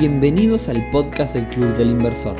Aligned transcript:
Bienvenidos 0.00 0.70
al 0.70 0.88
podcast 0.90 1.34
del 1.34 1.46
Club 1.50 1.76
del 1.76 1.90
Inversor, 1.90 2.34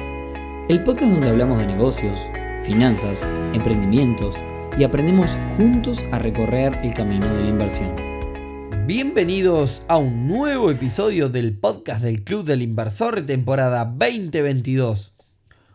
el 0.70 0.82
podcast 0.82 1.12
donde 1.12 1.28
hablamos 1.28 1.58
de 1.58 1.66
negocios, 1.66 2.18
finanzas, 2.64 3.28
emprendimientos 3.52 4.38
y 4.78 4.84
aprendemos 4.84 5.36
juntos 5.58 6.02
a 6.10 6.18
recorrer 6.18 6.78
el 6.82 6.94
camino 6.94 7.26
de 7.34 7.42
la 7.42 7.48
inversión. 7.50 7.94
Bienvenidos 8.86 9.82
a 9.88 9.98
un 9.98 10.26
nuevo 10.26 10.70
episodio 10.70 11.28
del 11.28 11.52
podcast 11.52 12.02
del 12.02 12.24
Club 12.24 12.46
del 12.46 12.62
Inversor 12.62 13.26
temporada 13.26 13.84
2022. 13.84 15.12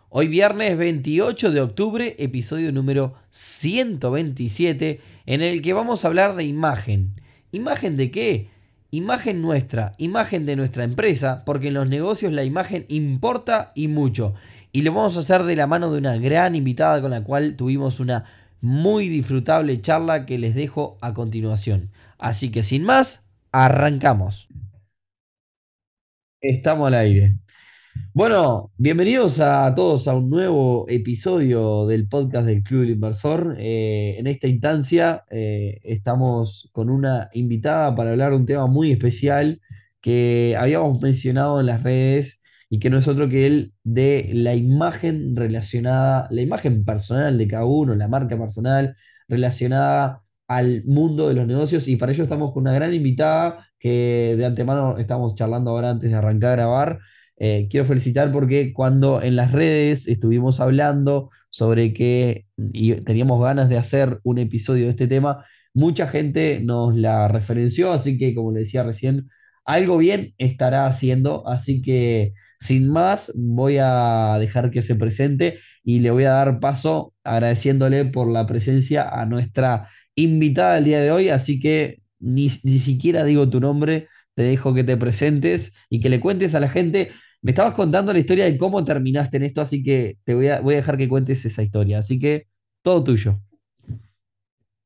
Hoy 0.09 0.27
viernes 0.27 0.79
28 0.79 1.51
de 1.51 1.61
octubre, 1.61 2.15
episodio 2.17 2.71
número 2.71 3.13
127, 3.29 5.01
en 5.27 5.41
el 5.43 5.61
que 5.61 5.73
vamos 5.73 6.03
a 6.03 6.07
hablar 6.07 6.35
de 6.35 6.45
imagen. 6.45 7.21
¿Imagen 7.51 7.95
de 7.95 8.09
qué? 8.09 8.54
Imagen 8.95 9.41
nuestra, 9.41 9.91
imagen 9.97 10.45
de 10.45 10.55
nuestra 10.55 10.85
empresa, 10.85 11.43
porque 11.43 11.67
en 11.67 11.73
los 11.73 11.85
negocios 11.85 12.31
la 12.31 12.45
imagen 12.45 12.85
importa 12.87 13.73
y 13.75 13.89
mucho. 13.89 14.35
Y 14.71 14.83
lo 14.83 14.93
vamos 14.93 15.17
a 15.17 15.19
hacer 15.19 15.43
de 15.43 15.57
la 15.57 15.67
mano 15.67 15.91
de 15.91 15.97
una 15.97 16.15
gran 16.15 16.55
invitada 16.55 17.01
con 17.01 17.11
la 17.11 17.21
cual 17.21 17.57
tuvimos 17.57 17.99
una 17.99 18.23
muy 18.61 19.09
disfrutable 19.09 19.81
charla 19.81 20.25
que 20.25 20.37
les 20.37 20.55
dejo 20.55 20.97
a 21.01 21.13
continuación. 21.13 21.91
Así 22.17 22.51
que 22.51 22.63
sin 22.63 22.85
más, 22.85 23.27
arrancamos. 23.51 24.47
Estamos 26.39 26.87
al 26.87 26.93
aire. 26.93 27.35
Bueno, 28.13 28.71
bienvenidos 28.77 29.39
a 29.41 29.73
todos 29.75 30.07
a 30.07 30.15
un 30.15 30.29
nuevo 30.29 30.85
episodio 30.87 31.85
del 31.85 32.07
podcast 32.07 32.45
del 32.47 32.63
Club 32.63 32.81
del 32.81 32.91
Inversor. 32.91 33.55
Eh, 33.59 34.15
en 34.17 34.27
esta 34.27 34.47
instancia 34.47 35.25
eh, 35.29 35.79
estamos 35.83 36.69
con 36.71 36.89
una 36.89 37.29
invitada 37.33 37.93
para 37.95 38.11
hablar 38.11 38.31
de 38.31 38.37
un 38.37 38.45
tema 38.45 38.67
muy 38.67 38.91
especial 38.91 39.61
que 40.01 40.55
habíamos 40.57 41.01
mencionado 41.01 41.59
en 41.59 41.65
las 41.65 41.83
redes 41.83 42.41
y 42.69 42.79
que 42.79 42.89
no 42.89 42.97
es 42.97 43.07
otro 43.07 43.29
que 43.29 43.47
el 43.47 43.73
de 43.83 44.29
la 44.33 44.55
imagen 44.55 45.35
relacionada, 45.35 46.27
la 46.31 46.41
imagen 46.41 46.85
personal 46.85 47.37
de 47.37 47.47
cada 47.47 47.65
uno, 47.65 47.95
la 47.95 48.07
marca 48.07 48.37
personal 48.37 48.95
relacionada 49.27 50.23
al 50.47 50.83
mundo 50.85 51.27
de 51.27 51.33
los 51.35 51.47
negocios 51.47 51.87
y 51.87 51.95
para 51.95 52.11
ello 52.11 52.23
estamos 52.23 52.53
con 52.53 52.63
una 52.63 52.73
gran 52.73 52.93
invitada 52.93 53.67
que 53.79 54.35
de 54.37 54.45
antemano 54.45 54.97
estamos 54.97 55.35
charlando 55.35 55.71
ahora 55.71 55.91
antes 55.91 56.09
de 56.09 56.15
arrancar 56.15 56.51
a 56.51 56.55
grabar. 56.63 56.99
Eh, 57.37 57.67
quiero 57.69 57.85
felicitar 57.85 58.31
porque 58.31 58.71
cuando 58.73 59.21
en 59.21 59.35
las 59.35 59.51
redes 59.51 60.07
estuvimos 60.07 60.59
hablando 60.61 61.29
sobre 61.49 61.93
que 61.93 62.45
y 62.57 62.93
teníamos 63.01 63.41
ganas 63.41 63.67
de 63.69 63.77
hacer 63.77 64.19
un 64.23 64.37
episodio 64.39 64.85
de 64.85 64.91
este 64.91 65.07
tema, 65.07 65.45
mucha 65.73 66.07
gente 66.07 66.61
nos 66.63 66.95
la 66.95 67.27
referenció, 67.27 67.91
así 67.91 68.17
que 68.17 68.33
como 68.33 68.51
le 68.51 68.61
decía 68.61 68.83
recién, 68.83 69.29
algo 69.65 69.97
bien 69.97 70.33
estará 70.37 70.87
haciendo, 70.87 71.47
así 71.47 71.81
que 71.81 72.33
sin 72.59 72.87
más 72.89 73.31
voy 73.35 73.77
a 73.81 74.37
dejar 74.39 74.71
que 74.71 74.81
se 74.81 74.95
presente 74.95 75.59
y 75.83 75.99
le 75.99 76.11
voy 76.11 76.23
a 76.23 76.31
dar 76.31 76.59
paso 76.59 77.13
agradeciéndole 77.23 78.05
por 78.05 78.29
la 78.31 78.47
presencia 78.47 79.09
a 79.09 79.25
nuestra 79.25 79.89
invitada 80.15 80.75
del 80.75 80.85
día 80.85 81.01
de 81.01 81.11
hoy, 81.11 81.29
así 81.29 81.59
que 81.59 82.01
ni, 82.19 82.49
ni 82.63 82.79
siquiera 82.79 83.23
digo 83.25 83.49
tu 83.49 83.59
nombre, 83.59 84.07
te 84.35 84.43
dejo 84.43 84.73
que 84.73 84.83
te 84.83 84.97
presentes 84.97 85.73
y 85.89 85.99
que 85.99 86.09
le 86.09 86.19
cuentes 86.19 86.55
a 86.55 86.59
la 86.59 86.69
gente 86.69 87.11
me 87.45 87.51
estabas 87.51 87.75
contando 87.75 88.11
la 88.11 88.17
historia 88.17 88.45
de 88.45 88.57
cómo 88.57 88.83
terminaste 88.83 89.37
en 89.37 89.43
esto, 89.43 89.61
así 89.61 89.83
que 89.83 90.17
te 90.23 90.33
voy 90.33 90.47
a, 90.47 90.61
voy 90.61 90.73
a 90.73 90.77
dejar 90.77 90.97
que 90.97 91.07
cuentes 91.07 91.45
esa 91.45 91.61
historia. 91.61 91.99
Así 91.99 92.17
que 92.17 92.47
todo 92.81 93.03
tuyo. 93.03 93.39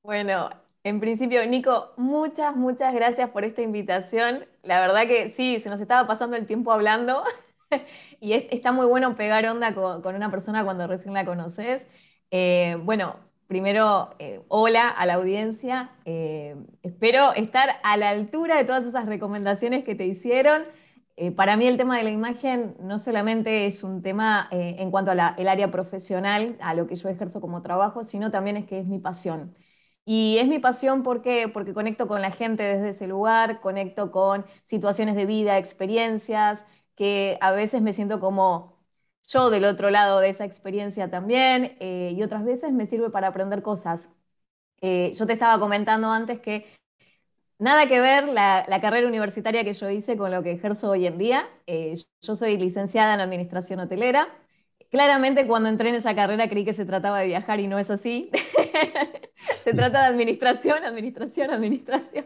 Bueno, 0.03 0.49
en 0.83 0.99
principio, 0.99 1.47
Nico, 1.47 1.93
muchas, 1.95 2.57
muchas 2.57 2.93
gracias 2.93 3.29
por 3.29 3.45
esta 3.45 3.61
invitación. 3.61 4.45
La 4.61 4.81
verdad 4.81 5.07
que 5.07 5.29
sí, 5.37 5.61
se 5.63 5.69
nos 5.69 5.79
estaba 5.79 6.05
pasando 6.05 6.35
el 6.35 6.47
tiempo 6.47 6.73
hablando 6.73 7.23
y 8.19 8.33
está 8.33 8.73
muy 8.73 8.87
bueno 8.87 9.15
pegar 9.15 9.45
onda 9.45 9.73
con, 9.73 10.13
una 10.13 10.29
persona 10.29 10.65
cuando 10.65 10.85
recién 10.85 11.13
la 11.13 11.23
conoces. 11.23 11.87
Eh, 12.29 12.77
bueno, 12.83 13.15
primero, 13.47 14.15
eh, 14.19 14.41
hola 14.49 14.89
a 14.89 15.05
la 15.05 15.13
audiencia. 15.13 15.91
Eh, 16.03 16.57
espero 16.83 17.31
estar 17.35 17.77
a 17.83 17.95
la 17.95 18.09
altura 18.09 18.57
de 18.57 18.65
todas 18.65 18.85
esas 18.85 19.05
recomendaciones 19.05 19.85
que 19.85 19.95
te 19.95 20.05
hicieron. 20.05 20.63
Eh, 21.21 21.31
para 21.33 21.57
mí 21.57 21.67
el 21.67 21.75
tema 21.75 21.97
de 21.97 22.03
la 22.03 22.11
imagen 22.11 22.77
no 22.79 22.97
solamente 22.97 23.65
es 23.65 23.83
un 23.83 24.01
tema 24.01 24.47
eh, 24.51 24.77
en 24.79 24.89
cuanto 24.89 25.11
al 25.11 25.19
área 25.19 25.69
profesional, 25.69 26.57
a 26.61 26.73
lo 26.73 26.87
que 26.87 26.95
yo 26.95 27.09
ejerzo 27.09 27.41
como 27.41 27.61
trabajo, 27.61 28.05
sino 28.05 28.31
también 28.31 28.55
es 28.55 28.65
que 28.65 28.79
es 28.79 28.85
mi 28.87 28.99
pasión. 28.99 29.53
Y 30.05 30.37
es 30.39 30.47
mi 30.47 30.59
pasión 30.59 31.03
porque, 31.03 31.49
porque 31.49 31.73
conecto 31.73 32.07
con 32.07 32.21
la 32.21 32.31
gente 32.31 32.63
desde 32.63 32.89
ese 32.91 33.07
lugar, 33.07 33.59
conecto 33.59 34.11
con 34.11 34.45
situaciones 34.63 35.15
de 35.15 35.25
vida, 35.25 35.57
experiencias, 35.57 36.65
que 36.95 37.37
a 37.41 37.51
veces 37.51 37.81
me 37.81 37.91
siento 37.91 38.21
como 38.21 38.77
yo 39.27 39.49
del 39.49 39.65
otro 39.65 39.89
lado 39.89 40.19
de 40.21 40.29
esa 40.29 40.45
experiencia 40.45 41.09
también, 41.11 41.75
eh, 41.81 42.13
y 42.15 42.23
otras 42.23 42.45
veces 42.45 42.71
me 42.71 42.85
sirve 42.85 43.09
para 43.09 43.27
aprender 43.27 43.61
cosas. 43.61 44.09
yo 44.81 45.27
te 45.27 45.33
estaba 45.33 45.59
comentando 45.59 46.09
antes 46.11 46.39
que 46.39 46.78
Nada 47.59 47.87
que 47.87 47.99
ver 47.99 48.29
la, 48.29 48.65
carrera 48.81 49.05
universitaria 49.05 49.65
que 49.65 49.73
yo 49.73 49.89
hice 49.89 50.15
con 50.15 50.31
lo 50.31 50.41
que 50.41 50.53
ejerzo 50.53 50.91
hoy 50.91 51.05
en 51.05 51.17
día. 51.17 51.45
Eh, 51.67 51.95
yo 52.21 52.35
soy 52.37 52.57
licenciada 52.57 53.13
en 53.13 53.19
Administración 53.19 53.81
Hotelera. 53.81 54.29
Claramente 54.89 55.45
cuando 55.45 55.67
entré 55.67 55.89
en 55.89 55.95
esa 55.95 56.15
carrera 56.15 56.47
creí 56.49 56.63
que 56.63 56.73
se 56.73 56.85
trataba 56.85 57.19
de 57.19 57.27
viajar 57.27 57.59
y 57.59 57.67
no 57.67 57.77
es 57.77 57.89
así. 57.91 58.31
se 59.63 59.73
trata 59.73 60.03
de 60.03 60.07
administración, 60.07 60.85
administración, 60.85 61.51
administración. 61.51 62.25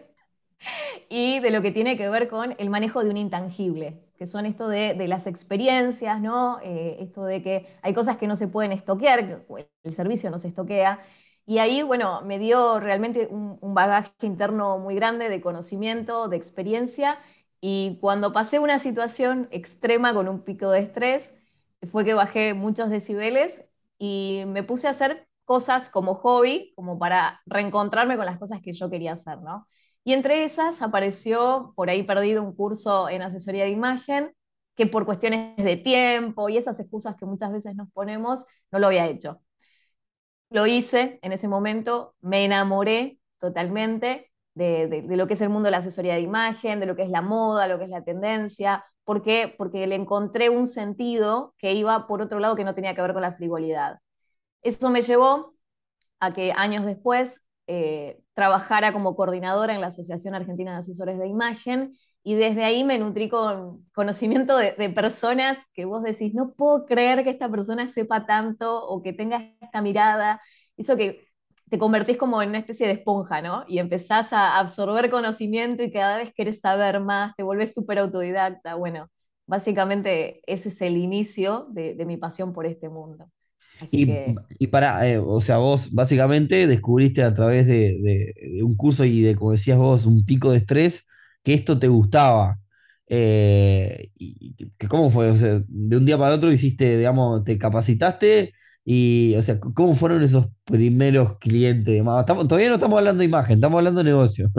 Y 1.09 1.39
de 1.39 1.49
lo 1.49 1.63
que 1.63 1.71
tiene 1.71 1.97
que 1.97 2.09
ver 2.09 2.27
con 2.27 2.55
el 2.59 2.69
manejo 2.69 3.03
de 3.03 3.09
un 3.09 3.17
intangible, 3.17 4.03
que 4.17 4.27
son 4.27 4.45
esto 4.45 4.67
de, 4.67 4.95
las 5.07 5.25
experiencias, 5.25 6.21
¿no? 6.21 6.59
Eh, 6.63 6.97
esto 6.99 7.25
de 7.25 7.41
que 7.41 7.67
hay 7.81 7.93
cosas 7.95 8.17
que 8.17 8.27
no 8.27 8.35
se 8.35 8.47
pueden 8.47 8.71
estoquear, 8.71 9.41
el 9.83 9.95
servicio 9.95 10.29
no 10.29 10.37
se 10.37 10.49
estoquea, 10.49 11.01
y 11.45 11.57
ahí, 11.57 11.83
bueno, 11.83 12.21
me 12.21 12.39
dio 12.39 12.79
realmente 12.79 13.27
un, 13.27 13.59
bagaje 13.73 14.11
interno 14.21 14.77
muy 14.79 14.95
grande 14.95 15.29
de 15.29 15.41
conocimiento, 15.41 16.27
de 16.29 16.37
experiencia. 16.37 17.19
Y 17.59 17.97
cuando 18.01 18.33
pasé 18.33 18.59
una 18.59 18.79
situación 18.79 19.47
extrema 19.51 20.13
con 20.13 20.27
un 20.29 20.41
pico 20.43 20.71
de 20.71 20.79
estrés, 20.81 21.33
fue 21.91 22.05
que 22.05 22.13
bajé 22.13 22.53
muchos 22.53 22.89
decibeles 22.89 23.65
y 23.97 24.43
me 24.47 24.63
puse 24.63 24.87
a 24.87 24.91
hacer 24.91 25.27
cosas 25.45 25.89
como 25.89 26.15
hobby, 26.15 26.73
como 26.75 26.97
para 26.99 27.41
reencontrarme 27.45 28.15
con 28.17 28.25
las 28.25 28.39
cosas 28.39 28.61
que 28.61 28.73
yo 28.73 28.89
quería 28.89 29.13
hacer, 29.13 29.41
¿no? 29.41 29.67
Y 30.05 30.13
entre 30.13 30.43
esas 30.45 30.81
apareció 30.81 31.73
por 31.75 31.89
ahí 31.89 32.03
perdido 32.03 32.43
un 32.43 32.55
curso 32.55 33.09
en 33.09 33.21
asesoría 33.21 33.65
de 33.65 33.71
imagen, 33.71 34.33
que 34.75 34.87
por 34.87 35.05
cuestiones 35.05 35.57
de 35.57 35.77
tiempo 35.77 36.49
y 36.49 36.57
esas 36.57 36.79
excusas 36.79 37.15
que 37.15 37.25
muchas 37.25 37.51
veces 37.51 37.75
nos 37.75 37.91
ponemos, 37.91 38.45
no 38.71 38.79
lo 38.79 38.87
había 38.87 39.07
hecho. 39.07 39.41
Lo 40.53 40.67
hice 40.67 41.17
en 41.23 41.31
ese 41.31 41.47
momento, 41.47 42.13
me 42.21 42.45
enamoré 42.45 43.17
totalmente 43.39 44.31
de, 44.53 45.03
lo 45.09 45.25
que 45.25 45.33
es 45.33 45.41
el 45.41 45.49
mundo 45.49 45.65
de 45.65 45.71
la 45.71 45.77
asesoría 45.77 46.13
de 46.13 46.21
imagen, 46.21 46.79
de 46.79 46.85
lo 46.85 46.95
que 46.95 47.01
es 47.01 47.09
la 47.09 47.23
moda, 47.23 47.67
lo 47.67 47.79
que 47.79 47.85
es 47.85 47.89
la 47.89 48.03
tendencia. 48.03 48.85
¿Por 49.03 49.23
qué? 49.23 49.55
Porque 49.57 49.87
le 49.87 49.95
encontré 49.95 50.51
un 50.51 50.67
sentido 50.67 51.55
que 51.57 51.73
iba 51.73 52.05
por 52.05 52.21
otro 52.21 52.37
lado 52.37 52.55
que 52.55 52.65
no 52.65 52.75
tenía 52.75 52.93
que 52.93 53.01
ver 53.01 53.13
con 53.13 53.23
la 53.23 53.33
frivolidad. 53.33 53.97
Eso 54.61 54.91
me 54.91 55.01
llevó 55.01 55.55
a 56.19 56.35
que 56.35 56.53
años 56.55 56.85
después 56.85 57.41
eh, 57.65 58.21
trabajara 58.35 58.93
como 58.93 59.15
coordinadora 59.15 59.73
en 59.73 59.81
la 59.81 59.87
Asociación 59.87 60.35
Argentina 60.35 60.73
de 60.73 60.77
Asesores 60.77 61.17
de 61.17 61.25
Imagen 61.25 61.97
y 62.23 62.35
desde 62.35 62.63
ahí 62.63 62.85
me 62.85 62.97
nutrí 62.97 63.27
con 63.27 63.85
conocimiento 63.93 64.55
de, 64.57 64.89
personas 64.89 65.57
que 65.73 65.83
vos 65.83 66.01
decís, 66.03 66.33
no 66.33 66.53
puedo 66.53 66.85
creer 66.85 67.23
que 67.25 67.29
esta 67.29 67.49
persona 67.49 67.89
sepa 67.89 68.25
tanto 68.25 68.85
o 68.85 69.01
que 69.01 69.11
tenga 69.11 69.51
esta 69.59 69.81
mirada. 69.81 70.41
Eso 70.77 70.95
que 70.95 71.27
te 71.69 71.77
convertís 71.77 72.15
como 72.15 72.41
en 72.41 72.49
una 72.49 72.59
especie 72.59 72.87
de 72.87 72.93
esponja, 72.93 73.41
¿no? 73.41 73.65
Y 73.67 73.79
empezás 73.79 74.31
a 74.31 74.57
absorber 74.57 75.09
conocimiento 75.09 75.83
y 75.83 75.91
cada 75.91 76.19
vez 76.19 76.33
querés 76.33 76.61
saber 76.61 77.01
más, 77.01 77.35
te 77.35 77.43
volvés 77.43 77.73
súper 77.73 77.99
autodidacta. 77.99 78.75
Bueno, 78.75 79.09
básicamente 79.45 80.41
ese 80.47 80.69
es 80.69 80.81
el 80.81 80.95
inicio 80.95 81.67
de, 81.71 82.05
mi 82.05 82.15
pasión 82.15 82.53
por 82.53 82.65
este 82.65 82.87
mundo. 82.87 83.29
y, 83.91 84.67
para, 84.67 85.05
eh, 85.09 85.17
o 85.17 85.41
sea, 85.41 85.57
vos 85.57 85.93
básicamente 85.93 86.67
descubriste 86.67 87.21
a 87.21 87.33
través 87.33 87.67
de, 87.67 87.97
de, 88.01 88.63
un 88.63 88.77
curso 88.77 89.03
y 89.03 89.21
de, 89.21 89.35
como 89.35 89.51
decías 89.51 89.77
vos, 89.77 90.05
un 90.05 90.23
pico 90.23 90.51
de 90.51 90.59
estrés, 90.59 91.05
que 91.43 91.53
esto 91.53 91.79
te 91.79 91.87
gustaba. 91.87 92.59
Eh, 93.07 94.11
y, 94.17 94.55
¿Cómo 94.87 95.09
fue? 95.09 95.31
de 95.33 95.97
un 95.97 96.05
día 96.05 96.17
para 96.17 96.35
otro 96.35 96.51
hiciste, 96.51 96.97
digamos, 96.97 97.43
te 97.43 97.57
capacitaste 97.57 98.53
y, 98.85 99.35
o 99.35 99.41
sea, 99.41 99.59
¿cómo 99.59 99.95
fueron 99.95 100.23
esos 100.23 100.47
primeros 100.65 101.37
clientes? 101.39 101.95
Estamos, 101.95 102.47
todavía 102.47 102.69
no 102.69 102.75
estamos 102.75 102.99
hablando 102.99 103.19
de 103.19 103.25
imagen, 103.25 103.55
estamos 103.55 103.77
hablando 103.77 103.99
de 103.99 104.05
negocio. 104.05 104.49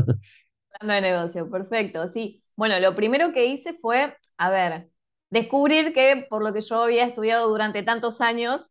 Hablando 0.81 1.07
de 1.07 1.13
negocio, 1.13 1.51
perfecto, 1.51 2.09
sí. 2.09 2.43
Bueno, 2.57 2.79
lo 2.81 2.95
primero 2.97 3.33
que 3.33 3.47
hice 3.47 3.75
fue, 3.81 4.17
a 4.39 4.51
ver, 4.51 4.89
descubrir 5.31 5.93
que 5.93 6.27
por 6.29 6.43
lo 6.43 6.53
que 6.53 6.61
yo 6.63 6.83
había 6.83 7.05
estudiado 7.05 7.49
durante 7.49 7.83
tantos 7.83 8.21
años, 8.21 8.71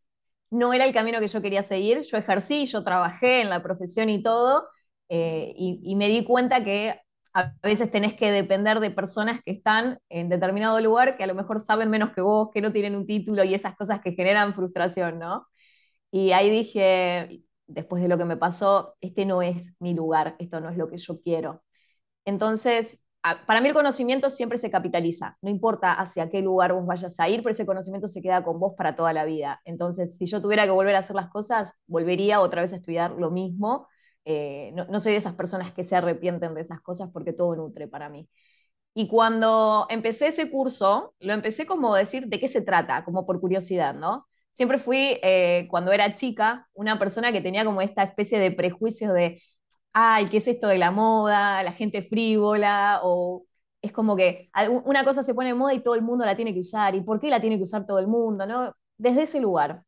no 0.53 0.73
era 0.73 0.85
el 0.85 0.93
camino 0.93 1.19
que 1.19 1.27
yo 1.27 1.41
quería 1.41 1.63
seguir. 1.63 2.03
Yo 2.03 2.17
ejercí, 2.17 2.67
yo 2.67 2.83
trabajé 2.83 3.41
en 3.41 3.49
la 3.49 3.63
profesión 3.63 4.09
y 4.09 4.21
todo, 4.21 4.67
eh, 5.09 5.53
y, 5.57 5.95
me 5.95 6.07
di 6.09 6.23
cuenta 6.23 6.63
que 6.63 6.99
a 7.33 7.53
veces 7.63 7.91
tenés 7.91 8.15
que 8.15 8.31
depender 8.31 8.79
de 8.79 8.91
personas 8.91 9.41
que 9.43 9.51
están 9.51 9.99
en 10.09 10.29
determinado 10.29 10.79
lugar, 10.81 11.17
que 11.17 11.23
a 11.23 11.27
lo 11.27 11.35
mejor 11.35 11.61
saben 11.63 11.89
menos 11.89 12.11
que 12.13 12.21
vos, 12.21 12.49
que 12.53 12.61
no 12.61 12.71
tienen 12.71 12.95
un 12.95 13.07
título 13.07 13.43
y 13.43 13.53
esas 13.55 13.75
cosas 13.75 14.01
que 14.01 14.13
generan 14.13 14.53
frustración, 14.55 15.19
¿no? 15.19 15.47
Y 16.11 16.31
ahí 16.33 16.49
dije, 16.49 17.43
después 17.67 18.01
de 18.03 18.09
lo 18.09 18.17
que 18.17 18.25
me 18.25 18.37
pasó, 18.37 18.95
este 19.01 19.25
no 19.25 19.41
es 19.41 19.73
mi 19.79 19.93
lugar, 19.93 20.35
esto 20.39 20.59
no 20.61 20.69
es 20.69 20.77
lo 20.77 20.89
que 20.89 20.97
yo 20.97 21.21
quiero. 21.21 21.63
Entonces, 22.25 22.99
para 23.47 23.61
mí 23.61 23.69
el 23.69 23.73
conocimiento 23.73 24.29
siempre 24.29 24.57
se 24.59 24.69
capitaliza, 24.71 25.37
no 25.41 25.49
importa 25.49 25.93
hacia 25.93 26.29
qué 26.29 26.41
lugar 26.41 26.73
vos 26.73 26.85
vayas 26.85 27.19
a 27.19 27.29
ir, 27.29 27.41
pero 27.43 27.51
ese 27.53 27.65
conocimiento 27.65 28.07
se 28.09 28.21
queda 28.21 28.43
con 28.43 28.59
vos 28.59 28.73
para 28.77 28.95
toda 28.95 29.13
la 29.13 29.25
vida. 29.25 29.61
Entonces, 29.65 30.17
si 30.17 30.25
yo 30.25 30.41
tuviera 30.41 30.65
que 30.65 30.71
volver 30.71 30.95
a 30.95 30.99
hacer 30.99 31.15
las 31.15 31.29
cosas, 31.29 31.71
volvería 31.87 32.41
otra 32.41 32.61
vez 32.61 32.73
a 32.73 32.77
estudiar 32.77 33.11
lo 33.11 33.31
mismo. 33.31 33.87
Eh, 34.25 34.71
no, 34.73 34.99
soy 34.99 35.13
de 35.13 35.17
esas 35.17 35.35
personas 35.35 35.73
que 35.73 35.83
se 35.83 35.95
arrepienten 35.95 36.53
de 36.53 36.61
esas 36.61 36.81
cosas 36.81 37.09
porque 37.11 37.33
todo 37.33 37.55
nutre 37.55 37.87
para 37.87 38.09
mí. 38.09 38.29
Y 38.95 39.07
cuando 39.07 39.87
empecé 39.89 40.27
ese 40.27 40.51
curso, 40.51 41.15
lo 41.19 41.33
empecé 41.33 41.65
como 41.65 41.95
decir 41.95 42.27
de 42.27 42.39
qué 42.39 42.47
se 42.47 42.61
trata, 42.61 43.03
como 43.05 43.25
por 43.25 43.39
curiosidad, 43.41 43.95
¿no? 43.95 44.27
Siempre 44.53 44.77
fui, 44.79 45.19
eh, 45.23 45.67
cuando 45.71 45.91
era 45.91 46.13
chica, 46.15 46.69
una 46.73 46.99
persona 46.99 47.31
que 47.31 47.41
tenía 47.41 47.65
como 47.65 47.81
esta 47.81 48.03
especie 48.03 48.39
de 48.39 48.51
prejuicio 48.51 49.13
de 49.13 49.41
ay, 49.93 50.29
¿qué 50.29 50.37
es 50.37 50.47
esto 50.47 50.67
de 50.67 50.77
la 50.77 50.91
moda? 50.91 51.63
La 51.63 51.71
gente 51.73 52.03
frívola, 52.03 52.99
o 53.03 53.45
es 53.81 53.91
como 53.91 54.15
que 54.15 54.49
una 54.85 55.03
cosa 55.05 55.23
se 55.23 55.33
pone 55.33 55.49
de 55.49 55.55
moda 55.55 55.73
y 55.73 55.83
todo 55.83 55.95
el 55.95 56.01
mundo 56.01 56.25
la 56.25 56.35
tiene 56.35 56.53
que 56.53 56.61
usar, 56.61 56.95
¿y 56.95 57.01
por 57.01 57.19
qué 57.19 57.29
la 57.29 57.41
tiene 57.41 57.57
que 57.57 57.63
usar 57.63 57.85
todo 57.85 57.99
el 57.99 58.07
mundo? 58.07 58.45
¿no? 58.45 58.75
Desde 58.97 59.23
ese 59.23 59.39
lugar. 59.39 59.83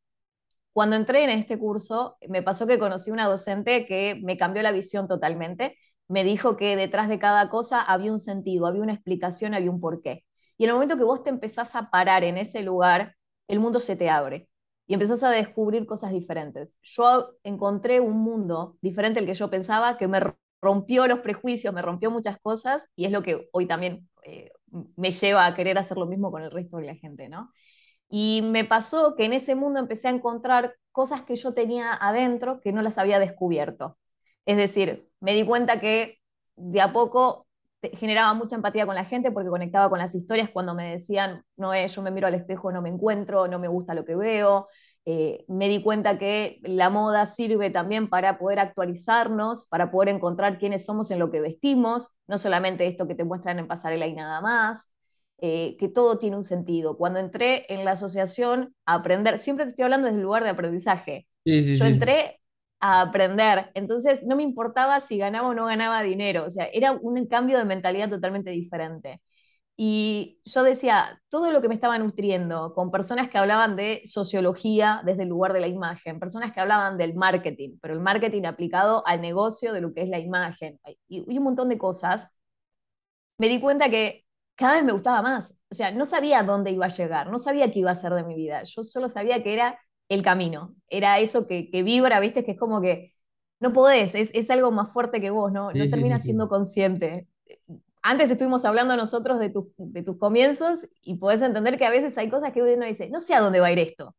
Cuando 0.75 0.97
entré 0.97 1.23
en 1.23 1.29
este 1.29 1.57
curso, 1.57 2.17
me 2.27 2.43
pasó 2.43 2.67
que 2.67 2.77
conocí 2.79 3.09
una 3.09 3.27
docente 3.27 3.85
que 3.85 4.19
me 4.23 4.37
cambió 4.37 4.61
la 4.61 4.73
visión 4.73 5.07
totalmente. 5.07 5.77
Me 6.09 6.25
dijo 6.25 6.57
que 6.57 6.75
detrás 6.75 7.07
de 7.07 7.17
cada 7.17 7.49
cosa 7.49 7.81
había 7.81 8.11
un 8.11 8.19
sentido, 8.19 8.67
había 8.67 8.81
una 8.83 8.91
explicación, 8.93 9.53
había 9.53 9.71
un 9.71 9.79
porqué. 9.79 10.25
Y 10.57 10.65
en 10.65 10.71
el 10.71 10.73
momento 10.75 10.97
que 10.97 11.05
vos 11.05 11.23
te 11.23 11.29
empezás 11.29 11.75
a 11.77 11.89
parar 11.91 12.25
en 12.25 12.37
ese 12.37 12.61
lugar, 12.61 13.15
el 13.47 13.61
mundo 13.61 13.79
se 13.79 13.95
te 13.95 14.09
abre 14.09 14.49
y 14.85 14.93
empezás 14.95 15.23
a 15.23 15.31
descubrir 15.31 15.85
cosas 15.85 16.11
diferentes. 16.11 16.75
Yo 16.83 17.31
encontré 17.43 18.01
un 18.01 18.17
mundo 18.17 18.77
diferente 18.81 19.19
al 19.21 19.25
que 19.25 19.33
yo 19.35 19.49
pensaba, 19.49 19.97
que 19.97 20.09
me 20.09 20.19
rompió 20.61 21.07
los 21.07 21.19
prejuicios, 21.19 21.73
me 21.73 21.81
rompió 21.83 22.11
muchas 22.11 22.37
cosas, 22.41 22.87
y 22.97 23.05
es 23.05 23.11
lo 23.13 23.23
que 23.23 23.47
hoy 23.53 23.65
también 23.65 24.09
eh, 24.23 24.51
me 24.97 25.11
lleva 25.11 25.45
a 25.45 25.55
querer 25.55 25.77
hacer 25.77 25.97
lo 25.97 26.05
mismo 26.05 26.31
con 26.31 26.41
el 26.43 26.51
resto 26.51 26.77
de 26.77 26.85
la 26.87 26.95
gente, 26.95 27.29
¿no? 27.29 27.51
Y 28.09 28.41
me 28.43 28.65
pasó 28.65 29.15
que 29.15 29.25
en 29.25 29.33
ese 29.33 29.55
mundo 29.55 29.79
empecé 29.79 30.07
a 30.07 30.11
encontrar 30.11 30.75
cosas 30.91 31.23
que 31.23 31.35
yo 31.35 31.53
tenía 31.53 31.93
adentro 31.93 32.61
que 32.61 32.71
no 32.71 32.81
las 32.81 32.97
había 32.97 33.19
descubierto. 33.19 33.97
Es 34.45 34.57
decir, 34.57 35.09
me 35.19 35.33
di 35.33 35.45
cuenta 35.45 35.79
que 35.79 36.19
de 36.55 36.81
a 36.81 36.93
poco 36.93 37.47
generaba 37.93 38.33
mucha 38.33 38.55
empatía 38.55 38.85
con 38.85 38.95
la 38.95 39.05
gente 39.05 39.31
porque 39.31 39.49
conectaba 39.49 39.89
con 39.89 39.99
las 39.99 40.15
historias 40.15 40.49
cuando 40.49 40.73
me 40.73 40.91
decían, 40.91 41.43
no 41.57 41.73
es, 41.73 41.95
yo 41.95 42.01
me 42.01 42.11
miro 42.11 42.27
al 42.27 42.35
espejo, 42.35 42.71
no 42.71 42.81
me 42.81 42.89
encuentro, 42.89 43.47
no 43.47 43.59
me 43.59 43.67
gusta 43.67 43.93
lo 43.93 44.05
que 44.05 44.15
veo. 44.15 44.67
Eh, 45.07 45.45
me 45.47 45.67
di 45.69 45.83
cuenta 45.83 46.17
que 46.17 46.59
la 46.63 46.89
moda 46.89 47.27
sirve 47.27 47.69
también 47.69 48.09
para 48.09 48.39
poder 48.39 48.59
actualizarnos, 48.59 49.65
para 49.67 49.91
poder 49.91 50.09
encontrar 50.09 50.57
quiénes 50.57 50.85
somos 50.85 51.11
en 51.11 51.19
lo 51.19 51.29
que 51.29 51.41
vestimos, 51.41 52.09
no 52.27 52.39
solamente 52.39 52.87
esto 52.87 53.07
que 53.07 53.13
te 53.13 53.23
muestran 53.23 53.59
en 53.59 53.67
pasarela 53.67 54.07
y 54.07 54.13
nada 54.15 54.41
más, 54.41 54.89
eh, 55.39 55.75
que 55.77 55.89
todo 55.89 56.17
tiene 56.19 56.37
un 56.37 56.43
sentido. 56.45 56.97
Cuando 56.97 57.19
entré 57.19 57.71
en 57.73 57.85
la 57.85 57.91
asociación 57.91 58.75
a 58.85 58.95
aprender, 58.95 59.39
siempre 59.39 59.65
te 59.65 59.71
estoy 59.71 59.83
hablando 59.83 60.07
desde 60.07 60.17
el 60.19 60.23
lugar 60.23 60.43
de 60.43 60.49
aprendizaje. 60.49 61.27
yo 61.45 61.85
entré 61.85 62.41
a 62.79 63.01
aprender. 63.01 63.71
Entonces 63.73 64.23
no 64.25 64.35
me 64.35 64.43
importaba 64.43 64.99
si 65.01 65.17
ganaba 65.17 65.49
o 65.49 65.53
no 65.53 65.65
ganaba 65.65 66.01
dinero, 66.03 66.45
o 66.45 66.51
sea, 66.51 66.65
era 66.73 66.91
un 66.93 67.25
cambio 67.27 67.57
de 67.57 67.65
mentalidad 67.65 68.09
totalmente 68.09 68.51
diferente. 68.51 69.21
Y 69.77 70.39
yo 70.45 70.63
decía, 70.63 71.21
todo 71.29 71.51
lo 71.51 71.61
que 71.61 71.67
me 71.67 71.75
estaba 71.75 71.99
nutriendo 71.99 72.73
con 72.73 72.91
personas 72.91 73.29
que 73.29 73.37
hablaban 73.37 73.75
de 73.75 74.01
sociología 74.05 75.01
desde 75.05 75.23
el 75.23 75.29
lugar 75.29 75.51
de 75.53 75.59
la 75.59 75.67
imagen, 75.67 76.19
personas 76.19 76.53
que 76.53 76.61
hablaban 76.61 76.97
del 76.97 77.13
marketing, 77.15 77.77
pero 77.81 77.93
el 77.93 77.99
marketing 77.99 78.45
aplicado 78.45 79.05
al 79.05 79.21
negocio 79.21 79.73
de 79.73 79.81
lo 79.81 79.93
que 79.93 80.01
es 80.03 80.09
la 80.09 80.19
imagen 80.19 80.79
y, 81.09 81.25
y 81.27 81.37
un 81.37 81.43
montón 81.43 81.69
de 81.69 81.77
cosas, 81.77 82.29
me 83.37 83.47
di 83.49 83.59
cuenta 83.59 83.89
que 83.89 84.24
cada 84.55 84.75
vez 84.75 84.83
me 84.83 84.93
gustaba 84.93 85.21
más. 85.21 85.53
O 85.69 85.75
sea, 85.75 85.91
no 85.91 86.05
sabía 86.05 86.43
dónde 86.43 86.71
iba 86.71 86.85
a 86.85 86.89
llegar, 86.89 87.29
no 87.29 87.39
sabía 87.39 87.71
qué 87.71 87.79
iba 87.79 87.91
a 87.91 87.95
ser 87.95 88.13
de 88.13 88.23
mi 88.23 88.35
vida, 88.35 88.63
yo 88.63 88.83
solo 88.83 89.09
sabía 89.09 89.43
que 89.43 89.53
era 89.53 89.79
el 90.09 90.23
camino. 90.23 90.75
Era 90.89 91.19
eso 91.19 91.47
que, 91.47 91.69
vibra, 91.71 92.19
¿viste? 92.19 92.45
Que 92.45 92.51
es 92.51 92.59
como 92.59 92.81
que 92.81 93.13
no 93.59 93.73
podés, 93.73 94.13
es, 94.15 94.49
algo 94.49 94.71
más 94.71 94.91
fuerte 94.91 95.21
que 95.21 95.29
vos, 95.29 95.51
¿no? 95.51 95.71
no 95.71 95.89
terminas 95.89 96.23
siendo 96.23 96.47
consciente. 96.49 97.27
Antes 98.01 98.29
estuvimos 98.29 98.65
hablando 98.65 98.95
nosotros 98.95 99.39
de, 99.39 99.51
de 99.77 100.03
tus 100.03 100.17
comienzos 100.17 100.87
y 101.01 101.15
podés 101.15 101.41
entender 101.41 101.77
que 101.77 101.85
a 101.85 101.89
veces 101.89 102.17
hay 102.17 102.29
cosas 102.29 102.53
que 102.53 102.61
uno 102.61 102.85
dice, 102.85 103.09
no 103.09 103.19
sé 103.21 103.33
a 103.33 103.41
dónde 103.41 103.59
va 103.59 103.67
a 103.67 103.71
ir 103.71 103.79
esto, 103.79 104.15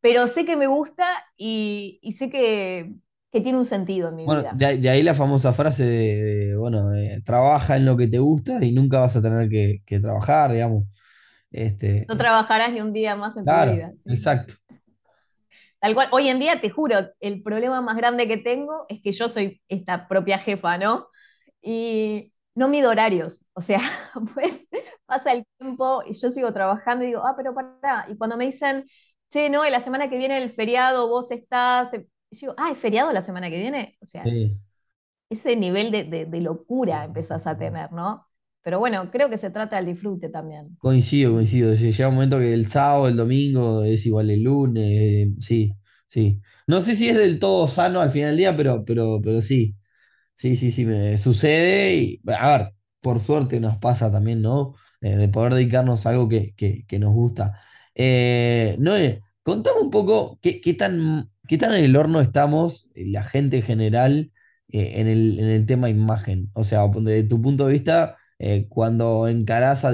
pero 0.00 0.28
sé 0.28 0.44
que 0.44 0.56
me 0.56 0.66
gusta 0.66 1.06
y, 1.36 2.00
sé 2.16 2.30
que, 2.30 2.94
tiene 3.30 3.58
un 3.58 3.66
sentido 3.66 4.08
en 4.08 4.16
mi 4.16 4.24
vida. 4.24 4.52
De, 4.54 4.78
de, 4.78 4.90
ahí 4.90 5.02
la 5.02 5.14
famosa 5.14 5.52
frase 5.52 5.84
de, 5.84 6.56
bueno, 6.56 6.90
trabaja 7.24 7.76
en 7.76 7.84
lo 7.84 7.96
que 7.96 8.08
te 8.08 8.18
gusta 8.18 8.64
y 8.64 8.72
nunca 8.72 9.00
vas 9.00 9.16
a 9.16 9.22
tener 9.22 9.48
que, 9.48 10.00
trabajar, 10.00 10.52
digamos. 10.52 10.84
Este, 11.50 12.04
no 12.08 12.16
trabajarás 12.16 12.72
ni 12.72 12.80
un 12.80 12.92
día 12.92 13.16
más 13.16 13.36
en 13.36 13.44
tu 13.44 13.72
vida. 13.72 13.92
Exacto. 14.06 14.54
Tal 15.80 15.94
cual, 15.94 16.08
hoy 16.10 16.28
en 16.28 16.40
día, 16.40 16.60
te 16.60 16.70
juro, 16.70 16.96
el 17.20 17.42
problema 17.42 17.80
más 17.80 17.96
grande 17.96 18.26
que 18.26 18.36
tengo 18.36 18.84
es 18.88 19.00
que 19.00 19.12
yo 19.12 19.28
soy 19.28 19.62
esta 19.68 20.08
propia 20.08 20.38
jefa, 20.38 20.76
¿no? 20.76 21.06
Y 21.62 22.32
no 22.54 22.68
mido 22.68 22.90
horarios. 22.90 23.44
O 23.52 23.60
sea, 23.60 23.80
pues 24.34 24.66
pasa 25.06 25.32
el 25.32 25.46
tiempo 25.58 26.02
y 26.06 26.14
yo 26.14 26.30
sigo 26.30 26.52
trabajando 26.52 27.04
y 27.04 27.08
digo, 27.08 27.22
ah, 27.24 27.34
pero 27.36 27.54
pará. 27.54 28.06
Y 28.08 28.16
cuando 28.16 28.36
me 28.36 28.46
dicen, 28.46 28.86
che, 29.30 29.50
no, 29.50 29.64
la 29.64 29.80
semana 29.80 30.10
que 30.10 30.18
viene 30.18 30.38
el 30.38 30.52
feriado, 30.52 31.08
vos 31.08 31.30
estás. 31.30 31.90
Te... 31.90 32.08
digo, 32.30 32.54
ah, 32.56 32.70
¿es 32.72 32.78
feriado 32.78 33.12
la 33.12 33.22
semana 33.22 33.50
que 33.50 33.58
viene? 33.58 33.96
O 34.00 34.06
sea, 34.06 34.24
ese 35.30 35.56
nivel 35.56 35.90
de, 35.90 36.26
de 36.26 36.40
locura 36.40 37.04
empezás 37.04 37.46
a 37.46 37.56
tener, 37.58 37.92
¿no? 37.92 38.28
Pero 38.62 38.80
bueno, 38.80 39.10
creo 39.10 39.30
que 39.30 39.38
se 39.38 39.50
trata 39.50 39.76
del 39.76 39.86
disfrute 39.86 40.28
también. 40.28 40.76
Coincido, 40.78 41.32
coincido. 41.32 41.72
Llega 41.74 42.08
un 42.08 42.14
momento 42.16 42.38
que 42.38 42.52
el 42.52 42.66
sábado, 42.66 43.08
el 43.08 43.16
domingo 43.16 43.82
es 43.82 44.04
igual 44.04 44.30
el 44.30 44.42
lunes. 44.42 44.84
Eh, 44.86 45.34
sí, 45.40 45.72
sí. 46.06 46.40
No 46.66 46.80
sé 46.80 46.94
si 46.94 47.08
es 47.08 47.16
del 47.16 47.38
todo 47.38 47.66
sano 47.66 48.00
al 48.00 48.10
final 48.10 48.30
del 48.30 48.36
día, 48.36 48.56
pero, 48.56 48.84
pero, 48.84 49.20
pero 49.22 49.40
sí. 49.40 49.74
Sí, 50.34 50.56
sí, 50.56 50.72
sí, 50.72 50.84
me 50.86 51.18
sucede. 51.18 51.94
Y, 51.96 52.22
a 52.26 52.58
ver, 52.58 52.74
por 53.00 53.20
suerte 53.20 53.60
nos 53.60 53.78
pasa 53.78 54.12
también, 54.12 54.42
¿no? 54.42 54.74
Eh, 55.00 55.16
de 55.16 55.28
poder 55.28 55.54
dedicarnos 55.54 56.06
a 56.06 56.10
algo 56.10 56.28
que, 56.28 56.54
nos 57.00 57.12
gusta. 57.14 57.60
Eh, 57.94 58.76
Noé, 58.78 59.22
contame 59.42 59.80
un 59.80 59.90
poco 59.90 60.38
qué, 60.42 60.60
tan, 60.74 61.30
qué 61.48 61.58
tan 61.58 61.74
en 61.74 61.84
el 61.84 61.96
horno 61.96 62.20
estamos, 62.20 62.90
la 62.94 63.24
gente 63.24 63.58
en 63.58 63.62
general, 63.62 64.32
en 64.68 65.08
el, 65.08 65.38
en 65.40 65.46
el 65.46 65.66
tema 65.66 65.88
imagen. 65.90 66.50
O 66.54 66.64
sea, 66.64 66.86
desde 66.88 67.24
tu 67.24 67.42
punto 67.42 67.66
de 67.66 67.72
vista 67.72 68.18
eh, 68.40 68.66
cuando 68.68 69.26
encarás 69.26 69.84
a 69.84 69.92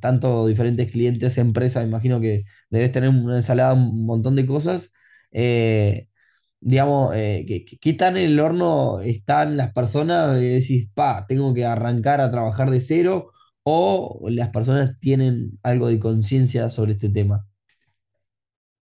tanto 0.00 0.46
diferentes 0.46 0.90
clientes, 0.92 1.38
empresas, 1.38 1.84
imagino 1.84 2.20
que 2.20 2.44
debes 2.70 2.92
tener 2.92 3.08
una 3.10 3.36
ensalada, 3.36 3.74
un 3.74 4.04
montón 4.06 4.36
de 4.36 4.46
cosas. 4.46 4.92
Eh, 5.32 6.08
digamos, 6.60 7.14
eh, 7.16 7.64
¿qué, 7.80 7.92
tan 7.94 8.16
en 8.16 8.30
el 8.32 8.40
horno 8.40 9.00
están 9.00 9.56
las 9.56 9.72
personas? 9.72 10.36
De 10.36 10.50
decís, 10.60 10.90
pa, 10.94 11.26
tengo 11.26 11.54
que 11.54 11.64
arrancar 11.66 12.20
a 12.20 12.30
trabajar 12.30 12.70
de 12.70 12.80
cero, 12.80 13.32
o 13.64 14.20
las 14.30 14.50
personas 14.50 14.98
tienen 15.00 15.58
algo 15.62 15.88
de 15.88 15.98
conciencia 16.00 16.70
sobre 16.70 16.92
este 16.92 17.10
tema. 17.10 17.46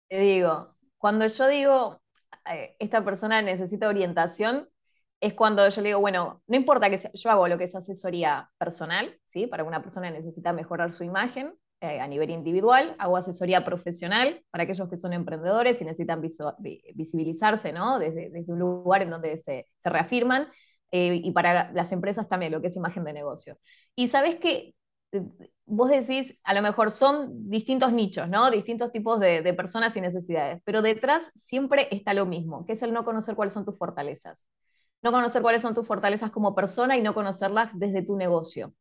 Te 0.09 0.21
digo, 0.21 0.75
cuando 0.99 1.27
yo 1.27 1.49
digo, 1.49 2.01
esta 2.79 3.05
persona 3.05 3.43
necesita 3.43 3.89
orientación, 3.89 4.69
es 5.21 5.35
cuando 5.35 5.69
yo 5.69 5.81
le 5.83 5.89
digo, 5.89 6.01
bueno, 6.01 6.43
no 6.47 6.57
importa 6.57 6.91
que 6.91 7.11
yo 7.13 7.31
hago 7.31 7.49
lo 7.49 7.59
que 7.59 7.65
es 7.65 7.75
asesoría 7.75 8.51
personal, 8.59 9.19
¿sí? 9.27 9.47
Para 9.47 9.65
una 9.65 9.83
persona 9.83 10.11
necesita 10.11 10.53
mejorar 10.53 10.93
su 10.93 11.05
imagen 11.05 11.55
eh, 11.81 12.01
a 12.01 12.07
nivel 12.09 12.31
individual, 12.31 12.97
hago 12.99 13.17
asesoría 13.17 13.65
profesional 13.65 14.43
para 14.51 14.65
aquellos 14.65 14.89
que 14.89 14.97
son 14.97 15.13
emprendedores 15.13 15.81
y 15.81 15.85
necesitan 15.85 16.21
visibilizarse, 16.21 17.73
¿no? 17.73 17.99
Desde, 17.99 18.31
un 18.49 18.59
lugar 18.59 19.03
en 19.03 19.11
donde 19.11 19.39
se, 19.39 19.67
reafirman, 19.85 20.49
eh, 20.91 21.21
y 21.23 21.31
para 21.33 21.73
las 21.73 21.93
empresas 21.93 22.29
también, 22.29 22.53
lo 22.53 22.61
que 22.61 22.69
es 22.69 22.77
imagen 22.77 23.05
de 23.05 23.13
negocio. 23.13 23.59
Y 23.95 24.09
sabes 24.09 24.37
que 24.37 24.49
eh, 24.49 24.75
vos 25.67 25.91
decís, 25.91 26.39
a 26.45 26.55
lo 26.55 26.63
mejor 26.63 26.91
son 26.91 27.49
distintos 27.51 27.93
nichos, 27.93 28.29
¿no? 28.29 28.51
Distintos 28.51 28.93
tipos 28.93 29.21
de, 29.21 29.43
de 29.43 29.55
personas 29.55 29.97
y 29.97 30.01
necesidades, 30.01 30.61
pero 30.65 30.83
detrás 30.83 31.31
siempre 31.35 31.89
está 31.91 32.15
lo 32.15 32.27
mismo, 32.27 32.65
que 32.67 32.73
es 32.73 32.83
el 32.83 32.93
no 32.93 33.05
conocer 33.05 33.35
cuáles 33.37 33.55
son 33.55 33.65
tus 33.65 33.77
fortalezas 33.79 34.43
no 35.03 35.13
conocer 35.13 35.43
cuáles 35.43 35.63
son 35.63 35.75
tus 35.75 35.87
fortalezas 35.87 36.31
como 36.31 36.55
persona 36.55 36.97
y 36.97 37.03
no 37.03 37.15
conocerlas 37.15 37.71
desde 37.75 38.03
tu 38.03 38.17
negocio. 38.17 38.75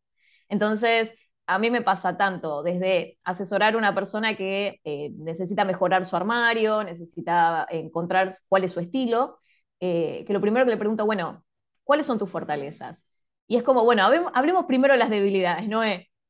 Entonces, 0.50 1.16
a 1.48 1.60
mí 1.60 1.72
me 1.72 1.82
pasa 1.82 2.18
tanto 2.18 2.64
desde 2.64 3.18
asesorar 3.24 3.76
a 3.76 3.78
una 3.78 3.96
persona 3.96 4.36
que 4.36 4.80
eh, 4.84 5.12
necesita 5.18 5.66
mejorar 5.66 6.06
su 6.06 6.16
armario, 6.16 6.84
necesita 6.84 7.68
encontrar 7.70 8.36
cuál 8.50 8.64
es 8.66 8.72
su 8.74 8.80
estilo, 8.80 9.40
eh, 9.80 10.26
que 10.26 10.34
lo 10.34 10.42
primero 10.42 10.66
que 10.66 10.72
le 10.72 10.78
pregunto, 10.78 11.06
bueno, 11.06 11.46
¿cuáles 11.84 12.06
son 12.06 12.20
tus 12.20 12.30
fortalezas? 12.30 13.04
Y 13.48 13.58
es 13.58 13.64
como, 13.64 13.84
bueno, 13.84 14.04
hablemos 14.34 14.66
primero 14.66 14.96
las 14.96 15.10
debilidades, 15.10 15.68
¿no? 15.70 15.82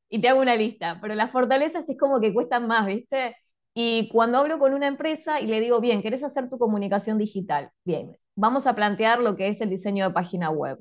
Y 0.09 0.21
te 0.21 0.29
hago 0.29 0.41
una 0.41 0.55
lista, 0.55 0.99
pero 1.01 1.15
las 1.15 1.31
fortalezas 1.31 1.87
es 1.89 1.97
como 1.97 2.19
que 2.19 2.33
cuestan 2.33 2.67
más, 2.67 2.85
¿viste? 2.85 3.35
Y 3.73 4.09
cuando 4.09 4.39
hablo 4.39 4.57
con 4.59 4.73
una 4.73 4.87
empresa 4.87 5.39
y 5.41 5.47
le 5.47 5.59
digo, 5.59 5.79
bien, 5.81 6.01
¿querés 6.01 6.23
hacer 6.23 6.49
tu 6.49 6.57
comunicación 6.57 7.17
digital? 7.17 7.71
Bien, 7.83 8.17
vamos 8.35 8.67
a 8.67 8.75
plantear 8.75 9.19
lo 9.19 9.35
que 9.35 9.49
es 9.49 9.61
el 9.61 9.69
diseño 9.69 10.07
de 10.07 10.13
página 10.13 10.49
web. 10.49 10.79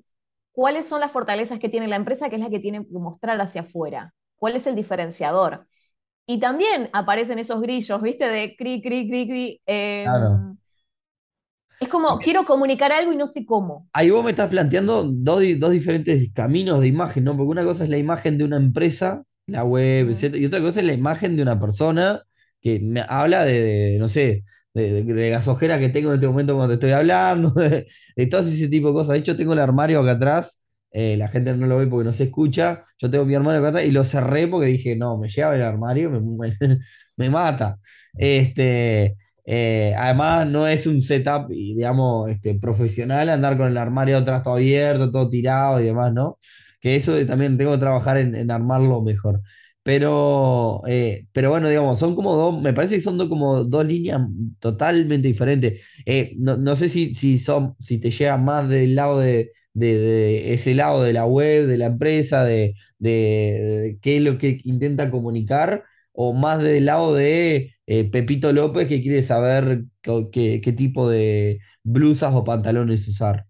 ¿Cuáles 0.52 0.86
son 0.86 1.00
las 1.00 1.12
fortalezas 1.12 1.58
que 1.58 1.68
tiene 1.68 1.88
la 1.88 1.96
empresa, 1.96 2.30
que 2.30 2.36
es 2.36 2.42
la 2.42 2.50
que 2.50 2.60
tiene 2.60 2.86
que 2.86 2.98
mostrar 2.98 3.40
hacia 3.40 3.62
afuera? 3.62 4.14
¿Cuál 4.36 4.56
es 4.56 4.66
el 4.66 4.74
diferenciador? 4.74 5.66
Y 6.26 6.40
también 6.40 6.90
aparecen 6.92 7.38
esos 7.38 7.60
grillos, 7.60 8.02
¿viste? 8.02 8.26
De 8.28 8.56
cri, 8.56 8.82
cri, 8.82 9.08
cri, 9.08 9.28
cri. 9.28 9.62
Em, 9.66 10.56
es 11.80 11.88
como, 11.88 12.18
quiero 12.18 12.44
comunicar 12.44 12.92
algo 12.92 13.12
y 13.12 13.16
no 13.16 13.26
sé 13.26 13.44
cómo. 13.44 13.88
Ahí 13.92 14.10
vos 14.10 14.24
me 14.24 14.30
estás 14.30 14.48
planteando 14.48 15.04
dos, 15.04 15.40
diferentes 15.40 16.32
caminos 16.32 16.80
de 16.80 16.88
imagen, 16.88 17.24
¿no? 17.24 17.36
Porque 17.36 17.50
una 17.50 17.64
cosa 17.64 17.84
es 17.84 17.90
la 17.90 17.98
imagen 17.98 18.38
de 18.38 18.44
una 18.44 18.56
empresa, 18.56 19.22
la 19.46 19.64
web, 19.64 20.10
etc. 20.10 20.36
Y 20.36 20.46
otra 20.46 20.60
cosa 20.60 20.80
es 20.80 20.86
la 20.86 20.94
imagen 20.94 21.36
de 21.36 21.42
una 21.42 21.60
persona 21.60 22.22
que 22.60 22.80
me 22.80 23.04
habla 23.08 23.44
de, 23.44 23.96
no 23.98 24.08
sé, 24.08 24.44
de, 24.74 25.02
de, 25.04 25.30
las 25.30 25.48
ojeras 25.48 25.78
que 25.78 25.88
tengo 25.88 26.08
en 26.08 26.16
este 26.16 26.26
momento 26.26 26.54
cuando 26.54 26.76
te 26.76 26.86
estoy 26.86 26.92
hablando, 26.92 27.50
de, 27.54 27.86
de 28.16 28.26
todo 28.26 28.42
ese 28.42 28.68
tipo 28.68 28.88
de 28.88 28.94
cosas. 28.94 29.12
De 29.14 29.18
hecho, 29.18 29.36
tengo 29.36 29.52
el 29.52 29.58
armario 29.60 30.00
acá 30.00 30.12
atrás 30.12 30.62
eh, 30.98 31.14
la 31.18 31.28
gente 31.28 31.54
no 31.54 31.66
lo 31.66 31.76
ve 31.76 31.86
porque 31.86 32.06
no 32.06 32.12
se 32.14 32.24
escucha. 32.24 32.86
Yo 32.98 33.10
tengo 33.10 33.26
mi 33.26 33.34
hermano 33.34 33.58
acá 33.58 33.68
atrás 33.68 33.84
y 33.84 33.90
lo 33.90 34.02
cerré 34.04 34.48
porque 34.48 34.68
dije, 34.68 34.96
no, 34.96 35.18
me 35.18 35.28
lleva 35.28 35.54
el 35.54 35.62
armario, 35.62 36.10
me, 36.10 36.56
me, 37.16 37.30
mata. 37.30 37.78
Este, 38.14 39.16
eh, 39.46 39.94
además, 39.96 40.46
no 40.48 40.66
es 40.66 40.86
un 40.86 41.00
setup, 41.02 41.48
digamos, 41.48 42.30
este, 42.30 42.54
profesional 42.56 43.28
andar 43.30 43.56
con 43.56 43.68
el 43.68 43.78
armario 43.78 44.18
atrás 44.18 44.42
todo 44.42 44.54
abierto, 44.54 45.10
todo 45.12 45.30
tirado 45.30 45.80
y 45.80 45.84
demás, 45.84 46.12
¿no? 46.12 46.38
Que 46.80 46.96
eso 46.96 47.14
también 47.26 47.56
tengo 47.56 47.72
que 47.72 47.78
trabajar 47.78 48.18
en, 48.18 48.50
armarlo 48.50 49.02
mejor. 49.02 49.40
Pero, 49.82 50.82
eh, 50.88 51.26
pero 51.32 51.50
bueno, 51.50 51.68
digamos, 51.68 51.98
son 51.98 52.16
como 52.16 52.34
dos, 52.34 52.60
me 52.60 52.72
parece 52.72 52.96
que 52.96 53.00
son 53.00 53.28
como 53.28 53.62
dos 53.64 53.86
líneas 53.86 54.20
totalmente 54.58 55.28
diferentes. 55.28 55.80
no, 56.38 56.56
no, 56.56 56.74
sé 56.76 56.88
si, 56.88 57.14
si, 57.14 57.38
son, 57.38 57.76
si 57.80 57.98
te 57.98 58.10
llega 58.10 58.36
más 58.36 58.68
del 58.68 58.96
lado 58.96 59.20
de, 59.20 59.52
de, 59.76 60.54
ese 60.54 60.74
lado 60.74 61.02
de 61.02 61.12
la 61.12 61.26
web, 61.26 61.66
de 61.66 61.78
la 61.78 61.86
empresa, 61.86 62.44
de, 62.44 62.74
qué 63.00 64.16
es 64.16 64.22
lo 64.22 64.38
que 64.38 64.60
intenta 64.64 65.10
comunicar, 65.10 65.84
o 66.12 66.32
más 66.32 66.62
del 66.62 66.86
lado 66.86 67.14
de 67.14 67.75
eh, 67.86 68.10
Pepito 68.10 68.52
López 68.52 68.88
que 68.88 69.00
quiere 69.00 69.22
saber 69.22 69.84
qué, 70.02 70.74
tipo 70.76 71.08
de 71.08 71.60
blusas 71.84 72.34
o 72.34 72.44
pantalones 72.44 73.06
usar. 73.06 73.46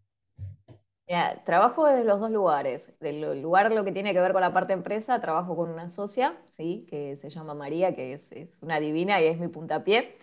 trabajo 1.44 1.86
desde 1.86 2.04
los 2.04 2.20
dos 2.20 2.30
lugares. 2.30 2.92
Del 3.00 3.40
lugar 3.40 3.72
lo 3.72 3.84
que 3.84 3.92
tiene 3.92 4.12
que 4.12 4.20
ver 4.20 4.32
con 4.32 4.42
la 4.42 4.52
parte 4.52 4.74
empresa, 4.74 5.20
trabajo 5.20 5.56
con 5.56 5.70
una 5.70 5.88
socia, 5.88 6.36
¿sí? 6.56 6.86
que 6.88 7.16
se 7.16 7.30
llama 7.30 7.54
María, 7.54 7.94
que 7.94 8.12
es, 8.12 8.28
una 8.60 8.78
divina 8.78 9.20
y 9.22 9.26
es 9.26 9.40
mi 9.40 9.48
puntapié. 9.48 10.16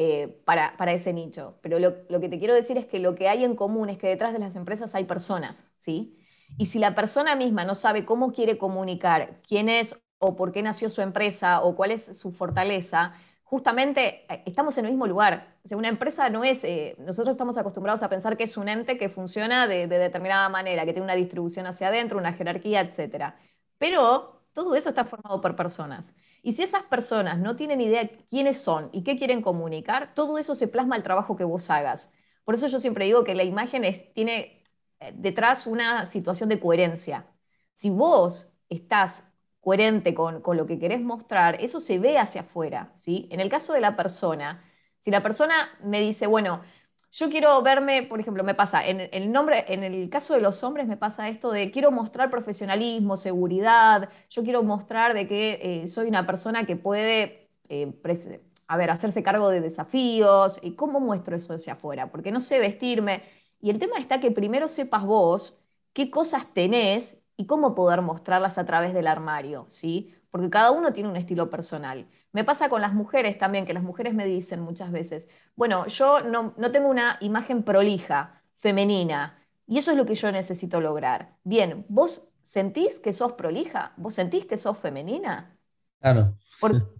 Eh, 0.00 0.40
para, 0.44 0.92
ese 0.92 1.12
nicho. 1.12 1.58
Pero 1.60 1.80
lo, 1.80 2.20
que 2.20 2.28
te 2.28 2.38
quiero 2.38 2.54
decir 2.54 2.78
es 2.78 2.86
que 2.86 3.00
lo 3.00 3.16
que 3.16 3.28
hay 3.28 3.42
en 3.42 3.56
común 3.56 3.88
es 3.90 3.98
que 3.98 4.06
detrás 4.06 4.32
de 4.32 4.38
las 4.38 4.54
empresas 4.54 4.94
hay 4.94 5.06
personas, 5.06 5.66
¿sí? 5.76 6.16
Y 6.56 6.66
si 6.66 6.78
la 6.78 6.94
persona 6.94 7.34
misma 7.34 7.64
no 7.64 7.74
sabe 7.74 8.04
cómo 8.04 8.32
quiere 8.32 8.58
comunicar, 8.58 9.40
quién 9.48 9.68
es 9.68 10.00
o 10.18 10.36
por 10.36 10.52
qué 10.52 10.62
nació 10.62 10.88
su 10.88 11.02
empresa 11.02 11.62
o 11.62 11.74
cuál 11.74 11.90
es 11.90 12.16
su 12.16 12.30
fortaleza, 12.30 13.14
justamente 13.48 14.24
eh, 14.32 14.42
estamos 14.46 14.76
en 14.78 14.84
el 14.86 14.92
mismo 14.92 15.06
lugar. 15.06 15.56
O 15.64 15.68
sea, 15.68 15.78
una 15.78 15.88
empresa 15.88 16.28
no 16.30 16.44
es, 16.44 16.64
eh, 16.64 16.96
nosotros 16.98 17.32
estamos 17.32 17.56
acostumbrados 17.58 18.02
a 18.02 18.08
pensar 18.08 18.36
que 18.36 18.44
es 18.44 18.56
un 18.56 18.68
ente 18.68 18.98
que 18.98 19.08
funciona 19.08 19.66
de, 19.66 19.86
de 19.86 19.98
determinada 19.98 20.48
manera, 20.48 20.84
que 20.84 20.92
tiene 20.92 21.04
una 21.04 21.14
distribución 21.14 21.66
hacia 21.66 21.88
adentro, 21.88 22.18
una 22.18 22.32
jerarquía, 22.34 22.80
etc. 22.82 23.36
Pero 23.78 24.42
todo 24.52 24.74
eso 24.74 24.88
está 24.90 25.04
formado 25.04 25.40
por 25.40 25.56
personas. 25.56 26.14
Y 26.42 26.52
si 26.52 26.62
esas 26.62 26.82
personas 26.84 27.38
no 27.38 27.56
tienen 27.56 27.80
idea 27.80 28.08
quiénes 28.30 28.60
son 28.60 28.90
y 28.92 29.02
qué 29.04 29.16
quieren 29.18 29.42
comunicar, 29.42 30.14
todo 30.14 30.38
eso 30.38 30.54
se 30.54 30.68
plasma 30.68 30.96
al 30.96 31.02
trabajo 31.02 31.36
que 31.36 31.44
vos 31.44 31.70
hagas. 31.70 32.10
Por 32.44 32.54
eso 32.54 32.66
yo 32.68 32.80
siempre 32.80 33.04
digo 33.06 33.24
que 33.24 33.34
la 33.34 33.44
imagen 33.44 33.82
tiene 34.14 34.62
eh, 35.00 35.12
detrás 35.14 35.66
una 35.66 36.06
situación 36.06 36.48
de 36.48 36.60
coherencia. 36.60 37.26
Si 37.74 37.90
vos 37.90 38.50
estás 38.68 39.24
coherente 39.60 40.14
con, 40.14 40.40
con, 40.42 40.56
lo 40.56 40.66
que 40.66 40.78
querés 40.78 41.00
mostrar, 41.00 41.62
eso 41.62 41.80
se 41.80 41.98
ve 41.98 42.18
hacia 42.18 42.42
afuera. 42.42 42.92
¿sí? 42.96 43.28
En 43.30 43.40
el 43.40 43.48
caso 43.48 43.72
de 43.72 43.80
la 43.80 43.96
persona, 43.96 44.64
si 45.00 45.10
la 45.10 45.22
persona 45.22 45.70
me 45.82 46.00
dice, 46.00 46.26
bueno, 46.26 46.62
yo 47.10 47.30
quiero 47.30 47.62
verme, 47.62 48.02
por 48.02 48.20
ejemplo, 48.20 48.44
me 48.44 48.54
pasa, 48.54 48.86
en 48.86 49.08
el, 49.12 49.32
nombre, 49.32 49.64
en 49.68 49.82
el 49.82 50.10
caso 50.10 50.34
de 50.34 50.40
los 50.40 50.62
hombres 50.62 50.86
me 50.86 50.96
pasa 50.96 51.28
esto 51.28 51.50
de 51.50 51.70
quiero 51.70 51.90
mostrar 51.90 52.30
profesionalismo, 52.30 53.16
seguridad, 53.16 54.10
yo 54.28 54.42
quiero 54.42 54.62
mostrar 54.62 55.14
de 55.14 55.26
que 55.26 55.82
eh, 55.84 55.88
soy 55.88 56.08
una 56.08 56.26
persona 56.26 56.66
que 56.66 56.76
puede, 56.76 57.48
eh, 57.68 57.92
a 58.66 58.76
ver, 58.76 58.90
hacerse 58.90 59.22
cargo 59.22 59.48
de 59.48 59.60
desafíos, 59.62 60.58
y 60.62 60.74
cómo 60.74 61.00
muestro 61.00 61.36
eso 61.36 61.54
hacia 61.54 61.74
afuera, 61.74 62.10
porque 62.10 62.30
no 62.32 62.40
sé 62.40 62.58
vestirme. 62.58 63.22
Y 63.60 63.70
el 63.70 63.78
tema 63.78 63.98
está 63.98 64.20
que 64.20 64.30
primero 64.30 64.68
sepas 64.68 65.04
vos 65.04 65.62
qué 65.92 66.10
cosas 66.10 66.52
tenés 66.54 67.16
y 67.38 67.46
cómo 67.46 67.74
poder 67.74 68.02
mostrarlas 68.02 68.58
a 68.58 68.66
través 68.66 68.92
del 68.92 69.06
armario, 69.06 69.64
¿sí? 69.68 70.12
Porque 70.30 70.50
cada 70.50 70.72
uno 70.72 70.92
tiene 70.92 71.08
un 71.08 71.16
estilo 71.16 71.48
personal. 71.48 72.06
Me 72.32 72.42
pasa 72.44 72.68
con 72.68 72.82
las 72.82 72.92
mujeres 72.92 73.38
también, 73.38 73.64
que 73.64 73.72
las 73.72 73.84
mujeres 73.84 74.12
me 74.12 74.26
dicen 74.26 74.60
muchas 74.60 74.90
veces, 74.90 75.28
bueno, 75.54 75.86
yo 75.86 76.20
no, 76.20 76.52
tengo 76.72 76.88
una 76.88 77.16
imagen 77.20 77.62
prolija, 77.62 78.42
femenina, 78.56 79.38
y 79.68 79.78
eso 79.78 79.92
es 79.92 79.96
lo 79.96 80.04
que 80.04 80.16
yo 80.16 80.32
necesito 80.32 80.80
lograr. 80.80 81.36
Bien, 81.44 81.86
¿vos 81.88 82.24
sentís 82.42 82.98
que 82.98 83.12
sos 83.12 83.34
prolija? 83.34 83.92
¿Vos 83.96 84.16
sentís 84.16 84.44
que 84.44 84.56
sos 84.56 84.76
femenina? 84.76 85.56
Claro. 86.00 86.36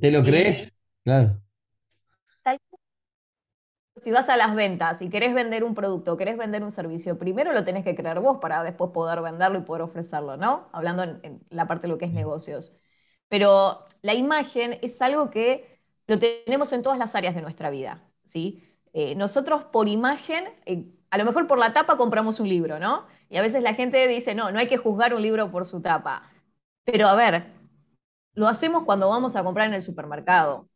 ¿Te 0.00 0.10
lo 0.10 0.22
crees? 0.22 0.76
Claro. 1.02 1.40
Si 4.08 4.12
vas 4.12 4.30
a 4.30 4.38
las 4.38 4.54
ventas 4.54 5.02
y 5.02 5.10
querés 5.10 5.34
vender 5.34 5.64
un 5.64 5.74
producto, 5.74 6.16
querés 6.16 6.38
vender 6.38 6.64
un 6.64 6.72
servicio, 6.72 7.18
primero 7.18 7.52
lo 7.52 7.62
tenés 7.62 7.84
que 7.84 7.94
creer 7.94 8.20
vos 8.20 8.38
para 8.40 8.62
después 8.62 8.90
poder 8.90 9.20
venderlo 9.20 9.58
y 9.58 9.62
poder 9.64 9.82
ofrecerlo, 9.82 10.38
¿no? 10.38 10.70
Hablando 10.72 11.02
en 11.02 11.42
la 11.50 11.66
parte 11.68 11.82
de 11.82 11.88
lo 11.92 11.98
que 11.98 12.06
es 12.06 12.12
negocios. 12.14 12.72
Pero 13.28 13.84
la 14.00 14.14
imagen 14.14 14.78
es 14.80 15.02
algo 15.02 15.28
que 15.28 15.78
lo 16.06 16.18
tenemos 16.18 16.72
en 16.72 16.82
todas 16.82 16.98
las 16.98 17.14
áreas 17.14 17.34
de 17.34 17.42
nuestra 17.42 17.68
vida, 17.68 18.02
¿sí? 18.24 18.64
Eh, 18.94 19.14
nosotros 19.14 19.64
por 19.64 19.88
imagen, 19.88 20.46
eh, 20.64 20.86
a 21.10 21.18
lo 21.18 21.26
mejor 21.26 21.46
por 21.46 21.58
la 21.58 21.74
tapa 21.74 21.98
compramos 21.98 22.40
un 22.40 22.48
libro, 22.48 22.78
¿no? 22.78 23.06
Y 23.28 23.36
a 23.36 23.42
veces 23.42 23.62
la 23.62 23.74
gente 23.74 24.08
dice, 24.08 24.34
no, 24.34 24.50
no 24.52 24.58
hay 24.58 24.68
que 24.68 24.78
juzgar 24.78 25.12
un 25.12 25.20
libro 25.20 25.50
por 25.50 25.66
su 25.66 25.82
tapa. 25.82 26.22
Pero 26.84 27.08
a 27.08 27.14
ver, 27.14 27.52
lo 28.34 28.48
hacemos 28.48 28.84
cuando 28.84 29.10
vamos 29.10 29.36
a 29.36 29.44
comprar 29.44 29.68
en 29.68 29.74
el 29.74 29.82
supermercado. 29.82 30.66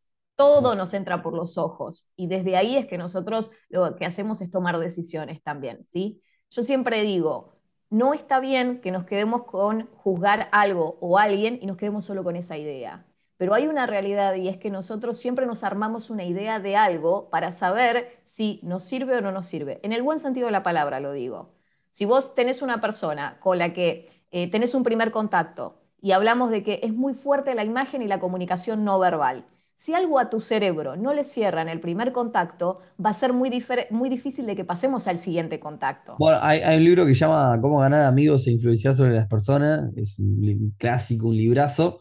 Todo 0.43 0.75
nos 0.75 0.93
entra 0.93 1.23
por 1.23 1.35
los 1.35 1.57
ojos 1.57 2.11
y 2.17 2.27
desde 2.27 2.57
ahí 2.57 2.77
es 2.77 2.87
que 2.87 2.99
nosotros 2.99 3.53
lo 3.69 3.95
que 3.95 4.05
hacemos 4.05 4.41
es 4.41 4.51
tomar 4.51 4.77
decisiones 4.81 5.41
también, 5.41 5.85
¿sí? 5.85 6.21
Yo 6.51 6.63
siempre 6.65 7.03
digo, 7.03 7.55
no 7.91 8.13
está 8.13 8.41
bien 8.41 8.81
que 8.81 8.91
nos 8.91 9.05
quedemos 9.05 9.45
con 9.45 9.87
juzgar 9.99 10.49
algo 10.51 10.99
o 11.01 11.17
alguien 11.17 11.61
y 11.63 11.67
nos 11.67 11.77
quedemos 11.77 12.05
solo 12.05 12.25
con 12.25 12.35
esa 12.35 12.57
idea. 12.57 13.07
Pero 13.37 13.55
hay 13.55 13.69
una 13.69 13.87
realidad 13.87 14.35
y 14.35 14.49
es 14.49 14.57
que 14.57 14.69
nosotros 14.69 15.17
siempre 15.17 15.47
nos 15.47 15.63
armamos 15.63 16.11
una 16.11 16.25
idea 16.25 16.59
de 16.59 16.75
algo 16.75 17.31
para 17.31 17.53
saber 17.53 18.21
si 18.25 18.59
nos 18.65 18.83
sirve 18.83 19.19
o 19.19 19.21
no 19.21 19.31
nos 19.31 19.47
sirve. 19.47 19.79
En 19.85 19.93
el 19.93 20.03
buen 20.03 20.19
sentido 20.19 20.47
de 20.47 20.53
la 20.53 20.65
palabra 20.65 20.99
lo 20.99 21.13
digo. 21.13 21.55
Si 21.93 22.05
vos 22.05 22.35
tenés 22.35 22.63
una 22.63 22.81
persona 22.81 23.39
con 23.39 23.59
la 23.59 23.73
que 23.73 24.11
eh, 24.33 24.51
tenés 24.51 24.75
un 24.75 24.83
primer 24.83 25.13
contacto 25.13 25.83
y 26.01 26.11
hablamos 26.11 26.51
de 26.51 26.65
que 26.65 26.81
es 26.83 26.93
muy 26.93 27.15
fuerte 27.15 27.55
la 27.55 27.63
imagen 27.63 28.03
y 28.03 28.09
la 28.09 28.19
comunicación 28.19 28.85
no 28.85 28.99
verbal, 28.99 29.47
si 29.83 29.95
algo 29.95 30.21
a 30.21 30.31
tu 30.31 30.41
cerebro 30.41 30.95
no 30.95 31.13
le 31.13 31.25
cierra 31.25 31.61
en 31.61 31.69
el 31.69 31.81
primer 31.81 32.13
contacto, 32.13 32.79
va 33.05 33.11
a 33.11 33.15
ser 33.15 33.33
muy, 33.33 33.51
muy 33.91 34.09
difícil 34.09 34.47
de 34.47 34.55
que 34.55 34.65
pasemos 34.65 35.09
al 35.09 35.19
siguiente 35.19 35.59
contacto. 35.59 36.15
Bueno, 36.21 36.39
hay, 36.41 36.77
un 36.77 36.85
libro 36.85 37.05
que 37.05 37.17
se 37.17 37.23
llama 37.23 37.59
Cómo 37.61 37.81
ganar 37.81 38.05
amigos 38.05 38.47
e 38.47 38.53
influenciar 38.53 38.95
sobre 38.95 39.11
las 39.11 39.27
personas. 39.27 39.91
Es 39.97 40.21
un 40.21 40.73
clásico, 40.79 41.27
un 41.27 41.37
librazo, 41.37 41.99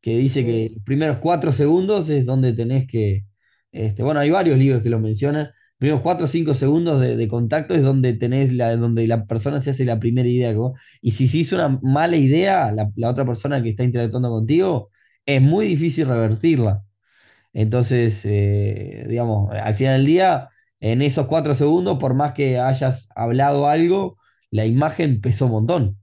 que 0.00 0.16
dice 0.16 0.46
que 0.46 0.70
los 0.74 0.84
primeros 0.84 1.18
cuatro 1.18 1.50
segundos 1.50 2.08
es 2.08 2.24
donde 2.24 2.52
tenés 2.52 2.86
que. 2.86 3.24
Este, 3.72 4.04
bueno, 4.04 4.20
hay 4.20 4.30
varios 4.30 4.56
libros 4.56 4.80
que 4.80 4.88
lo 4.88 5.00
mencionan. 5.00 5.46
Los 5.46 5.78
primeros 5.78 6.02
cuatro 6.02 6.26
o 6.26 6.28
cinco 6.28 6.54
segundos 6.54 7.00
de, 7.00 7.26
contacto 7.26 7.74
es 7.74 7.82
donde 7.82 8.12
tenés 8.12 8.52
la, 8.52 8.76
donde 8.76 9.08
la 9.08 9.26
persona 9.26 9.60
se 9.60 9.70
hace 9.70 9.84
la 9.84 9.98
primera 9.98 10.28
idea. 10.28 10.54
Y 11.00 11.10
si 11.10 11.26
se 11.26 11.38
hizo 11.38 11.56
una 11.56 11.80
mala 11.82 12.16
idea, 12.16 12.70
la, 12.70 12.92
la 12.94 13.10
otra 13.10 13.24
persona 13.26 13.60
que 13.60 13.70
está 13.70 13.82
interactuando 13.82 14.30
contigo, 14.30 14.90
es 15.26 15.42
muy 15.42 15.66
difícil 15.66 16.06
revertirla. 16.06 16.84
Entonces, 17.54 18.22
eh, 18.26 19.06
digamos, 19.08 19.50
al 19.52 19.74
final 19.74 19.98
del 19.98 20.06
día, 20.06 20.50
en 20.80 21.00
esos 21.00 21.26
cuatro 21.26 21.54
segundos, 21.54 21.98
por 21.98 22.14
más 22.14 22.34
que 22.34 22.58
hayas 22.58 23.08
hablado 23.16 23.68
algo, 23.68 24.18
la 24.50 24.66
imagen 24.66 25.20
pesó 25.20 25.46
un 25.46 25.52
montón. 25.52 25.98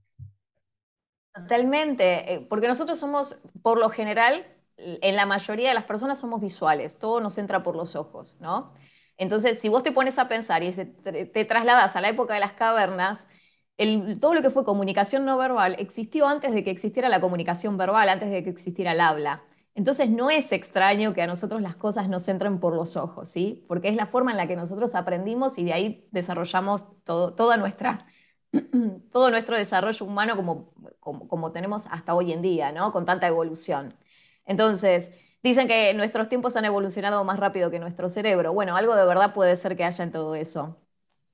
Totalmente, 1.33 2.33
eh, 2.33 2.47
porque 2.49 2.67
nosotros 2.67 2.99
somos, 2.99 3.37
por 3.61 3.77
lo 3.77 3.89
general, 3.89 4.45
en 4.77 5.15
la 5.15 5.25
mayoría 5.25 5.69
de 5.69 5.75
las 5.75 5.83
personas 5.85 6.19
somos 6.19 6.41
visuales, 6.41 6.97
todo 6.97 7.21
nos 7.21 7.37
entra 7.37 7.63
por 7.63 7.75
los 7.75 7.95
ojos, 7.95 8.35
¿no? 8.39 8.73
Entonces, 9.17 9.59
si 9.59 9.69
vos 9.69 9.83
te 9.83 9.91
pones 9.91 10.17
a 10.17 10.27
pensar 10.27 10.63
y 10.63 10.71
te, 10.73 11.45
trasladas 11.45 11.95
a 11.95 12.01
la 12.01 12.09
época 12.09 12.33
de 12.33 12.39
las 12.39 12.53
cavernas, 12.53 13.27
todo 14.19 14.33
lo 14.33 14.41
que 14.41 14.49
fue 14.49 14.65
comunicación 14.65 15.25
no 15.25 15.37
verbal 15.37 15.75
existió 15.79 16.27
antes 16.27 16.53
de 16.53 16.63
que 16.63 16.71
existiera 16.71 17.09
la 17.09 17.21
comunicación 17.21 17.77
verbal, 17.77 18.09
antes 18.09 18.29
de 18.31 18.43
que 18.43 18.49
existiera 18.49 18.93
el 18.93 19.01
habla. 19.01 19.43
Entonces 19.73 20.09
no 20.09 20.29
es 20.29 20.51
extraño 20.51 21.13
que 21.13 21.21
a 21.21 21.27
nosotros 21.27 21.61
las 21.61 21.75
cosas 21.75 22.09
nos 22.09 22.27
entren 22.27 22.59
por 22.59 22.75
los 22.75 22.97
ojos, 22.97 23.29
¿sí? 23.29 23.65
Porque 23.67 23.87
es 23.89 23.95
la 23.95 24.05
forma 24.05 24.31
en 24.31 24.37
la 24.37 24.47
que 24.47 24.55
nosotros 24.55 24.95
aprendimos 24.95 25.57
y 25.57 25.63
de 25.63 25.73
ahí 25.73 26.07
desarrollamos 26.11 26.85
todo, 27.03 27.33
toda 27.35 27.55
nuestra, 27.57 28.05
todo 29.11 29.29
nuestro 29.31 29.55
desarrollo 29.57 30.05
humano 30.05 30.35
como, 30.35 30.73
como, 30.99 31.51
tenemos 31.51 31.85
hasta 31.89 32.13
hoy 32.13 32.33
en 32.33 32.41
día, 32.41 32.71
¿no? 32.71 32.91
Con 32.91 33.05
tanta 33.05 33.27
evolución. 33.27 33.95
Entonces, 34.45 35.11
dicen 35.43 35.67
que 35.67 35.93
nuestros 35.93 36.27
tiempos 36.29 36.55
han 36.57 36.65
evolucionado 36.65 37.23
más 37.23 37.39
rápido 37.39 37.71
que 37.71 37.79
nuestro 37.79 38.09
cerebro. 38.09 38.53
Bueno, 38.53 38.75
algo 38.75 38.95
de 38.95 39.05
verdad 39.05 39.33
puede 39.33 39.55
ser 39.55 39.77
que 39.77 39.85
haya 39.85 40.03
en 40.03 40.11
todo 40.11 40.35
eso. 40.35 40.77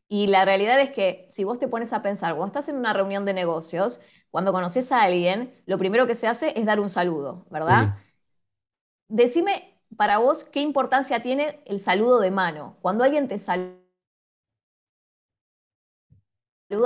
Y 0.10 0.28
la 0.28 0.46
realidad 0.46 0.80
es 0.80 0.92
que 0.92 1.30
si 1.34 1.44
vos 1.44 1.60
te 1.60 1.68
pones 1.68 1.94
a 1.94 2.02
pensar, 2.02 2.36
cuando 2.36 2.48
estás 2.48 2.70
en 2.70 2.78
una 2.78 2.94
reunión 2.94 3.26
de 3.26 3.34
negocios, 3.34 4.00
cuando 4.32 4.54
conoces 4.54 4.92
a 4.92 5.02
alguien, 5.04 5.54
lo 5.66 5.78
primero 5.78 6.08
que 6.08 6.16
se 6.16 6.28
hace 6.28 6.58
es 6.60 6.66
dar 6.66 6.80
un 6.80 6.90
saludo, 6.90 7.46
¿verdad? 7.50 7.96
Decime 9.10 9.74
para 9.96 10.18
vos 10.18 10.44
qué 10.44 10.62
importancia 10.62 11.22
tiene 11.22 11.60
el 11.66 11.80
saludo 11.80 12.20
de 12.20 12.32
mano. 12.32 12.78
Cuando 12.82 13.04
alguien 13.04 13.28
te 13.28 13.40
saluda 13.40 13.78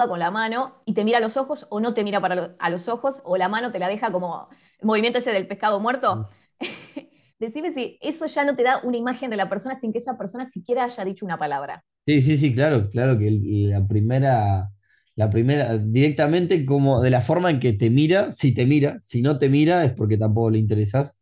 con 0.08 0.20
la 0.20 0.30
mano 0.30 0.84
y 0.86 0.94
te 0.94 1.04
mira 1.04 1.18
a 1.18 1.22
los 1.22 1.38
ojos 1.38 1.66
o 1.70 1.80
no 1.80 1.94
te 1.96 2.04
mira 2.04 2.22
para 2.22 2.56
a 2.60 2.70
los 2.70 2.88
ojos 2.88 3.22
o 3.24 3.38
la 3.38 3.50
mano 3.50 3.72
te 3.72 3.80
la 3.80 3.88
deja 3.88 4.12
como 4.12 4.50
el 4.80 4.86
movimiento 4.86 5.20
ese 5.20 5.32
del 5.32 5.48
pescado 5.48 5.80
muerto. 5.80 6.28
Mm. 6.60 6.66
Decime 7.40 7.74
si 7.74 7.98
eso 8.02 8.28
ya 8.28 8.46
no 8.46 8.56
te 8.56 8.62
da 8.62 8.82
una 8.84 8.98
imagen 8.98 9.32
de 9.32 9.38
la 9.38 9.50
persona 9.50 9.80
sin 9.80 9.92
que 9.92 9.98
esa 9.98 10.16
persona 10.16 10.46
siquiera 10.46 10.84
haya 10.84 11.04
dicho 11.04 11.26
una 11.26 11.40
palabra. 11.40 11.84
Sí, 12.06 12.22
sí, 12.22 12.38
sí, 12.38 12.54
claro, 12.54 12.90
claro 12.92 13.18
que 13.18 13.32
la 13.32 13.88
primera, 13.88 14.70
la 15.16 15.30
primera, 15.32 15.76
directamente 15.80 16.64
como 16.66 17.02
de 17.02 17.10
la 17.10 17.22
forma 17.22 17.50
en 17.50 17.60
que 17.60 17.74
te 17.74 17.90
mira, 17.90 18.32
si 18.32 18.54
te 18.54 18.68
mira, 18.68 19.00
si 19.02 19.24
no 19.24 19.40
te 19.40 19.50
mira 19.50 19.84
es 19.86 19.94
porque 19.94 20.18
tampoco 20.18 20.52
le 20.52 20.60
interesas. 20.60 21.21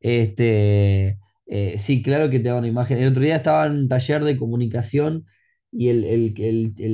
Este, 0.00 1.18
eh, 1.46 1.76
sí, 1.78 2.02
claro 2.02 2.30
que 2.30 2.38
te 2.40 2.48
da 2.48 2.56
una 2.56 2.68
imagen. 2.68 2.98
El 2.98 3.08
otro 3.10 3.22
día 3.22 3.36
estaba 3.36 3.66
en 3.66 3.72
un 3.72 3.88
taller 3.88 4.24
de 4.24 4.36
comunicación 4.36 5.26
y 5.72 5.88
el, 5.88 6.34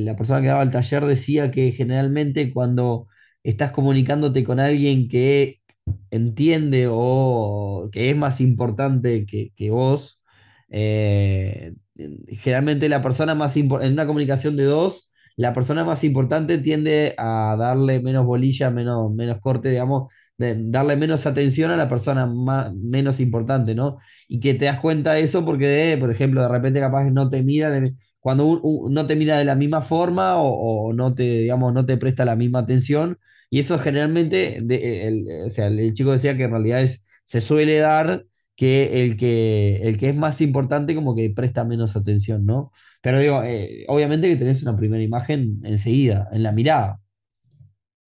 la 0.05 0.17
persona 0.17 0.41
que 0.41 0.49
daba 0.49 0.63
el 0.63 0.71
taller 0.71 1.05
decía 1.07 1.51
que 1.51 1.73
generalmente 1.73 2.53
cuando 2.53 3.07
estás 3.43 3.71
comunicándote 3.73 4.43
con 4.45 4.59
alguien 4.61 5.09
que 5.09 5.61
entiende 6.11 6.87
o 6.91 7.89
que 7.93 8.11
es 8.11 8.17
más 8.17 8.41
importante 8.41 9.27
que, 9.27 9.53
que 9.57 9.71
vos, 9.71 10.23
eh, 10.71 11.75
generalmente 12.29 12.89
la 12.89 13.03
persona 13.03 13.35
más 13.35 13.57
importante, 13.57 13.87
en 13.89 13.93
una 13.95 14.07
comunicación 14.07 14.57
de 14.57 14.65
dos, 14.65 15.13
la 15.37 15.53
persona 15.53 15.85
más 15.85 16.05
importante 16.05 16.59
tiende 16.59 17.15
a 17.19 17.57
darle 17.59 18.01
menos 18.01 18.25
bolilla, 18.27 18.71
menos, 18.71 19.13
menos 19.13 19.39
corte, 19.41 19.71
digamos, 19.71 20.13
de 20.37 20.57
darle 20.71 20.97
menos 20.97 21.27
atención 21.27 21.71
a 21.71 21.77
la 21.77 21.89
persona 21.89 22.27
más, 22.27 22.75
menos 22.75 23.21
importante, 23.21 23.75
¿no? 23.75 23.99
Y 24.29 24.41
que 24.41 24.55
te 24.55 24.67
das 24.67 24.81
cuenta 24.81 25.13
de 25.15 25.23
eso 25.23 25.45
porque, 25.45 25.97
por 26.01 26.11
ejemplo, 26.11 26.43
de 26.43 26.49
repente 26.49 26.81
capaz 26.81 27.11
no 27.11 27.31
te 27.31 27.43
mira, 27.43 27.71
cuando 28.21 28.61
no 28.91 29.07
te 29.07 29.17
mira 29.17 29.39
de 29.39 29.45
la 29.45 29.55
misma 29.55 29.83
forma 29.83 30.37
o, 30.39 30.93
no 30.93 31.15
te, 31.15 31.23
digamos, 31.41 31.73
no 31.73 31.87
te 31.87 31.97
presta 31.97 32.25
la 32.25 32.37
misma 32.37 32.61
atención. 32.61 33.19
Y 33.51 33.61
eso 33.61 33.79
generalmente, 33.79 34.57
el, 34.59 35.27
o 35.47 35.51
sea, 35.51 35.69
el 35.69 35.95
chico 35.95 36.13
decía 36.13 36.37
que 36.37 36.45
en 36.45 36.51
realidad 36.51 36.83
es, 36.83 37.07
se 37.25 37.41
suele 37.41 37.79
dar 37.79 38.25
que 38.57 39.05
el 39.05 39.17
que, 39.17 39.81
el 39.83 39.99
que 39.99 40.11
es 40.11 40.17
más 40.17 40.41
importante 40.41 40.95
como 40.95 41.15
que 41.15 41.31
presta 41.31 41.65
menos 41.65 41.97
atención, 41.97 42.47
¿no? 42.47 42.73
Pero 43.03 43.19
digo, 43.21 43.43
eh, 43.43 43.85
obviamente 43.89 44.29
que 44.29 44.37
tenés 44.37 44.63
una 44.63 44.77
primera 44.77 45.03
imagen 45.03 45.61
enseguida, 45.65 46.29
en 46.33 46.43
la 46.43 46.53
mirada. 46.53 47.01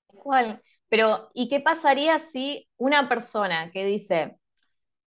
¿Cuál? 0.06 0.62
Pero, 0.88 1.30
¿y 1.34 1.48
qué 1.48 1.60
pasaría 1.60 2.18
si 2.18 2.68
una 2.76 3.08
persona 3.08 3.70
que 3.72 3.84
dice, 3.84 4.38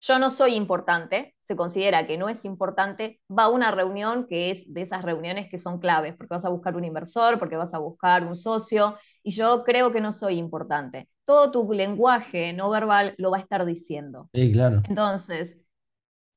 yo 0.02 0.20
no 0.20 0.32
soy 0.32 0.56
importante, 0.56 1.36
se 1.42 1.56
considera 1.56 2.08
que 2.08 2.18
no 2.18 2.30
es 2.30 2.46
importante, 2.46 3.22
va 3.30 3.44
a 3.44 3.50
una 3.50 3.72
reunión 3.72 4.28
que 4.28 4.52
es 4.52 4.74
de 4.74 4.82
esas 4.82 5.04
reuniones 5.04 5.50
que 5.50 5.58
son 5.58 5.80
claves, 5.80 6.16
porque 6.16 6.36
vas 6.36 6.46
a 6.46 6.50
buscar 6.50 6.76
un 6.76 6.86
inversor, 6.86 7.40
porque 7.40 7.58
vas 7.58 7.74
a 7.74 7.80
buscar 7.80 8.26
un 8.26 8.36
socio, 8.36 8.98
y 9.24 9.32
yo 9.32 9.64
creo 9.64 9.92
que 9.92 10.02
no 10.02 10.14
soy 10.14 10.38
importante 10.38 11.08
todo 11.30 11.52
tu 11.52 11.72
lenguaje 11.74 12.54
no 12.54 12.72
verbal 12.72 13.14
lo 13.20 13.30
va 13.30 13.38
a 13.38 13.42
estar 13.42 13.64
diciendo. 13.64 14.32
Sí, 14.34 14.52
claro. 14.52 14.82
Entonces, 14.90 15.60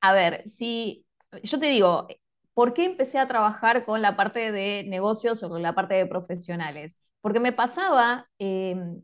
a 0.02 0.12
ver, 0.12 0.46
si 0.46 1.06
yo 1.42 1.58
te 1.58 1.64
digo, 1.64 2.08
¿por 2.52 2.74
qué 2.74 2.84
empecé 2.84 3.18
a 3.18 3.26
trabajar 3.26 3.86
con 3.86 4.02
la 4.02 4.16
parte 4.16 4.52
de 4.52 4.84
negocios 4.86 5.42
o 5.42 5.48
con 5.48 5.62
la 5.62 5.74
parte 5.74 5.94
de 5.94 6.04
profesionales? 6.04 6.98
Porque 7.22 7.40
me 7.40 7.52
pasaba 7.54 8.28
em, 8.38 9.00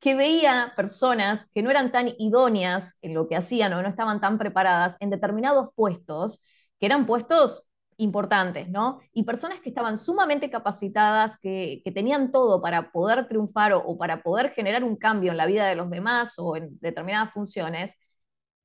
que 0.00 0.14
veía 0.14 0.72
personas 0.76 1.46
que 1.54 1.62
no 1.62 1.70
eran 1.70 1.92
tan 1.92 2.08
idóneas 2.18 2.96
en 3.02 3.14
lo 3.14 3.28
que 3.28 3.36
hacían 3.36 3.72
o 3.74 3.82
no 3.82 3.88
estaban 3.88 4.20
tan 4.20 4.38
preparadas 4.38 4.96
en 5.00 5.10
determinados 5.10 5.68
puestos, 5.74 6.44
que 6.78 6.86
eran 6.86 7.06
puestos 7.06 7.66
importantes, 7.98 8.68
¿no? 8.70 9.00
Y 9.12 9.24
personas 9.24 9.60
que 9.60 9.68
estaban 9.68 9.98
sumamente 9.98 10.50
capacitadas, 10.50 11.36
que, 11.38 11.82
tenían 11.94 12.30
todo 12.30 12.62
para 12.62 12.90
poder 12.92 13.28
triunfar 13.28 13.74
o, 13.74 13.98
para 13.98 14.22
poder 14.22 14.50
generar 14.52 14.84
un 14.84 14.96
cambio 14.96 15.32
en 15.32 15.36
la 15.36 15.46
vida 15.46 15.66
de 15.66 15.76
los 15.76 15.90
demás 15.90 16.34
o 16.38 16.56
en 16.56 16.78
determinadas 16.80 17.32
funciones, 17.32 17.94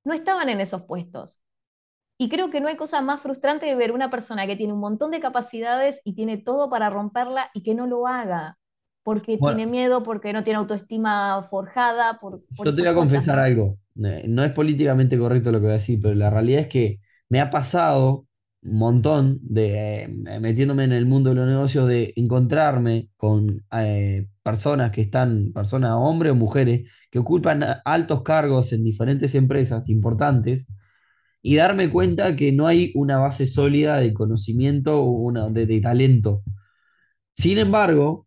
no 0.04 0.14
estaban 0.14 0.50
en 0.50 0.62
esos 0.62 0.84
puestos. 0.84 1.40
Y 2.18 2.30
creo 2.30 2.50
que 2.50 2.62
no 2.62 2.70
hay 2.70 2.78
cosa 2.78 3.02
más 3.02 3.22
frustrante 3.22 3.66
de 3.66 3.76
ver 3.76 3.92
una 3.92 4.10
persona 4.10 4.48
que 4.48 4.56
tiene 4.56 4.74
un 4.74 4.80
montón 4.80 5.12
de 5.12 5.20
capacidades 5.20 6.02
y 6.06 6.16
tiene 6.16 6.38
todo 6.38 6.70
para 6.70 6.90
romperla 6.90 7.52
y 7.54 7.64
que 7.64 7.76
no 7.76 7.88
lo 7.88 8.08
haga, 8.08 8.58
porque 9.06 9.38
tiene 9.38 9.68
miedo, 9.68 10.02
porque 10.02 10.34
no 10.34 10.44
tiene 10.44 10.58
autoestima 10.58 11.44
forjada. 11.48 12.20
Por, 12.20 12.42
yo 12.64 12.74
te 12.74 12.82
voy 12.82 12.90
a 12.90 12.96
confesar 12.96 13.38
algo, 13.38 13.78
no 13.94 14.44
es 14.44 14.52
políticamente 14.52 15.16
correcto 15.16 15.52
lo 15.52 15.60
que 15.60 15.66
voy 15.66 15.74
a 15.74 15.76
decir, 15.76 16.00
pero 16.02 16.16
la 16.16 16.32
realidad 16.32 16.62
es 16.62 16.68
que 16.70 17.00
me 17.30 17.40
ha 17.40 17.52
pasado 17.52 18.26
un 18.64 18.80
montón 18.80 19.38
de 19.44 20.02
eh, 20.02 20.40
metiéndome 20.40 20.86
en 20.86 20.92
el 20.92 21.06
mundo 21.06 21.30
de 21.30 21.36
los 21.36 21.48
negocios, 21.48 21.88
de 21.88 22.14
encontrarme 22.16 23.12
con 23.16 23.64
eh, 23.74 24.28
personas 24.42 24.90
que 24.90 25.02
están, 25.02 25.52
personas, 25.54 25.92
hombres 25.94 26.32
o 26.32 26.36
mujeres, 26.36 26.90
que 27.12 27.20
ocupan 27.20 27.64
altos 27.86 28.24
cargos 28.24 28.74
en 28.74 28.84
diferentes 28.84 29.36
empresas 29.36 29.88
importantes 29.88 30.68
y 31.44 31.58
darme 31.58 31.92
cuenta 31.92 32.36
que 32.36 32.52
no 32.54 32.66
hay 32.66 32.92
una 32.96 33.20
base 33.20 33.46
sólida 33.46 33.98
de 33.98 34.16
conocimiento 34.16 35.00
o 35.00 35.12
una, 35.12 35.48
de, 35.52 35.80
talento. 35.80 36.42
Sin 37.36 37.60
embargo, 37.60 38.25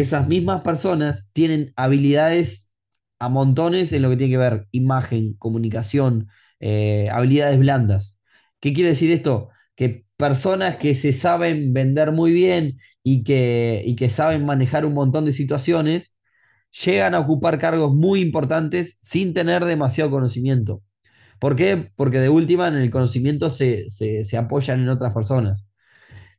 esas 0.00 0.28
mismas 0.28 0.62
personas 0.62 1.28
tienen 1.32 1.72
habilidades 1.76 2.70
a 3.18 3.28
montones 3.28 3.92
en 3.92 4.02
lo 4.02 4.10
que 4.10 4.16
tiene 4.16 4.32
que 4.32 4.38
ver 4.38 4.66
imagen, 4.72 5.34
comunicación, 5.34 6.28
eh, 6.60 7.08
habilidades 7.10 7.58
blandas. 7.58 8.16
¿Qué 8.60 8.72
quiere 8.72 8.90
decir 8.90 9.10
esto? 9.12 9.50
que 9.76 10.06
personas 10.16 10.76
que 10.76 10.94
se 10.94 11.12
saben 11.12 11.72
vender 11.72 12.12
muy 12.12 12.32
bien 12.32 12.78
y 13.02 13.24
que, 13.24 13.94
que 13.98 14.10
saben 14.10 14.44
manejar 14.46 14.86
un 14.86 14.94
montón 14.94 15.24
de 15.24 15.32
situaciones, 15.32 16.18
llegan 16.84 17.14
a 17.14 17.20
ocupar 17.20 17.58
cargos 17.58 17.94
muy 17.94 18.20
importantes 18.20 18.98
sin 19.02 19.34
tener 19.34 19.64
demasiado 19.64 20.10
conocimiento. 20.10 20.82
¿Por 21.40 21.56
qué? 21.56 21.90
Porque 21.96 22.20
de 22.20 22.28
última 22.28 22.68
en 22.68 22.76
el 22.76 22.90
conocimiento 22.90 23.50
se, 23.50 23.88
apoyan 24.38 24.80
en 24.80 24.88
otras 24.88 25.12
personas. 25.14 25.66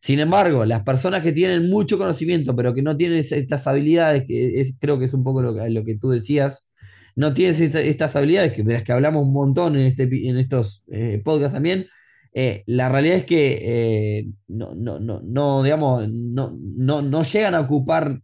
Sin 0.03 0.19
embargo, 0.19 0.65
las 0.65 0.83
personas 0.83 1.23
que 1.23 1.31
tienen 1.31 1.69
mucho 1.69 1.97
conocimiento, 1.97 2.53
pero 2.57 2.73
que 2.73 2.81
no 2.81 2.97
tienen 2.97 3.19
estas 3.19 3.67
habilidades, 3.67 4.25
que 4.27 4.59
es, 4.59 4.75
creo 4.77 4.99
que 4.99 5.05
es 5.05 5.13
un 5.13 5.23
poco 5.23 5.41
lo, 5.41 5.85
que 5.85 5.97
tú 5.97 6.09
decías, 6.09 6.69
no 7.15 7.33
tienen 7.33 7.55
estas 7.77 8.13
habilidades, 8.17 8.57
de 8.65 8.73
las 8.73 8.83
que 8.83 8.91
hablamos 8.91 9.23
un 9.23 9.31
montón 9.31 9.77
en, 9.77 9.83
este, 9.83 10.03
en 10.27 10.37
estos 10.37 10.83
eh, 10.91 11.21
podcasts 11.23 11.53
también, 11.53 11.85
eh, 12.33 12.63
la 12.65 12.89
realidad 12.89 13.15
es 13.15 13.25
que 13.25 13.59
eh, 13.61 14.27
no, 14.49 14.75
no, 14.75 14.99
no, 14.99 15.63
digamos, 15.63 16.09
no, 16.09 16.51
no, 16.51 17.23
llegan 17.23 17.55
a 17.55 17.61
ocupar 17.61 18.21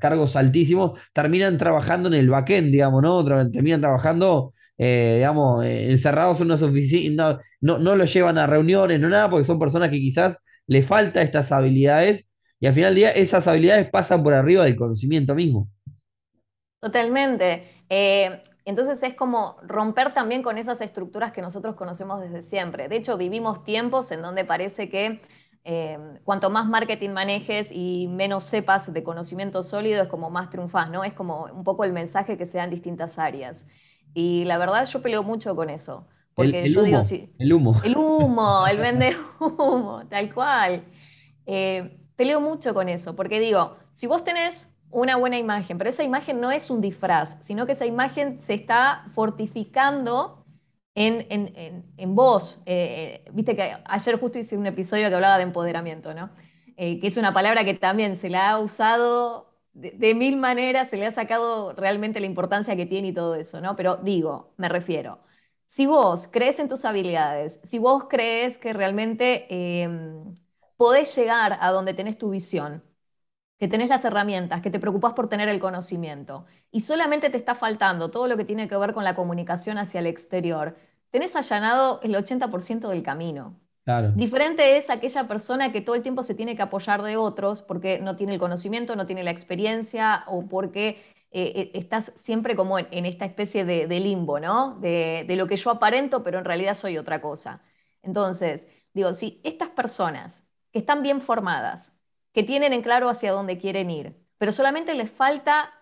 cargos 0.00 0.34
altísimos, 0.34 0.98
terminan 1.12 1.58
trabajando 1.58 2.08
en 2.08 2.14
el 2.14 2.30
backend, 2.30 2.72
digamos, 2.72 3.02
¿no? 3.02 3.22
Terminan 3.50 3.82
trabajando, 3.82 4.54
digamos, 4.78 5.62
encerrados 5.62 6.40
en 6.40 6.46
unas 6.46 6.62
oficinas, 6.62 7.36
no, 7.60 7.78
no, 7.78 7.96
lo 7.96 8.06
llevan 8.06 8.38
a 8.38 8.46
reuniones, 8.46 8.98
no 8.98 9.10
nada, 9.10 9.28
porque 9.28 9.44
son 9.44 9.58
personas 9.58 9.90
que 9.90 9.98
quizás 9.98 10.38
le 10.66 10.82
falta 10.82 11.22
estas 11.22 11.52
habilidades 11.52 12.28
y 12.60 12.66
al 12.66 12.74
final 12.74 12.90
del 12.90 12.96
día 12.96 13.10
esas 13.10 13.46
habilidades 13.48 13.90
pasan 13.90 14.22
por 14.22 14.34
arriba 14.34 14.64
del 14.64 14.76
conocimiento 14.76 15.34
mismo. 15.34 15.68
Totalmente. 16.80 17.64
Entonces 18.66 19.00
es 19.04 19.14
como 19.14 19.56
romper 19.62 20.12
también 20.12 20.42
con 20.42 20.58
esas 20.58 20.80
estructuras 20.80 21.32
que 21.32 21.40
nosotros 21.40 21.76
conocemos 21.76 22.20
desde 22.20 22.42
siempre. 22.42 22.88
De 22.88 22.96
hecho, 22.96 23.16
vivimos 23.16 23.64
tiempos 23.64 24.10
en 24.10 24.22
donde 24.22 24.44
parece 24.44 24.88
que 24.90 25.20
eh, 25.62 25.98
cuanto 26.24 26.50
más 26.50 26.66
marketing 26.66 27.10
manejes 27.10 27.68
y 27.70 28.08
menos 28.08 28.42
sepas 28.44 28.92
de 28.92 29.04
conocimiento 29.04 29.62
sólido, 29.62 30.02
es 30.02 30.08
como 30.08 30.30
más 30.30 30.50
triunfás, 30.50 30.90
¿no? 30.90 31.04
Es 31.04 31.12
como 31.12 31.44
un 31.44 31.62
poco 31.62 31.84
el 31.84 31.92
mensaje 31.92 32.36
que 32.36 32.46
se 32.46 32.58
da 32.58 32.64
en 32.64 32.70
distintas 32.70 33.20
áreas. 33.20 33.66
Y 34.14 34.44
la 34.46 34.58
verdad 34.58 34.84
yo 34.86 35.00
peleo 35.00 35.22
mucho 35.22 35.54
con 35.54 35.70
eso. 35.70 36.08
Porque 36.36 36.62
el, 36.64 36.72
yo 36.72 36.82
humo, 36.82 36.86
digo, 36.86 37.02
sí, 37.02 37.34
el 37.38 37.52
humo. 37.52 37.80
El 37.82 37.96
humo, 37.96 38.66
el 38.68 38.78
vende 38.78 39.16
humo, 39.40 40.02
tal 40.08 40.32
cual. 40.32 40.84
Eh, 41.46 41.98
peleo 42.14 42.40
mucho 42.40 42.74
con 42.74 42.88
eso, 42.88 43.16
porque 43.16 43.40
digo, 43.40 43.76
si 43.92 44.06
vos 44.06 44.22
tenés 44.22 44.70
una 44.90 45.16
buena 45.16 45.38
imagen, 45.38 45.78
pero 45.78 45.90
esa 45.90 46.04
imagen 46.04 46.40
no 46.40 46.52
es 46.52 46.70
un 46.70 46.80
disfraz, 46.80 47.38
sino 47.42 47.66
que 47.66 47.72
esa 47.72 47.86
imagen 47.86 48.40
se 48.40 48.54
está 48.54 49.06
fortificando 49.14 50.46
en, 50.94 51.26
en, 51.98 52.14
vos. 52.14 52.62
Eh, 52.64 53.22
eh, 53.26 53.30
viste 53.32 53.54
que 53.54 53.76
ayer 53.84 54.18
justo 54.18 54.38
hice 54.38 54.56
un 54.56 54.66
episodio 54.66 55.08
que 55.08 55.14
hablaba 55.14 55.36
de 55.36 55.42
empoderamiento, 55.42 56.14
¿no? 56.14 56.30
Eh, 56.76 57.00
que 57.00 57.08
es 57.08 57.16
una 57.16 57.32
palabra 57.34 57.64
que 57.64 57.74
también 57.74 58.16
se 58.16 58.30
la 58.30 58.50
ha 58.50 58.58
usado 58.58 59.54
de, 59.74 60.14
mil 60.14 60.36
maneras, 60.38 60.88
se 60.88 60.96
le 60.96 61.06
ha 61.06 61.12
sacado 61.12 61.74
realmente 61.74 62.20
la 62.20 62.26
importancia 62.26 62.76
que 62.76 62.86
tiene 62.86 63.08
y 63.08 63.12
todo 63.12 63.34
eso, 63.34 63.60
¿no? 63.60 63.76
Pero 63.76 63.96
digo, 63.98 64.54
me 64.56 64.68
refiero, 64.70 65.20
si 65.66 65.86
vos 65.86 66.28
crees 66.30 66.58
en 66.58 66.68
tus 66.68 66.84
habilidades, 66.84 67.60
si 67.64 67.78
vos 67.78 68.04
crees 68.08 68.58
que 68.58 68.72
realmente 68.72 69.46
em, 69.82 70.34
podés 70.76 71.14
llegar 71.16 71.58
a 71.60 71.70
donde 71.70 71.94
tenés 71.94 72.18
tu 72.18 72.30
visión, 72.30 72.82
que 73.58 73.68
tenés 73.68 73.88
las 73.88 74.04
herramientas, 74.04 74.60
que 74.60 74.70
te 74.70 74.80
preocupás 74.80 75.14
por 75.14 75.28
tener 75.28 75.48
el 75.48 75.58
conocimiento 75.58 76.46
y 76.70 76.80
solamente 76.80 77.30
te 77.30 77.38
está 77.38 77.54
faltando 77.54 78.10
todo 78.10 78.28
lo 78.28 78.36
que 78.36 78.44
tiene 78.44 78.68
que 78.68 78.76
ver 78.76 78.92
con 78.92 79.04
la 79.04 79.14
comunicación 79.14 79.78
hacia 79.78 80.00
el 80.00 80.06
exterior, 80.06 80.76
tenés 81.10 81.34
allanado 81.36 82.00
el 82.02 82.14
80% 82.14 82.88
del 82.88 83.02
camino. 83.02 83.58
Claro. 83.84 84.12
Diferente 84.12 84.76
es 84.76 84.90
aquella 84.90 85.28
persona 85.28 85.72
que 85.72 85.80
todo 85.80 85.94
el 85.94 86.02
tiempo 86.02 86.24
se 86.24 86.34
tiene 86.34 86.56
que 86.56 86.62
apoyar 86.62 87.02
de 87.02 87.16
otros 87.16 87.62
porque 87.62 88.00
no 88.00 88.16
tiene 88.16 88.34
el 88.34 88.40
conocimiento, 88.40 88.96
no 88.96 89.06
tiene 89.06 89.22
la 89.22 89.30
experiencia 89.30 90.24
o 90.26 90.46
porque 90.46 91.00
eh, 91.30 91.52
eh, 91.56 91.70
estás 91.74 92.12
siempre 92.16 92.56
como 92.56 92.78
en, 92.78 93.06
esta 93.06 93.24
especie 93.24 93.64
de, 93.64 93.86
limbo, 94.00 94.40
¿no? 94.40 94.78
De, 94.80 95.26
lo 95.36 95.46
que 95.46 95.56
yo 95.56 95.70
aparento, 95.70 96.22
pero 96.22 96.38
en 96.38 96.44
realidad 96.44 96.74
soy 96.74 96.98
otra 96.98 97.20
cosa. 97.20 97.62
Entonces, 98.02 98.68
digo, 98.94 99.12
si 99.12 99.40
estas 99.44 99.70
personas 99.70 100.42
que 100.72 100.78
están 100.78 101.02
bien 101.02 101.20
formadas, 101.20 101.92
que 102.32 102.42
tienen 102.42 102.72
en 102.72 102.82
claro 102.82 103.08
hacia 103.08 103.32
dónde 103.32 103.58
quieren 103.58 103.90
ir, 103.90 104.16
pero 104.38 104.52
solamente 104.52 104.94
les 104.94 105.10
falta 105.10 105.72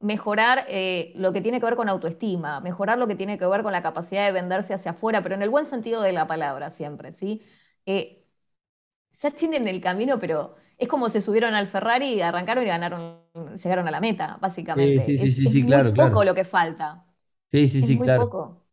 mejorar 0.00 0.64
eh, 0.68 1.12
lo 1.16 1.32
que 1.32 1.40
tiene 1.40 1.60
que 1.60 1.66
ver 1.66 1.76
con 1.76 1.88
autoestima, 1.88 2.60
mejorar 2.60 2.98
lo 2.98 3.06
que 3.08 3.16
tiene 3.16 3.38
que 3.38 3.46
ver 3.46 3.62
con 3.62 3.72
la 3.72 3.82
capacidad 3.82 4.26
de 4.26 4.32
venderse 4.32 4.74
hacia 4.74 4.92
afuera, 4.92 5.22
pero 5.22 5.34
en 5.34 5.42
el 5.42 5.50
buen 5.50 5.66
sentido 5.66 6.02
de 6.02 6.12
la 6.12 6.26
palabra 6.26 6.70
siempre, 6.70 7.12
¿sí? 7.12 7.42
Ya 9.20 9.30
tienen 9.32 9.66
el 9.68 9.80
camino, 9.80 10.18
pero 10.20 10.56
es 10.78 10.88
como 10.88 11.08
se 11.10 11.20
subieron 11.20 11.54
al 11.54 11.66
Ferrari 11.66 12.14
y 12.14 12.20
arrancaron 12.20 12.64
y 12.64 12.68
ganaron, 12.68 13.20
llegaron 13.62 13.88
a 13.88 13.90
la 13.90 14.00
meta, 14.00 14.38
básicamente. 14.40 15.04
Sí, 15.04 15.18
sí, 15.18 15.32
sí, 15.32 15.46
sí, 15.46 15.64
claro, 15.64 15.92
muy 15.92 15.98
poco 15.98 16.24
lo 16.24 16.34
que 16.34 16.44
falta. 16.44 17.04
Sí, 17.50 17.68
sí, 17.68 17.82
sí, 17.82 17.96
muy 17.96 18.06
claro. 18.06 18.24
Poco. 18.24 18.64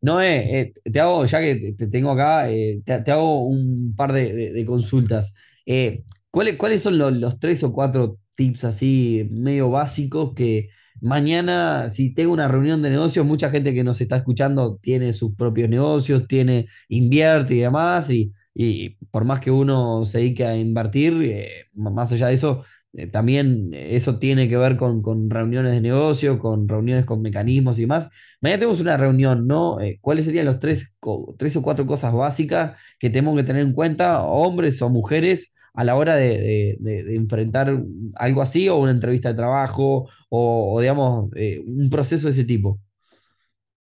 Noé, 0.00 0.60
eh, 0.60 0.74
te 0.90 1.00
hago, 1.00 1.24
ya 1.24 1.40
que 1.40 1.74
te 1.78 1.86
tengo 1.86 2.10
acá, 2.10 2.46
te, 2.46 3.12
hago 3.12 3.46
un 3.46 3.94
par 3.96 4.12
de, 4.12 4.64
consultas. 4.66 5.32
¿Cuáles, 6.30 6.82
son 6.82 6.98
los, 6.98 7.38
tres 7.38 7.62
o 7.62 7.72
cuatro 7.72 8.18
tips 8.34 8.64
así 8.64 9.28
medio 9.30 9.70
básicos 9.70 10.32
que 10.34 10.70
mañana, 11.00 11.90
si 11.90 12.14
tengo 12.14 12.32
una 12.32 12.48
reunión 12.48 12.80
de 12.80 12.90
negocios, 12.90 13.26
mucha 13.26 13.50
gente 13.50 13.74
que 13.74 13.84
nos 13.84 14.00
está 14.00 14.16
escuchando 14.16 14.78
tiene 14.80 15.12
sus 15.12 15.34
propios 15.34 15.68
negocios, 15.68 16.26
tiene, 16.26 16.68
invierte 16.88 17.54
y 17.54 17.60
demás, 17.60 18.08
y, 18.10 18.32
por 19.10 19.24
más 19.24 19.40
que 19.40 19.50
uno 19.50 20.04
se 20.04 20.18
dedique 20.18 20.46
a 20.46 20.56
invertir, 20.56 21.14
eh, 21.22 21.66
más 21.74 22.12
allá 22.12 22.28
de 22.28 22.34
eso, 22.34 22.64
eh, 22.94 23.06
también 23.06 23.70
eso 23.72 24.18
tiene 24.18 24.48
que 24.48 24.56
ver 24.56 24.76
con, 24.76 25.30
reuniones 25.30 25.72
de 25.72 25.80
negocio, 25.80 26.38
con 26.38 26.68
reuniones 26.68 27.04
con 27.06 27.22
mecanismos 27.22 27.78
y 27.78 27.82
demás. 27.82 28.08
Mañana 28.40 28.60
tenemos 28.60 28.80
una 28.80 28.96
reunión, 28.96 29.46
¿no? 29.46 29.80
Eh, 29.80 29.98
¿Cuáles 30.00 30.26
serían 30.26 30.46
los 30.46 30.58
tres, 30.58 30.96
tres 31.38 31.56
o 31.56 31.62
cuatro 31.62 31.86
cosas 31.86 32.12
básicas 32.12 32.78
que 32.98 33.10
tenemos 33.10 33.36
que 33.36 33.44
tener 33.44 33.62
en 33.62 33.72
cuenta, 33.72 34.22
hombres 34.24 34.80
o 34.82 34.90
mujeres? 34.90 35.52
a 35.74 35.84
la 35.84 35.96
hora 35.96 36.16
de, 36.16 36.76
enfrentar 37.14 37.74
algo 38.16 38.42
así 38.42 38.68
o 38.68 38.76
una 38.76 38.90
entrevista 38.90 39.30
de 39.30 39.36
trabajo 39.36 40.08
o, 40.28 40.78
digamos, 40.80 41.30
eh, 41.34 41.60
un 41.66 41.88
proceso 41.90 42.26
de 42.26 42.32
ese 42.32 42.44
tipo? 42.44 42.78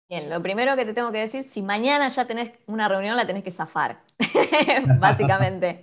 Bien, 0.09 0.28
lo 0.30 0.42
primero 0.42 0.76
que 0.76 0.85
te 0.85 0.92
tengo 0.92 1.11
que 1.11 1.18
decir, 1.18 1.44
si 1.50 1.62
mañana 1.62 2.09
ya 2.09 2.26
tenés 2.26 2.52
una 2.66 2.88
reunión, 2.88 3.16
la 3.16 3.26
tenés 3.26 3.42
que 3.42 3.50
zafar, 3.50 4.02
básicamente. 5.00 5.80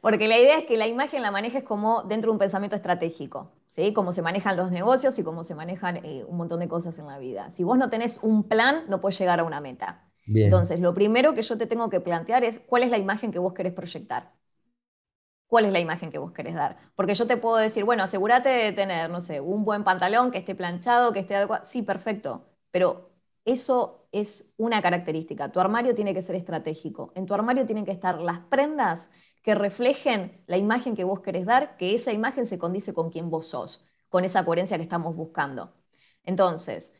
Porque 0.00 0.28
la 0.28 0.38
idea 0.38 0.58
es 0.58 0.64
que 0.66 0.76
la 0.76 0.86
imagen 0.86 1.22
la 1.22 1.30
manejes 1.30 1.64
como 1.64 2.02
dentro 2.04 2.30
de 2.30 2.32
un 2.34 2.38
pensamiento 2.38 2.76
estratégico, 2.76 3.52
¿sí? 3.68 3.92
Cómo 3.92 4.12
se 4.12 4.22
manejan 4.22 4.56
los 4.56 4.70
negocios 4.70 5.18
y 5.18 5.24
cómo 5.24 5.44
se 5.44 5.54
manejan 5.54 5.96
eh, 6.04 6.24
un 6.26 6.36
montón 6.36 6.60
de 6.60 6.68
cosas 6.68 6.98
en 6.98 7.06
la 7.06 7.18
vida. 7.18 7.50
Si 7.50 7.64
vos 7.64 7.78
no 7.78 7.90
tenés 7.90 8.18
un 8.22 8.48
plan, 8.48 8.84
no 8.88 9.00
puedes 9.00 9.18
llegar 9.18 9.40
a 9.40 9.44
una 9.44 9.60
meta. 9.60 10.04
Entonces, 10.38 10.80
lo 10.80 10.94
primero 10.94 11.34
que 11.34 11.42
yo 11.42 11.58
te 11.58 11.66
tengo 11.66 11.90
que 11.90 12.00
plantear 12.00 12.44
es 12.44 12.60
cuál 12.60 12.82
es 12.84 12.90
la 12.90 12.98
imagen 12.98 13.32
que 13.32 13.38
vos 13.38 13.54
querés 13.54 13.72
proyectar 13.72 14.32
cuál 15.46 15.64
es 15.64 15.72
la 15.72 15.80
imagen 15.80 16.10
que 16.10 16.18
vos 16.18 16.32
querés 16.32 16.54
dar. 16.54 16.78
Porque 16.94 17.14
yo 17.14 17.26
te 17.26 17.36
puedo 17.36 17.56
decir, 17.56 17.84
bueno, 17.84 18.02
asegúrate 18.02 18.48
de 18.48 18.72
tener, 18.72 19.10
no 19.10 19.20
sé, 19.20 19.40
un 19.40 19.64
buen 19.64 19.84
pantalón, 19.84 20.30
que 20.30 20.38
esté 20.38 20.54
planchado, 20.54 21.12
que 21.12 21.20
esté 21.20 21.36
adecuado. 21.36 21.64
Sí, 21.64 21.82
perfecto. 21.82 22.46
Pero 22.70 23.10
eso 23.44 24.06
es 24.12 24.52
una 24.58 24.82
característica. 24.82 25.50
Tu 25.50 25.60
armario 25.60 25.94
tiene 25.94 26.14
que 26.14 26.22
ser 26.22 26.36
estratégico. 26.36 27.12
En 27.14 27.26
tu 27.26 27.34
armario 27.34 27.66
tienen 27.66 27.84
que 27.84 27.92
estar 27.92 28.20
las 28.20 28.40
prendas 28.40 29.10
que 29.42 29.54
reflejen 29.54 30.42
la 30.46 30.56
imagen 30.56 30.96
que 30.96 31.04
vos 31.04 31.20
querés 31.20 31.46
dar, 31.46 31.76
que 31.76 31.94
esa 31.94 32.12
imagen 32.12 32.46
se 32.46 32.58
condice 32.58 32.94
con 32.94 33.10
quien 33.10 33.30
vos 33.30 33.46
sos, 33.46 33.84
con 34.08 34.24
esa 34.24 34.44
coherencia 34.44 34.76
que 34.76 34.82
estamos 34.82 35.16
buscando. 35.16 35.74
Entonces, 36.24 36.92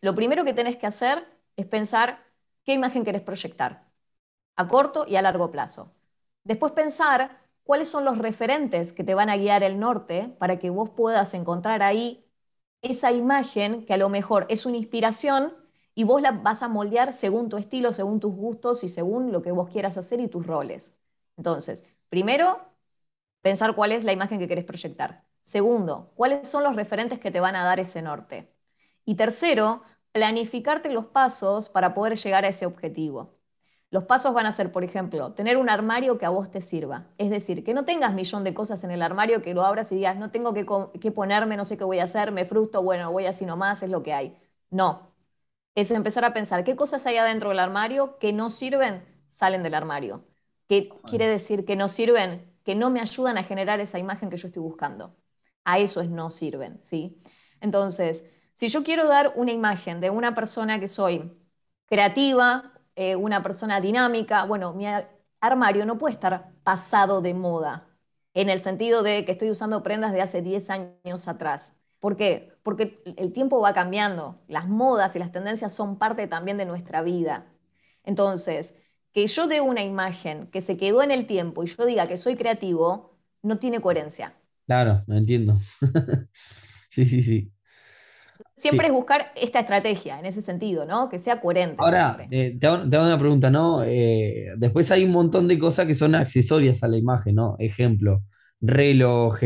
lo 0.00 0.14
primero 0.14 0.44
que 0.44 0.54
tenés 0.54 0.76
que 0.76 0.86
hacer 0.86 1.26
es 1.56 1.66
pensar 1.66 2.24
qué 2.64 2.74
imagen 2.74 3.04
querés 3.04 3.22
proyectar, 3.22 3.86
a 4.56 4.68
corto 4.68 5.06
y 5.06 5.16
a 5.16 5.22
largo 5.22 5.50
plazo. 5.50 5.92
Después 6.44 6.72
pensar 6.72 7.40
cuáles 7.64 7.88
son 7.88 8.04
los 8.04 8.18
referentes 8.18 8.92
que 8.92 9.04
te 9.04 9.14
van 9.14 9.30
a 9.30 9.36
guiar 9.36 9.62
el 9.62 9.78
norte 9.78 10.34
para 10.38 10.58
que 10.58 10.70
vos 10.70 10.90
puedas 10.90 11.34
encontrar 11.34 11.82
ahí 11.82 12.24
esa 12.82 13.12
imagen 13.12 13.84
que 13.86 13.94
a 13.94 13.96
lo 13.98 14.08
mejor 14.08 14.46
es 14.48 14.66
una 14.66 14.76
inspiración 14.78 15.54
y 15.94 16.04
vos 16.04 16.22
la 16.22 16.32
vas 16.32 16.62
a 16.62 16.68
moldear 16.68 17.12
según 17.14 17.48
tu 17.48 17.56
estilo, 17.58 17.92
según 17.92 18.20
tus 18.20 18.34
gustos 18.34 18.84
y 18.84 18.88
según 18.88 19.32
lo 19.32 19.42
que 19.42 19.52
vos 19.52 19.70
quieras 19.70 19.98
hacer 19.98 20.20
y 20.20 20.28
tus 20.28 20.46
roles. 20.46 20.94
Entonces, 21.40 21.82
primero, 22.10 22.60
pensar 23.42 23.74
cuál 23.74 23.92
es 23.92 24.04
la 24.04 24.12
imagen 24.12 24.38
que 24.38 24.48
querés 24.48 24.66
proyectar. 24.66 25.24
Segundo, 25.40 26.12
cuáles 26.16 26.48
son 26.48 26.62
los 26.64 26.76
referentes 26.76 27.18
que 27.18 27.30
te 27.30 27.40
van 27.40 27.56
a 27.56 27.64
dar 27.64 27.80
ese 27.80 28.02
norte. 28.02 28.52
Y 29.06 29.14
tercero, 29.16 29.82
planificarte 30.12 30.90
los 30.90 31.06
pasos 31.06 31.70
para 31.70 31.94
poder 31.94 32.18
llegar 32.18 32.44
a 32.44 32.48
ese 32.48 32.66
objetivo. 32.66 33.38
Los 33.90 34.04
pasos 34.04 34.34
van 34.34 34.44
a 34.46 34.52
ser, 34.52 34.70
por 34.70 34.84
ejemplo, 34.84 35.32
tener 35.32 35.56
un 35.56 35.70
armario 35.70 36.18
que 36.18 36.26
a 36.26 36.30
vos 36.30 36.50
te 36.50 36.60
sirva. 36.60 37.08
Es 37.16 37.30
decir, 37.30 37.64
que 37.64 37.72
no 37.74 37.86
tengas 37.86 38.12
millón 38.14 38.44
de 38.44 38.52
cosas 38.54 38.84
en 38.84 38.90
el 38.90 39.00
armario 39.02 39.40
que 39.42 39.54
lo 39.54 39.64
abras 39.64 39.90
y 39.92 39.96
digas, 39.96 40.16
no 40.18 40.30
tengo 40.30 40.52
que, 40.52 41.10
ponerme, 41.12 41.56
no 41.56 41.64
sé 41.64 41.78
qué 41.78 41.84
voy 41.84 42.00
a 42.00 42.04
hacer, 42.04 42.32
me 42.32 42.44
frustro, 42.44 42.82
bueno, 42.82 43.10
voy 43.12 43.26
así 43.26 43.46
nomás, 43.46 43.82
es 43.82 43.90
lo 43.90 44.02
que 44.02 44.12
hay. 44.12 44.36
No. 44.70 45.14
Es 45.74 45.90
empezar 45.90 46.24
a 46.26 46.34
pensar 46.34 46.64
qué 46.64 46.76
cosas 46.76 47.06
hay 47.06 47.16
adentro 47.16 47.50
del 47.50 47.60
armario 47.60 48.18
que 48.18 48.32
no 48.34 48.50
sirven, 48.50 49.04
salen 49.30 49.62
del 49.62 49.74
armario. 49.74 50.24
¿Qué 50.70 50.88
quiere 51.04 51.26
decir 51.26 51.64
que 51.64 51.74
no 51.74 51.88
sirven? 51.88 52.48
Que 52.64 52.76
no 52.76 52.90
me 52.90 53.00
ayudan 53.00 53.36
a 53.38 53.42
generar 53.42 53.80
esa 53.80 53.98
imagen 53.98 54.30
que 54.30 54.36
yo 54.36 54.46
estoy 54.46 54.62
buscando. 54.62 55.16
A 55.64 55.80
eso 55.80 56.00
es 56.00 56.08
no 56.10 56.30
sirven, 56.30 56.80
¿sí? 56.84 57.20
Entonces, 57.60 58.24
si 58.54 58.68
yo 58.68 58.84
quiero 58.84 59.08
dar 59.08 59.32
una 59.34 59.50
imagen 59.50 60.00
de 60.00 60.10
una 60.10 60.32
persona 60.36 60.78
que 60.78 60.86
soy 60.86 61.32
creativa, 61.86 62.72
eh, 62.94 63.16
una 63.16 63.42
persona 63.42 63.80
dinámica, 63.80 64.44
bueno, 64.44 64.72
mi 64.72 64.86
armario 65.40 65.84
no 65.86 65.98
puede 65.98 66.14
estar 66.14 66.52
pasado 66.62 67.20
de 67.20 67.34
moda, 67.34 67.88
en 68.34 68.48
el 68.48 68.62
sentido 68.62 69.02
de 69.02 69.24
que 69.24 69.32
estoy 69.32 69.50
usando 69.50 69.82
prendas 69.82 70.12
de 70.12 70.22
hace 70.22 70.40
10 70.40 70.70
años 70.70 71.26
atrás. 71.26 71.74
¿Por 71.98 72.16
qué? 72.16 72.52
Porque 72.62 73.02
el 73.16 73.32
tiempo 73.32 73.60
va 73.60 73.74
cambiando, 73.74 74.40
las 74.46 74.68
modas 74.68 75.16
y 75.16 75.18
las 75.18 75.32
tendencias 75.32 75.72
son 75.74 75.98
parte 75.98 76.28
también 76.28 76.58
de 76.58 76.64
nuestra 76.66 77.02
vida. 77.02 77.46
Entonces, 78.04 78.74
que 79.12 79.26
yo 79.26 79.46
dé 79.46 79.60
una 79.60 79.82
imagen 79.82 80.46
que 80.48 80.60
se 80.60 80.76
quedó 80.76 81.02
en 81.02 81.10
el 81.10 81.26
tiempo 81.26 81.62
y 81.62 81.66
yo 81.66 81.84
diga 81.86 82.08
que 82.08 82.16
soy 82.16 82.36
creativo, 82.36 83.18
no 83.42 83.58
tiene 83.58 83.80
coherencia. 83.80 84.34
Claro, 84.66 85.02
me 85.06 85.18
entiendo. 85.18 85.58
sí, 86.88 87.04
sí, 87.04 87.22
sí. 87.22 87.52
Siempre 88.56 88.88
es 88.88 88.92
buscar 88.92 89.32
esta 89.36 89.60
estrategia 89.60 90.18
en 90.18 90.26
ese 90.26 90.42
sentido, 90.42 90.84
¿no? 90.84 91.08
Que 91.08 91.18
sea 91.18 91.40
coherente. 91.40 91.76
Ahora, 91.78 92.28
eh, 92.30 92.58
te, 92.60 92.66
hago, 92.66 92.84
una 92.84 93.18
pregunta, 93.18 93.50
¿no? 93.50 93.82
Eh, 93.84 94.52
después 94.58 94.90
hay 94.90 95.04
un 95.04 95.12
montón 95.12 95.48
de 95.48 95.58
cosas 95.58 95.86
que 95.86 95.94
son 95.94 96.14
accesorias 96.14 96.82
a 96.82 96.88
la 96.88 96.98
imagen, 96.98 97.36
¿no? 97.36 97.56
Ejemplo, 97.58 98.22
reloj, 98.60 99.40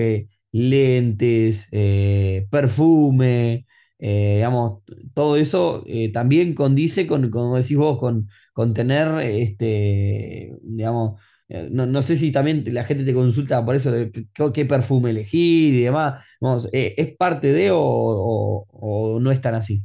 lentes, 0.50 1.68
eh, 1.70 2.46
perfume, 2.50 3.66
digamos, 4.06 4.82
todo 5.14 5.36
eso 5.36 5.84
también 6.12 6.54
condice 6.54 7.06
con, 7.06 7.30
como 7.30 7.56
decís 7.56 7.76
vos, 7.76 7.98
con, 7.98 8.74
tener, 8.74 9.20
este, 9.22 10.56
digamos, 10.62 11.20
eh, 11.48 11.68
no, 11.70 12.02
sé 12.02 12.16
si 12.16 12.32
también 12.32 12.64
la 12.72 12.84
gente 12.84 13.04
te 13.04 13.14
consulta 13.14 13.64
por 13.64 13.76
eso 13.76 13.90
de 13.92 14.10
qué, 14.52 14.64
perfume 14.64 15.10
elegir 15.10 15.74
y 15.74 15.82
demás. 15.82 16.24
Eh, 16.72 16.94
¿Es 16.96 17.16
parte 17.16 17.52
de 17.52 17.70
o, 17.72 19.18
no 19.20 19.30
es 19.30 19.40
tan 19.40 19.54
así? 19.54 19.82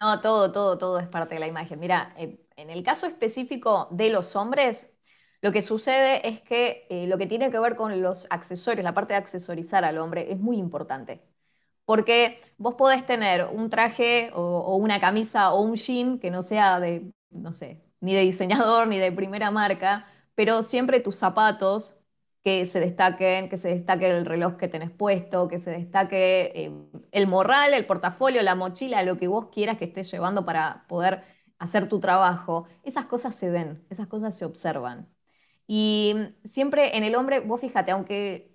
No, 0.00 0.20
todo, 0.20 0.50
todo, 0.52 0.78
todo 0.78 0.98
es 0.98 1.08
parte 1.08 1.34
de 1.34 1.40
la 1.40 1.46
imagen. 1.46 1.78
Mira, 1.78 2.12
eh, 2.18 2.40
en 2.56 2.70
el 2.70 2.82
caso 2.82 3.06
específico 3.06 3.88
de 3.92 4.10
los 4.10 4.34
hombres, 4.36 4.88
Lo 5.42 5.52
que 5.52 5.62
sucede 5.62 6.28
es 6.28 6.42
que 6.42 6.86
eh, 6.90 7.06
lo 7.08 7.18
que 7.18 7.26
tiene 7.28 7.50
que 7.52 7.60
ver 7.60 7.76
con 7.76 8.00
los 8.02 8.26
accesorios, 8.30 8.84
la 8.84 8.94
parte 8.94 9.14
de 9.14 9.18
accesorizar 9.20 9.84
al 9.84 9.98
hombre, 9.98 10.32
es 10.32 10.40
muy 10.40 10.58
importante. 10.58 11.22
Porque 11.84 12.40
vos 12.58 12.74
podés 12.74 13.06
tener 13.06 13.46
un 13.46 13.70
traje 13.70 14.30
o, 14.34 14.76
una 14.76 15.00
camisa 15.00 15.52
o 15.52 15.62
un 15.62 15.76
jean 15.76 16.18
que 16.18 16.30
no 16.30 16.42
sea 16.42 16.80
de, 16.80 17.12
no 17.30 17.52
sé, 17.52 17.82
ni 18.00 18.14
de 18.14 18.22
diseñador 18.22 18.88
ni 18.88 18.98
de 18.98 19.12
primera 19.12 19.50
marca, 19.50 20.06
pero 20.34 20.62
siempre 20.62 21.00
tus 21.00 21.16
zapatos 21.16 21.98
que 22.44 22.66
se 22.66 22.80
destaquen, 22.80 23.48
que 23.48 23.56
se 23.58 23.68
destaque 23.68 24.08
el 24.10 24.26
reloj 24.26 24.56
que 24.56 24.68
tenés 24.68 24.90
puesto, 24.90 25.48
que 25.48 25.60
se 25.60 25.70
destaque 25.70 26.52
eh, 26.54 26.72
el 27.12 27.26
morral, 27.28 27.72
el 27.74 27.86
portafolio, 27.86 28.42
la 28.42 28.54
mochila, 28.56 29.02
lo 29.04 29.16
que 29.18 29.28
vos 29.28 29.48
quieras 29.52 29.78
que 29.78 29.84
estés 29.86 30.10
llevando 30.10 30.44
para 30.44 30.84
poder 30.88 31.22
hacer 31.58 31.88
tu 31.88 32.00
trabajo. 32.00 32.66
Esas 32.82 33.06
cosas 33.06 33.36
se 33.36 33.50
ven, 33.50 33.84
esas 33.90 34.08
cosas 34.08 34.36
se 34.36 34.44
observan. 34.44 35.08
Y 35.66 36.14
siempre 36.44 36.96
en 36.96 37.04
el 37.04 37.14
hombre, 37.16 37.40
vos 37.40 37.60
fíjate, 37.60 37.92
aunque 37.92 38.51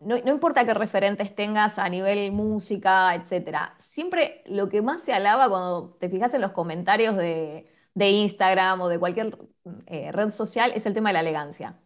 no, 0.00 0.16
importa 0.16 0.64
qué 0.66 0.74
referentes 0.74 1.34
tengas 1.34 1.78
a 1.78 1.88
nivel 1.88 2.32
música, 2.32 3.14
etcétera, 3.14 3.74
siempre 3.78 4.42
lo 4.46 4.68
que 4.68 4.82
más 4.82 5.02
se 5.02 5.12
alaba 5.12 5.48
cuando 5.48 5.96
te 6.00 6.08
fijas 6.08 6.34
en 6.34 6.42
los 6.42 6.52
comentarios 6.52 7.16
de, 7.16 7.72
Instagram 7.94 8.80
o 8.82 8.88
de 8.88 8.98
cualquier 8.98 9.38
eh, 9.86 10.12
red 10.12 10.30
social 10.30 10.72
es 10.74 10.86
el 10.86 10.94
tema 10.94 11.10
de 11.10 11.14
la 11.14 11.20
elegancia. 11.20 11.80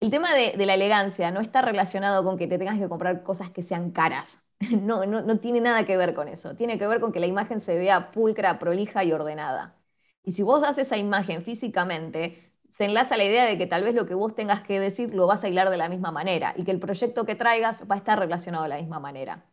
El 0.00 0.10
tema 0.10 0.34
de, 0.34 0.54
la 0.64 0.74
elegancia 0.74 1.30
no 1.30 1.40
está 1.40 1.60
relacionado 1.62 2.24
con 2.24 2.38
que 2.38 2.46
te 2.46 2.58
tengas 2.58 2.78
que 2.78 2.88
comprar 2.88 3.22
cosas 3.22 3.50
que 3.50 3.62
sean 3.62 3.90
caras. 3.92 4.40
No, 4.70 5.06
no, 5.06 5.22
no 5.22 5.38
tiene 5.40 5.60
nada 5.60 5.86
que 5.86 5.96
ver 5.96 6.14
con 6.14 6.28
eso. 6.28 6.54
Tiene 6.54 6.78
que 6.78 6.86
ver 6.86 7.00
con 7.00 7.12
que 7.12 7.20
la 7.20 7.26
imagen 7.26 7.60
se 7.62 7.76
vea 7.76 8.10
pulcra, 8.12 8.58
prolija 8.58 9.04
y 9.04 9.12
ordenada. 9.12 9.80
Y 10.22 10.32
si 10.32 10.42
vos 10.42 10.60
das 10.60 10.76
esa 10.78 10.98
imagen 10.98 11.42
físicamente, 11.44 12.49
se 12.80 12.86
enlaza 12.86 13.18
la 13.18 13.24
idea 13.24 13.44
de 13.44 13.58
que 13.58 13.66
tal 13.66 13.84
vez 13.84 13.94
lo 13.94 14.06
que 14.06 14.14
vos 14.14 14.34
tengas 14.34 14.62
que 14.62 14.80
decir 14.80 15.14
lo 15.14 15.26
vas 15.26 15.44
a 15.44 15.48
hilar 15.48 15.68
de 15.68 15.76
la 15.76 15.90
misma 15.90 16.12
manera 16.12 16.54
y 16.56 16.64
que 16.64 16.70
el 16.70 16.80
proyecto 16.80 17.26
que 17.26 17.34
traigas 17.34 17.82
va 17.82 17.96
a 17.96 17.98
estar 17.98 18.18
relacionado 18.18 18.62
de 18.62 18.70
la 18.70 18.78
misma 18.78 18.98
manera. 18.98 19.44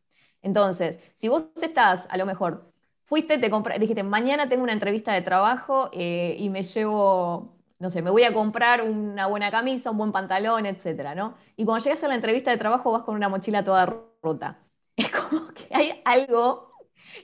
Entonces, 0.41 1.01
si 1.13 1.27
vos 1.27 1.47
estás, 1.61 2.07
a 2.09 2.15
lo 2.15 2.25
mejor, 2.25 2.71
fuiste, 3.03 3.37
te 3.37 3.49
dijiste, 3.79 4.03
mañana 4.03 4.47
tengo 4.47 4.63
una 4.63 4.71
entrevista 4.71 5.11
de 5.11 5.23
trabajo 5.23 5.89
eh, 5.91 6.37
y 6.39 6.49
me 6.49 6.63
llevo 6.63 7.57
no 7.79 7.89
sé, 7.89 8.01
me 8.01 8.11
voy 8.11 8.23
a 8.23 8.33
comprar 8.33 8.81
una 8.81 9.27
buena 9.27 9.51
camisa, 9.51 9.91
un 9.91 9.97
buen 9.97 10.13
pantalón, 10.13 10.65
etcétera, 10.65 11.13
¿no? 11.13 11.35
Y 11.57 11.65
cuando 11.65 11.83
llegas 11.83 12.01
a 12.05 12.07
la 12.07 12.15
entrevista 12.15 12.49
de 12.49 12.57
trabajo 12.57 12.93
vas 12.93 13.03
con 13.03 13.15
una 13.15 13.27
mochila 13.27 13.65
toda 13.65 13.85
rota. 14.23 14.59
Es 14.95 15.11
como 15.11 15.49
que 15.49 15.67
hay 15.75 16.01
algo 16.05 16.71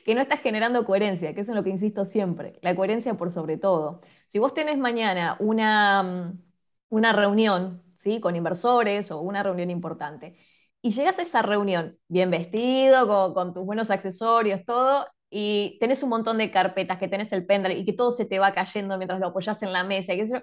que 0.05 0.15
no 0.15 0.21
estás 0.21 0.41
generando 0.41 0.85
coherencia, 0.85 1.33
que 1.33 1.41
es 1.41 1.49
en 1.49 1.55
lo 1.55 1.63
que 1.63 1.69
insisto 1.69 2.05
siempre, 2.05 2.59
la 2.61 2.75
coherencia 2.75 3.15
por 3.15 3.31
sobre 3.31 3.57
todo. 3.57 4.01
Si 4.33 4.39
vos 4.39 4.55
tenés 4.55 4.79
mañana 4.79 5.37
una, 5.39 6.01
mm, 6.01 6.41
una 6.89 7.13
reunión, 7.13 7.83
¿sí? 7.97 8.19
Con 8.19 8.35
inversores 8.35 9.11
o 9.11 9.21
una 9.21 9.43
reunión 9.43 9.69
importante, 9.69 10.35
y 10.81 10.89
llegas 10.91 11.19
a 11.19 11.21
esa 11.21 11.43
reunión 11.43 11.99
bien 12.07 12.31
vestido, 12.31 13.05
con, 13.07 13.35
con 13.35 13.53
tus 13.53 13.63
buenos 13.63 13.91
accesorios, 13.91 14.65
todo, 14.65 15.05
y 15.29 15.77
tenés 15.79 16.01
un 16.01 16.09
montón 16.09 16.39
de 16.39 16.49
carpetas, 16.49 16.97
que 16.97 17.07
tenés 17.07 17.31
el 17.31 17.45
pendrive 17.45 17.79
y 17.79 17.85
que 17.85 17.93
todo 17.93 18.11
se 18.11 18.25
te 18.25 18.39
va 18.39 18.53
cayendo 18.55 18.97
mientras 18.97 19.19
lo 19.19 19.27
apoyas 19.27 19.61
en 19.61 19.71
la 19.71 19.83
mesa. 19.83 20.15
Y 20.15 20.21
eso, 20.21 20.41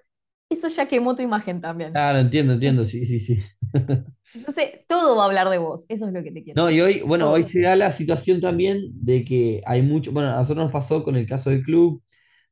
eso 0.48 0.68
ya 0.68 0.86
quemó 0.86 1.16
tu 1.16 1.22
imagen 1.22 1.60
también. 1.60 1.90
Claro, 1.90 2.20
entiendo, 2.20 2.52
entiendo, 2.52 2.84
sí, 2.84 3.04
sí, 3.04 3.18
sí. 3.18 3.42
Entonces, 4.32 4.86
todo 4.86 5.16
va 5.16 5.24
a 5.24 5.26
hablar 5.26 5.50
de 5.50 5.58
vos, 5.58 5.84
eso 5.88 6.06
es 6.06 6.12
lo 6.12 6.22
que 6.22 6.30
te 6.30 6.44
quiero. 6.44 6.62
No, 6.62 6.70
y 6.70 6.80
hoy, 6.80 7.00
bueno, 7.00 7.28
hoy 7.28 7.42
se 7.42 7.62
da 7.62 7.74
la 7.74 7.90
situación 7.90 8.40
también 8.40 8.84
de 8.94 9.24
que 9.24 9.60
hay 9.66 9.82
mucho, 9.82 10.12
bueno, 10.12 10.30
a 10.30 10.36
nosotros 10.36 10.66
nos 10.66 10.72
pasó 10.72 11.02
con 11.02 11.16
el 11.16 11.26
caso 11.26 11.50
del 11.50 11.64
club, 11.64 12.00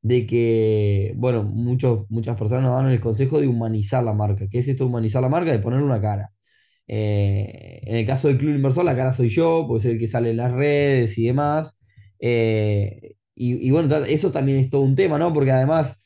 de 0.03 0.27
que, 0.27 1.13
bueno, 1.17 1.43
muchos, 1.45 2.07
muchas 2.11 2.37
personas 2.39 2.65
nos 2.65 2.83
dan 2.83 2.91
el 2.91 3.01
consejo 3.01 3.41
de 3.41 3.49
humanizar 3.49 4.03
la 4.05 4.13
marca. 4.15 4.47
¿Qué 4.51 4.59
es 4.59 4.69
esto 4.69 4.85
de 4.85 4.91
humanizar 4.91 5.23
la 5.23 5.29
marca? 5.29 5.53
De 5.53 5.59
ponerle 5.59 5.85
una 5.87 6.01
cara. 6.01 6.33
Eh, 6.89 7.81
en 7.85 7.97
el 7.97 8.07
caso 8.07 8.29
del 8.29 8.39
club 8.39 8.55
inversor, 8.55 8.85
la 8.85 8.97
cara 8.97 9.13
soy 9.13 9.29
yo, 9.29 9.67
pues 9.69 9.85
es 9.85 9.93
el 9.93 9.99
que 9.99 10.09
sale 10.09 10.31
en 10.31 10.39
las 10.39 10.53
redes 10.53 11.19
y 11.19 11.27
demás. 11.27 11.79
Eh, 12.21 13.17
y, 13.35 13.71
bueno, 13.71 13.95
eso 14.07 14.33
también 14.33 14.59
es 14.59 14.71
todo 14.71 14.81
un 14.83 14.97
tema, 14.97 15.19
¿no? 15.19 15.33
Porque 15.33 15.53
además, 15.53 16.01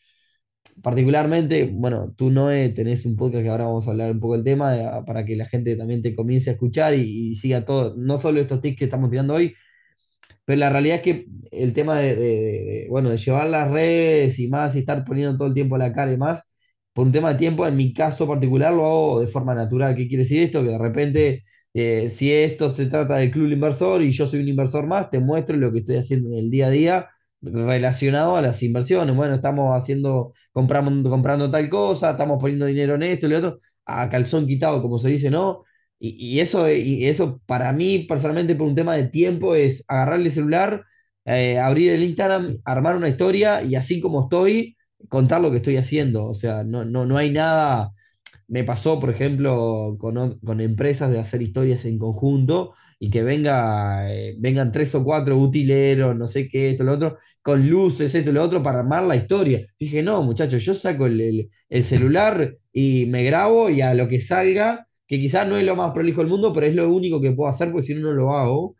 particularmente, 0.82 1.64
bueno, 1.72 2.12
tú 2.16 2.30
no 2.30 2.48
tenés 2.74 3.06
un 3.06 3.16
podcast 3.16 3.42
que 3.42 3.48
ahora 3.48 3.64
vamos 3.66 3.86
a 3.88 3.90
hablar 3.92 4.12
un 4.12 4.20
poco 4.20 4.34
del 4.34 4.44
tema 4.44 5.04
para 5.06 5.24
que 5.24 5.36
la 5.36 5.46
gente 5.46 5.76
también 5.76 6.02
te 6.02 6.14
comience 6.14 6.50
a 6.50 6.54
escuchar 6.54 6.94
y, 6.94 7.34
siga 7.36 7.64
todo, 7.64 7.94
no 7.96 8.18
solo 8.18 8.40
estos 8.40 8.60
tips 8.60 8.78
que 8.78 8.84
estamos 8.86 9.10
tirando 9.10 9.34
hoy, 9.34 9.54
pero 10.44 10.58
la 10.60 10.70
realidad 10.70 10.96
es 10.96 11.02
que 11.02 11.26
el 11.50 11.72
tema 11.72 11.98
de, 11.98 12.86
bueno, 12.90 13.10
de 13.10 13.16
llevar 13.18 13.48
las 13.48 13.70
redes 13.70 14.38
y 14.38 14.48
más 14.48 14.74
y 14.74 14.80
estar 14.80 15.04
poniendo 15.04 15.36
todo 15.36 15.48
el 15.48 15.54
tiempo 15.54 15.76
la 15.78 15.92
cara 15.92 16.12
y 16.12 16.16
más, 16.16 16.50
por 16.92 17.06
un 17.06 17.12
tema 17.12 17.30
de 17.32 17.38
tiempo, 17.38 17.66
en 17.66 17.76
mi 17.76 17.94
caso 17.94 18.26
particular 18.28 18.72
lo 18.72 18.84
hago 18.84 19.20
de 19.20 19.26
forma 19.28 19.54
natural. 19.54 19.96
¿Qué 19.96 20.08
quiere 20.08 20.24
decir 20.24 20.42
esto? 20.42 20.62
Que 20.62 20.68
de 20.70 20.78
repente 20.78 21.44
eh, 21.74 22.10
si 22.10 22.32
esto 22.32 22.68
se 22.70 22.86
trata 22.86 23.16
del 23.16 23.30
club 23.30 23.50
inversor 23.50 24.02
y 24.02 24.10
yo 24.12 24.26
soy 24.26 24.40
un 24.40 24.48
inversor 24.48 24.86
más, 24.86 25.08
te 25.10 25.18
muestro 25.18 25.56
lo 25.56 25.72
que 25.72 25.78
estoy 25.78 25.96
haciendo 25.96 26.28
en 26.28 26.34
el 26.38 26.50
día 26.50 26.66
a 26.66 26.70
día 26.70 27.10
relacionado 27.40 28.36
a 28.36 28.42
las 28.42 28.62
inversiones. 28.62 29.16
Bueno, 29.16 29.34
estamos 29.34 29.74
haciendo, 29.76 30.34
comprando, 30.52 31.08
comprando 31.10 31.50
tal 31.50 31.68
cosa, 31.68 32.10
estamos 32.12 32.38
poniendo 32.40 32.66
dinero 32.66 32.94
en 32.94 33.02
esto 33.04 33.26
y 33.26 33.30
lo 33.30 33.38
otro, 33.38 33.60
a 33.86 34.08
calzón 34.08 34.46
quitado, 34.46 34.82
como 34.82 34.98
se 34.98 35.08
dice, 35.08 35.30
¿no? 35.30 35.64
Y, 36.04 36.40
eso, 36.40 36.68
y 36.70 37.06
eso 37.06 37.40
para 37.46 37.72
mí, 37.72 38.00
personalmente, 38.00 38.56
por 38.56 38.66
un 38.66 38.74
tema 38.74 38.96
de 38.96 39.06
tiempo, 39.06 39.54
es 39.54 39.84
agarrar 39.86 40.20
el 40.20 40.32
celular, 40.32 40.84
eh, 41.24 41.58
abrir 41.60 41.92
el 41.92 42.02
Instagram, 42.02 42.58
armar 42.64 42.96
una 42.96 43.08
historia 43.08 43.62
y 43.62 43.76
así 43.76 44.00
como 44.00 44.24
estoy, 44.24 44.76
contar 45.08 45.40
lo 45.40 45.50
que 45.52 45.58
estoy 45.58 45.76
haciendo. 45.76 46.26
O 46.26 46.34
sea, 46.34 46.64
no, 46.64 46.84
no, 46.84 47.06
no 47.06 47.18
hay 47.18 47.30
nada 47.30 47.92
me 48.52 48.64
pasó, 48.64 49.00
por 49.00 49.08
ejemplo, 49.10 49.96
con, 49.98 50.60
empresas 50.60 51.10
de 51.10 51.18
hacer 51.18 51.40
historias 51.40 51.86
en 51.86 51.98
conjunto 51.98 52.74
y 52.98 53.10
que 53.10 53.22
venga, 53.22 54.12
eh, 54.12 54.36
vengan 54.38 54.70
tres 54.72 54.94
o 54.94 55.02
cuatro 55.04 55.38
utileros, 55.38 56.14
no 56.16 56.28
sé 56.28 56.48
qué, 56.48 56.70
esto, 56.70 56.84
lo 56.84 56.92
otro, 56.92 57.18
con 57.40 57.66
luces, 57.68 58.14
esto, 58.14 58.30
lo 58.30 58.42
otro, 58.42 58.62
para 58.62 58.80
armar 58.80 59.04
la 59.04 59.16
historia. 59.16 59.66
Dije, 59.80 60.02
no, 60.02 60.22
muchachos, 60.22 60.62
yo 60.64 60.74
saco 60.74 61.06
el, 61.06 61.50
celular 61.82 62.58
y 62.72 63.06
me 63.06 63.24
grabo 63.24 63.70
y 63.70 63.80
a 63.80 63.94
lo 63.94 64.06
que 64.08 64.20
salga, 64.20 64.86
que 65.12 65.20
quizás 65.20 65.46
no 65.46 65.58
es 65.58 65.64
lo 65.66 65.76
más 65.76 65.92
prolijo 65.92 66.22
del 66.22 66.30
mundo, 66.30 66.52
pero 66.54 66.66
es 66.66 66.74
lo 66.74 66.90
único 66.92 67.20
que 67.20 67.32
puedo 67.32 67.50
hacer, 67.50 67.70
porque 67.70 67.86
si 67.86 67.94
no, 67.94 68.00
no 68.00 68.12
lo 68.14 68.32
hago. 68.32 68.76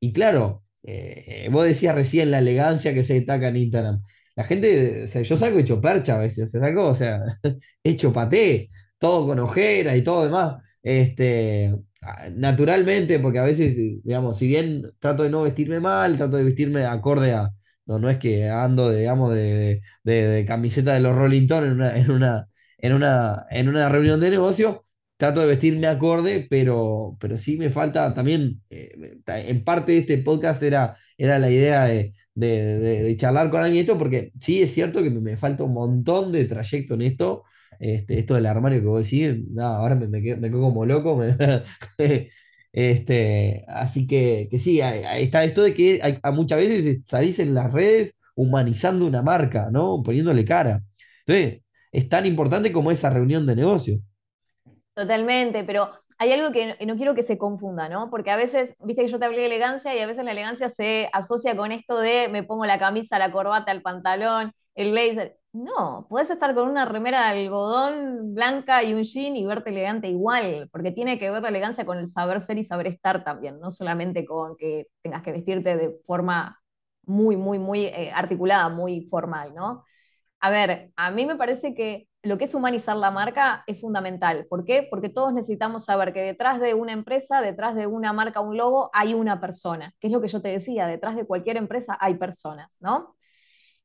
Y 0.00 0.12
claro, 0.14 0.64
eh, 0.82 1.48
vos 1.52 1.66
decías 1.66 1.94
recién 1.94 2.30
la 2.30 2.38
elegancia 2.40 2.94
que 2.94 3.04
se 3.04 3.14
destaca 3.14 3.48
en 3.48 3.56
Instagram. 3.58 4.02
La 4.36 4.44
gente, 4.44 5.06
yo 5.24 5.36
salgo 5.36 5.58
hecho 5.58 5.80
percha 5.82 6.16
a 6.16 6.18
veces, 6.20 6.50
se 6.50 6.60
salgo, 6.60 6.86
o 6.88 6.94
sea, 6.94 7.20
hecho 7.84 8.12
paté 8.14 8.70
todo 8.98 9.26
con 9.26 9.38
ojera 9.40 9.96
y 9.96 10.02
todo 10.02 10.24
demás. 10.24 10.56
Este, 10.82 11.74
naturalmente, 12.34 13.18
porque 13.20 13.38
a 13.38 13.44
veces, 13.44 13.76
digamos, 13.76 14.38
si 14.38 14.48
bien 14.48 14.90
trato 14.98 15.22
de 15.22 15.30
no 15.30 15.42
vestirme 15.42 15.80
mal, 15.80 16.16
trato 16.16 16.36
de 16.36 16.44
vestirme 16.44 16.84
acorde 16.86 17.32
a. 17.34 17.50
No, 17.86 17.98
no 17.98 18.08
es 18.08 18.18
que 18.18 18.48
ando, 18.48 18.90
digamos, 18.90 19.34
de, 19.34 19.82
de, 20.02 20.44
camiseta 20.46 20.94
de 20.94 21.00
los 21.00 21.14
Rolling 21.14 21.42
Stones 21.42 21.68
en 21.70 21.74
una, 21.74 21.98
en 21.98 22.10
una, 22.10 22.48
en 22.78 22.92
una, 22.94 23.46
en 23.50 23.68
una 23.68 23.88
reunión 23.90 24.20
de 24.20 24.30
negocio. 24.30 24.83
Trato 25.16 25.40
de 25.40 25.46
vestirme 25.46 25.86
acorde, 25.86 26.46
pero, 26.50 27.16
pero 27.20 27.38
sí 27.38 27.56
me 27.56 27.70
falta 27.70 28.12
también. 28.14 28.62
Eh, 28.70 29.18
en 29.26 29.64
parte 29.64 29.92
de 29.92 29.98
este 29.98 30.18
podcast 30.18 30.62
era, 30.62 30.96
era 31.16 31.38
la 31.38 31.50
idea 31.50 31.84
de, 31.84 32.14
de, 32.34 33.16
charlar 33.16 33.50
con 33.50 33.62
alguien 33.62 33.82
esto, 33.82 33.96
porque 33.98 34.32
sí 34.40 34.62
es 34.62 34.72
cierto 34.74 35.02
que 35.02 35.10
me, 35.10 35.20
me 35.20 35.36
falta 35.36 35.64
un 35.64 35.74
montón 35.74 36.32
de 36.32 36.44
trayecto 36.46 36.94
en 36.94 37.02
esto 37.02 37.44
este, 37.80 38.18
esto 38.18 38.34
del 38.34 38.46
armario 38.46 38.80
que 38.80 38.86
vos 38.86 39.04
decís, 39.04 39.36
ahora 39.60 39.94
me, 39.94 40.22
quedo, 40.22 40.50
como 40.50 40.84
loco. 40.86 41.22
este, 42.72 43.64
así 43.68 44.06
que, 44.06 44.48
que 44.50 44.58
sí, 44.58 44.80
está 44.80 45.44
esto 45.44 45.62
de 45.62 45.74
que 45.74 46.00
hay, 46.02 46.18
muchas 46.32 46.58
veces 46.58 47.02
salís 47.04 47.38
en 47.38 47.54
las 47.54 47.72
redes 47.72 48.16
humanizando 48.34 49.06
una 49.06 49.22
marca, 49.22 49.68
¿no? 49.70 50.02
Poniéndole 50.02 50.44
cara. 50.44 50.82
Entonces, 51.26 51.62
es 51.92 52.08
tan 52.08 52.26
importante 52.26 52.72
como 52.72 52.90
esa 52.90 53.10
reunión 53.10 53.46
de 53.46 53.56
negocio. 53.56 54.00
Totalmente, 54.94 55.64
pero 55.64 55.90
hay 56.18 56.32
algo 56.32 56.52
que 56.52 56.76
no, 56.86 56.96
quiero 56.96 57.14
que 57.14 57.24
se 57.24 57.36
confunda, 57.36 57.88
¿no? 57.88 58.10
Porque 58.10 58.30
a 58.30 58.36
veces, 58.36 58.74
viste 58.80 59.02
que 59.02 59.08
yo 59.10 59.18
te 59.18 59.24
hablé 59.24 59.38
de 59.40 59.46
elegancia 59.46 59.94
y 59.94 59.98
a 59.98 60.06
veces 60.06 60.24
la 60.24 60.30
elegancia 60.32 60.68
se 60.68 61.08
asocia 61.12 61.56
con 61.56 61.72
esto 61.72 61.98
de 61.98 62.28
me 62.28 62.44
pongo 62.44 62.64
la 62.66 62.78
camisa, 62.78 63.18
la 63.18 63.32
corbata, 63.32 63.72
el 63.72 63.82
pantalón, 63.82 64.52
el 64.76 64.92
blazer. 64.92 65.36
No, 65.52 66.06
puedes 66.08 66.30
estar 66.30 66.54
con 66.54 66.68
una 66.68 66.84
remera 66.84 67.32
de 67.32 67.40
algodón 67.44 68.34
blanca 68.34 68.82
y 68.84 68.94
un 68.94 69.02
jean 69.02 69.36
y 69.36 69.44
verte 69.46 69.70
elegante 69.70 70.08
igual, 70.08 70.68
porque 70.72 70.92
tiene 70.92 71.18
que 71.18 71.30
ver 71.30 71.42
la 71.42 71.48
elegancia 71.48 71.84
con 71.84 71.98
el 71.98 72.08
saber 72.08 72.40
ser 72.42 72.58
y 72.58 72.64
saber 72.64 72.86
estar 72.88 73.24
también, 73.24 73.58
no 73.60 73.70
solamente 73.72 74.24
con 74.24 74.56
que 74.56 74.86
tengas 75.02 75.22
que 75.22 75.32
vestirte 75.32 75.76
de 75.76 75.96
forma 76.06 76.60
muy, 77.06 77.36
muy, 77.36 77.58
muy 77.58 77.86
eh, 77.86 78.10
articulada, 78.14 78.68
muy 78.68 79.06
formal, 79.10 79.54
¿no? 79.54 79.84
A 80.40 80.50
ver, 80.50 80.92
a 80.96 81.10
mí 81.10 81.26
me 81.26 81.36
parece 81.36 81.74
que 81.74 82.08
lo 82.24 82.38
que 82.38 82.44
es 82.44 82.54
humanizar 82.54 82.96
la 82.96 83.10
marca 83.10 83.64
es 83.66 83.80
fundamental. 83.80 84.46
¿Por 84.48 84.64
qué? 84.64 84.86
Porque 84.90 85.08
todos 85.10 85.32
necesitamos 85.32 85.84
saber 85.84 86.12
que 86.12 86.22
detrás 86.22 86.60
de 86.60 86.74
una 86.74 86.92
empresa, 86.92 87.40
detrás 87.40 87.74
de 87.74 87.86
una 87.86 88.12
marca, 88.12 88.40
un 88.40 88.56
logo, 88.56 88.90
hay 88.92 89.14
una 89.14 89.40
persona, 89.40 89.92
que 90.00 90.08
es 90.08 90.12
lo 90.12 90.20
que 90.20 90.28
yo 90.28 90.40
te 90.40 90.48
decía, 90.48 90.86
detrás 90.86 91.16
de 91.16 91.26
cualquier 91.26 91.56
empresa 91.56 91.96
hay 92.00 92.14
personas, 92.14 92.78
¿no? 92.80 93.16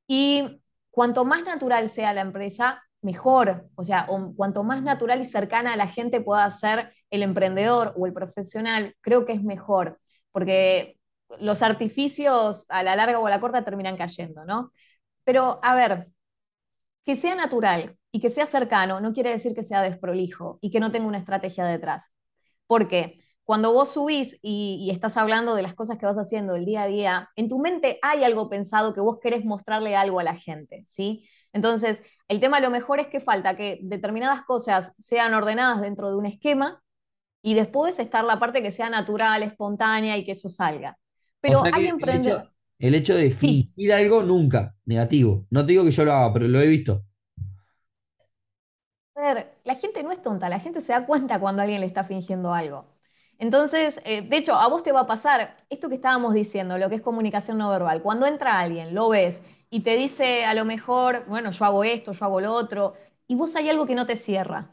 Y 0.07 0.61
cuanto 0.91 1.25
más 1.25 1.43
natural 1.43 1.89
sea 1.89 2.13
la 2.13 2.21
empresa, 2.21 2.83
mejor. 3.01 3.69
O 3.75 3.83
sea, 3.83 4.07
cuanto 4.35 4.63
más 4.63 4.83
natural 4.83 5.21
y 5.21 5.25
cercana 5.25 5.73
a 5.73 5.77
la 5.77 5.87
gente 5.87 6.21
pueda 6.21 6.49
ser 6.51 6.93
el 7.09 7.23
emprendedor 7.23 7.93
o 7.97 8.05
el 8.05 8.13
profesional, 8.13 8.95
creo 9.01 9.25
que 9.25 9.33
es 9.33 9.43
mejor, 9.43 9.99
porque 10.31 10.97
los 11.39 11.61
artificios 11.61 12.65
a 12.69 12.83
la 12.83 12.95
larga 12.95 13.19
o 13.19 13.27
a 13.27 13.29
la 13.29 13.39
corta 13.39 13.63
terminan 13.65 13.97
cayendo, 13.97 14.45
¿no? 14.45 14.71
Pero, 15.23 15.59
a 15.63 15.75
ver, 15.75 16.07
que 17.05 17.15
sea 17.15 17.35
natural 17.35 17.98
y 18.11 18.21
que 18.21 18.29
sea 18.29 18.45
cercano 18.45 18.99
no 19.01 19.13
quiere 19.13 19.31
decir 19.31 19.53
que 19.55 19.63
sea 19.63 19.81
desprolijo 19.81 20.57
y 20.61 20.71
que 20.71 20.79
no 20.79 20.91
tenga 20.91 21.07
una 21.07 21.19
estrategia 21.19 21.65
detrás. 21.65 22.05
Porque 22.67 23.19
cuando 23.43 23.73
vos 23.73 23.93
subís 23.93 24.37
y, 24.41 24.77
y, 24.81 24.91
estás 24.91 25.17
hablando 25.17 25.55
de 25.55 25.63
las 25.63 25.73
cosas 25.75 25.97
que 25.97 26.05
vas 26.05 26.17
haciendo 26.17 26.55
el 26.55 26.65
día 26.65 26.83
a 26.83 26.87
día, 26.87 27.29
en 27.35 27.49
tu 27.49 27.59
mente 27.59 27.99
hay 28.03 28.23
algo 28.23 28.49
pensado 28.49 28.93
que 28.93 29.01
vos 29.01 29.19
querés 29.21 29.43
mostrarle 29.45 29.95
algo 29.95 30.19
a 30.19 30.23
la 30.23 30.35
gente, 30.35 30.83
¿sí? 30.87 31.27
Entonces, 31.51 32.03
el 32.27 32.39
tema 32.39 32.59
lo 32.59 32.69
mejor 32.69 32.99
es 32.99 33.07
que 33.07 33.19
falta 33.21 33.57
que 33.57 33.79
determinadas 33.81 34.45
cosas 34.45 34.93
sean 34.99 35.33
ordenadas 35.33 35.81
dentro 35.81 36.09
de 36.11 36.17
un 36.17 36.27
esquema 36.27 36.81
y 37.41 37.55
después 37.55 37.99
estar 37.99 38.23
la 38.25 38.39
parte 38.39 38.61
que 38.63 38.71
sea 38.71 38.89
natural, 38.89 39.43
espontánea 39.43 40.17
y 40.17 40.25
que 40.25 40.33
eso 40.33 40.49
salga. 40.49 40.97
Pero 41.41 41.59
O 41.59 41.63
sea 41.63 41.71
hay 41.71 41.87
que 41.87 41.89
el 41.97 42.09
hecho, 42.09 42.29
emprendedores... 42.29 42.49
el 42.79 42.95
hecho 42.95 43.15
de 43.15 43.31
Sí, 43.31 43.73
fingir 43.75 43.93
algo 43.93 44.23
nunca, 44.23 44.75
negativo. 44.85 45.47
No 45.49 45.65
te 45.65 45.73
digo 45.73 45.83
que 45.83 45.91
yo 45.91 46.05
lo 46.05 46.13
haga, 46.13 46.33
pero 46.33 46.47
lo 46.47 46.61
he 46.61 46.67
visto. 46.67 47.05
A 49.19 49.33
ver, 49.33 49.51
la 49.65 49.75
gente 49.75 50.01
no 50.03 50.11
es 50.11 50.21
tonta, 50.21 50.49
la 50.49 50.59
gente 50.59 50.81
se 50.81 50.93
da 50.93 51.05
cuenta 51.05 51.39
cuando 51.39 51.61
alguien 51.61 51.81
le 51.81 51.87
está 51.87 52.03
fingiendo 52.05 52.53
algo. 52.53 52.85
Entonces, 53.37 54.01
eh, 54.05 54.21
de 54.21 54.37
hecho, 54.37 54.55
a 54.55 54.67
vos 54.69 54.83
te 54.83 54.91
va 54.91 55.01
a 55.01 55.07
pasar 55.07 55.55
esto 55.69 55.89
que 55.89 55.95
estábamos 55.95 56.33
diciendo, 56.33 56.77
lo 56.77 56.89
que 56.89 56.95
es 56.95 57.01
comunicación 57.01 57.57
no 57.57 57.69
verbal. 57.69 58.01
Cuando 58.01 58.25
entra 58.27 58.59
alguien, 58.59 58.93
lo 58.95 59.09
ves 59.09 59.41
y 59.69 59.81
te 59.81 59.95
dice 59.97 60.45
a 60.45 60.53
lo 60.53 60.65
mejor, 60.65 61.25
bueno, 61.27 61.51
yo 61.51 61.65
hago 61.65 61.83
esto, 61.83 62.11
yo 62.13 62.25
hago 62.25 62.41
lo 62.41 62.53
otro, 62.53 62.95
y 63.27 63.35
vos 63.35 63.55
hay 63.55 63.69
algo 63.69 63.85
que 63.85 63.95
no 63.95 64.05
te 64.07 64.15
cierra. 64.15 64.69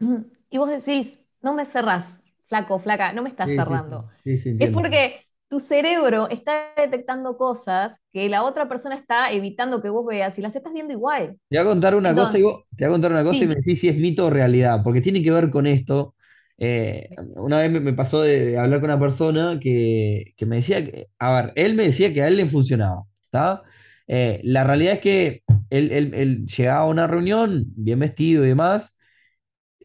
Y 0.50 0.58
vos 0.58 0.70
decís, 0.70 1.18
no 1.42 1.54
me 1.54 1.66
cerrás, 1.66 2.20
flaco, 2.46 2.78
flaca, 2.78 3.12
no 3.12 3.22
me 3.22 3.28
estás 3.30 3.52
Sí, 3.52 3.54
cerrando. 3.54 4.08
sí, 4.24 4.38
sí, 4.38 4.58
Es 4.58 4.70
porque 4.70 5.26
tu 5.54 5.60
cerebro 5.60 6.28
está 6.30 6.74
detectando 6.76 7.36
cosas 7.36 7.96
que 8.12 8.28
la 8.28 8.42
otra 8.42 8.68
persona 8.68 8.96
está 8.96 9.30
evitando 9.32 9.80
que 9.80 9.88
vos 9.88 10.04
veas 10.06 10.36
y 10.38 10.42
las 10.42 10.54
estás 10.56 10.72
viendo 10.72 10.92
igual. 10.92 11.38
Te 11.48 11.58
voy 11.58 11.66
a 11.66 11.70
contar 11.70 11.94
una 11.94 12.14
cosa 12.14 12.38
y 12.38 12.42
vos- 12.42 12.64
te 12.76 12.84
voy 12.84 12.90
a 12.92 12.94
contar 12.94 13.12
una 13.12 13.24
cosa 13.24 13.44
y 13.44 13.48
me 13.48 13.54
decís 13.56 13.80
si 13.80 13.88
es 13.88 13.96
mito 13.96 14.26
o 14.26 14.30
realidad, 14.30 14.80
porque 14.82 15.00
tiene 15.00 15.22
que 15.22 15.30
ver 15.30 15.50
con 15.50 15.66
esto. 15.66 16.14
Eh, 16.58 17.08
una 17.36 17.58
vez 17.58 17.70
me, 17.70 17.80
me 17.80 17.92
pasó 17.92 18.22
de, 18.22 18.44
de 18.46 18.58
hablar 18.58 18.80
con 18.80 18.90
una 18.90 18.98
persona 19.00 19.58
que, 19.60 20.34
que 20.36 20.46
me 20.46 20.56
decía 20.56 20.84
que, 20.84 21.08
a 21.18 21.42
ver, 21.42 21.52
él 21.56 21.74
me 21.74 21.84
decía 21.84 22.12
que 22.12 22.22
a 22.22 22.28
él 22.28 22.36
le 22.36 22.46
funcionaba, 22.46 23.04
¿está? 23.22 23.62
Eh, 24.06 24.40
la 24.44 24.64
realidad 24.64 24.94
es 24.94 25.00
que 25.00 25.42
él, 25.70 25.90
él- 25.92 26.14
él 26.14 26.46
llegaba 26.46 26.80
a 26.82 26.86
una 26.86 27.06
reunión 27.06 27.64
bien 27.76 27.98
vestido 28.00 28.44
y 28.44 28.48
demás, 28.48 28.96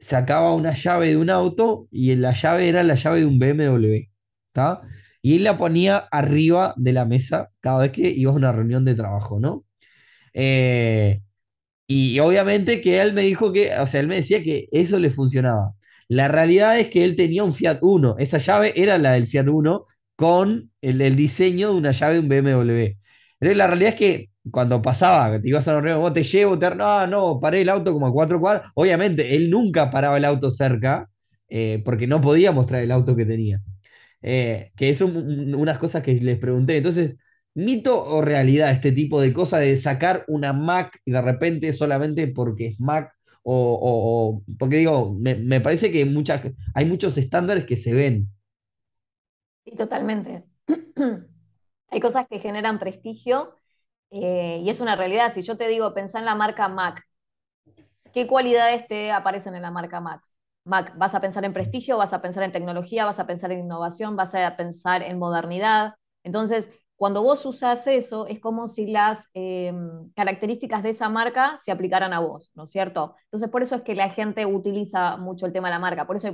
sacaba 0.01 0.53
una 0.53 0.73
llave 0.73 1.09
de 1.09 1.17
un 1.17 1.29
auto 1.29 1.87
y 1.91 2.15
la 2.15 2.33
llave 2.33 2.69
era 2.69 2.83
la 2.83 2.95
llave 2.95 3.21
de 3.21 3.25
un 3.25 3.39
BMW, 3.39 4.09
¿está? 4.47 4.81
Y 5.21 5.35
él 5.37 5.43
la 5.43 5.57
ponía 5.57 5.97
arriba 5.97 6.73
de 6.77 6.93
la 6.93 7.05
mesa 7.05 7.49
cada 7.59 7.83
vez 7.83 7.91
que 7.91 8.09
iba 8.09 8.31
a 8.31 8.35
una 8.35 8.51
reunión 8.51 8.85
de 8.85 8.95
trabajo, 8.95 9.39
¿no? 9.39 9.65
Eh, 10.33 11.21
y 11.87 12.19
obviamente 12.19 12.81
que 12.81 13.01
él 13.01 13.13
me 13.13 13.23
dijo 13.23 13.51
que, 13.53 13.75
o 13.77 13.87
sea, 13.87 13.99
él 14.01 14.07
me 14.07 14.17
decía 14.17 14.43
que 14.43 14.67
eso 14.71 14.99
le 14.99 15.09
funcionaba. 15.11 15.73
La 16.07 16.27
realidad 16.27 16.79
es 16.79 16.89
que 16.89 17.03
él 17.03 17.15
tenía 17.15 17.43
un 17.43 17.53
Fiat 17.53 17.79
Uno. 17.81 18.15
Esa 18.19 18.39
llave 18.39 18.73
era 18.75 18.97
la 18.97 19.13
del 19.13 19.27
Fiat 19.27 19.47
Uno 19.47 19.87
con 20.15 20.71
el, 20.81 21.15
diseño 21.15 21.71
de 21.71 21.77
una 21.77 21.91
llave 21.91 22.15
de 22.15 22.19
un 22.21 22.29
BMW. 22.29 22.97
Entonces, 23.39 23.57
la 23.57 23.67
realidad 23.67 23.93
es 23.93 23.95
que 23.95 24.29
cuando 24.51 24.81
pasaba, 24.81 25.39
te 25.41 25.47
ibas 25.49 25.67
a 25.67 25.71
una 25.71 25.81
reunión, 25.81 26.01
vos 26.01 26.13
te 26.13 26.23
llevo, 26.23 26.59
te... 26.59 26.75
no, 26.75 27.07
no, 27.07 27.39
paré 27.39 27.61
el 27.61 27.69
auto 27.69 27.93
como 27.93 28.07
a 28.07 28.11
cuatro 28.13 28.39
cuadras. 28.39 28.71
Obviamente, 28.75 29.35
él 29.35 29.49
nunca 29.49 29.89
paraba 29.91 30.17
el 30.17 30.25
auto 30.25 30.51
cerca 30.51 31.09
eh, 31.49 31.81
porque 31.85 32.07
no 32.07 32.21
podía 32.21 32.51
mostrar 32.51 32.81
el 32.81 32.91
auto 32.91 33.15
que 33.15 33.25
tenía. 33.25 33.61
Eh, 34.21 34.71
que 34.75 34.95
son 34.95 35.15
un- 35.17 35.55
unas 35.55 35.77
cosas 35.79 36.03
que 36.03 36.13
les 36.15 36.37
pregunté. 36.39 36.77
Entonces, 36.77 37.17
¿mito 37.53 38.03
o 38.05 38.21
realidad 38.21 38.71
este 38.71 38.91
tipo 38.91 39.21
de 39.21 39.33
cosas 39.33 39.61
de 39.61 39.77
sacar 39.77 40.25
una 40.27 40.53
Mac 40.53 40.99
y 41.05 41.11
de 41.11 41.21
repente 41.21 41.73
solamente 41.73 42.27
porque 42.27 42.67
es 42.67 42.79
Mac? 42.79 43.13
O, 43.43 43.79
o- 43.81 44.55
porque 44.57 44.77
digo, 44.77 45.15
me, 45.19 45.35
me 45.35 45.61
parece 45.61 45.89
que 45.91 46.05
hay 46.75 46.85
muchos 46.85 47.17
estándares 47.17 47.65
que 47.65 47.77
se 47.77 47.93
ven. 47.93 48.27
sí, 49.65 49.71
totalmente. 49.75 50.45
Hay 51.91 52.01
cosas 52.01 52.27
que 52.29 52.39
generan 52.39 52.79
prestigio 52.79 53.55
eh, 54.11 54.59
y 54.63 54.69
es 54.69 54.79
una 54.81 54.95
realidad. 54.95 55.33
Si 55.33 55.41
yo 55.43 55.57
te 55.57 55.67
digo, 55.67 55.93
pensá 55.93 56.19
en 56.19 56.25
la 56.25 56.35
marca 56.35 56.67
Mac, 56.69 57.03
¿qué 58.13 58.27
cualidades 58.27 58.87
te 58.87 59.11
aparecen 59.11 59.55
en 59.55 59.61
la 59.63 59.71
marca 59.71 59.99
Mac? 60.01 60.21
Mac, 60.65 60.93
¿vas 60.97 61.15
a 61.15 61.21
pensar 61.21 61.45
en 61.45 61.53
prestigio? 61.53 61.97
¿Vas 61.97 62.13
a 62.13 62.21
pensar 62.21 62.43
en 62.43 62.51
tecnología? 62.51 63.05
¿Vas 63.05 63.19
a 63.19 63.25
pensar 63.27 63.51
en 63.51 63.59
innovación? 63.59 64.15
¿Vas 64.15 64.35
a 64.35 64.55
pensar 64.55 65.01
en 65.01 65.17
modernidad? 65.17 65.95
Entonces, 66.23 66.69
cuando 66.95 67.23
vos 67.23 67.45
usas 67.45 67.87
eso, 67.87 68.27
es 68.27 68.39
como 68.39 68.67
si 68.67 68.87
las 68.87 69.25
eh, 69.33 69.73
características 70.15 70.83
de 70.83 70.89
esa 70.91 71.09
marca 71.09 71.57
se 71.63 71.71
aplicaran 71.71 72.13
a 72.13 72.19
vos, 72.19 72.51
¿no 72.55 72.65
es 72.65 72.71
cierto? 72.71 73.15
Entonces, 73.25 73.49
por 73.49 73.63
eso 73.63 73.75
es 73.75 73.81
que 73.81 73.95
la 73.95 74.09
gente 74.09 74.45
utiliza 74.45 75.17
mucho 75.17 75.45
el 75.45 75.53
tema 75.53 75.69
de 75.69 75.75
la 75.75 75.79
marca, 75.79 76.05
por 76.05 76.17
eso 76.17 76.27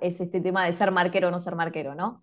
es 0.00 0.20
este 0.20 0.40
tema 0.40 0.66
de 0.66 0.72
ser 0.72 0.90
marquero 0.90 1.28
o 1.28 1.30
no 1.30 1.40
ser 1.40 1.54
marquero, 1.56 1.94
¿no? 1.94 2.22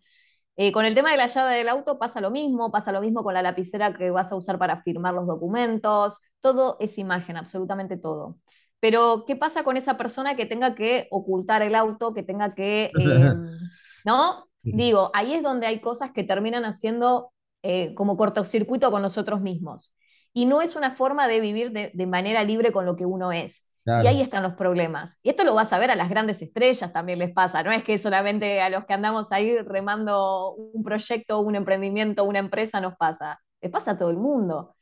Eh, 0.58 0.72
con 0.74 0.86
el 0.86 0.96
tema 0.96 1.12
de 1.12 1.18
la 1.18 1.28
llave 1.28 1.56
del 1.56 1.70
auto 1.70 2.00
pasa 2.00 2.22
lo 2.22 2.32
mismo, 2.32 2.72
pasa 2.72 2.92
lo 2.92 3.02
mismo 3.02 3.24
con 3.24 3.34
la 3.34 3.42
lapicera 3.42 3.94
que 3.94 4.12
vas 4.12 4.32
a 4.32 4.36
usar 4.38 4.60
para 4.60 4.84
firmar 4.84 5.14
los 5.14 5.28
documentos, 5.28 6.22
todo 6.42 6.78
es 6.80 6.98
imagen, 7.00 7.38
absolutamente 7.38 7.98
todo. 7.98 8.38
Pero, 8.80 9.26
¿qué 9.28 9.36
pasa 9.36 9.64
con 9.64 9.78
esa 9.78 9.98
persona 9.98 10.36
que 10.36 10.46
tenga 10.46 10.76
que 10.76 11.08
ocultar 11.12 11.62
el 11.62 11.76
auto, 11.76 12.14
que 12.14 12.24
tenga 12.24 12.56
que, 12.56 12.92
eh, 12.98 13.34
¿no? 14.06 14.46
Digo, 14.64 15.12
ahí 15.14 15.34
es 15.34 15.44
donde 15.44 15.68
hay 15.68 15.80
cosas 15.80 16.12
que 16.12 16.24
terminan 16.24 16.66
haciendo 16.66 17.32
eh, 17.64 17.94
como 17.96 18.18
cortocircuito 18.18 18.92
con 18.92 19.02
nosotros 19.02 19.42
mismos. 19.42 19.94
Y 20.34 20.46
no 20.46 20.62
es 20.62 20.76
una 20.76 20.92
forma 20.92 21.28
de 21.28 21.40
vivir 21.40 21.72
de, 21.72 21.92
de 21.94 22.08
manera 22.08 22.44
libre 22.44 22.72
con 22.72 22.86
lo 22.86 22.96
que 22.96 23.06
uno 23.06 23.32
es. 23.32 23.70
Y 24.04 24.08
ahí 24.08 24.22
están 24.22 24.44
los 24.44 24.54
problemas. 24.54 25.18
Y 25.24 25.30
esto 25.30 25.44
lo 25.44 25.56
vas 25.56 25.74
a 25.74 25.80
ver 25.80 25.90
a 25.90 25.96
las 25.96 26.10
grandes 26.10 26.42
estrellas 26.42 26.94
también 26.94 27.18
les 27.20 27.34
pasa. 27.34 27.64
No 27.64 27.72
es 27.72 27.84
que 27.84 27.98
solamente 27.98 28.62
a 28.62 28.70
los 28.70 28.86
que 28.86 28.94
andamos 28.94 29.32
ahí 29.32 29.58
remando 29.60 30.54
un 30.54 30.84
proyecto, 30.84 31.40
un 31.40 31.56
emprendimiento, 31.56 32.24
una 32.24 32.40
empresa 32.40 32.82
nos 32.82 32.96
pasa. 32.98 33.42
Les 33.62 33.72
pasa 33.72 33.92
a 33.92 33.98
todo 33.98 34.12
el 34.12 34.18
mundo. 34.18 34.76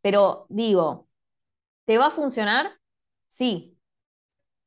Pero 0.00 0.46
digo, 0.48 1.08
¿te 1.86 1.98
va 1.98 2.08
a 2.08 2.10
funcionar? 2.12 2.72
Sí, 3.38 3.78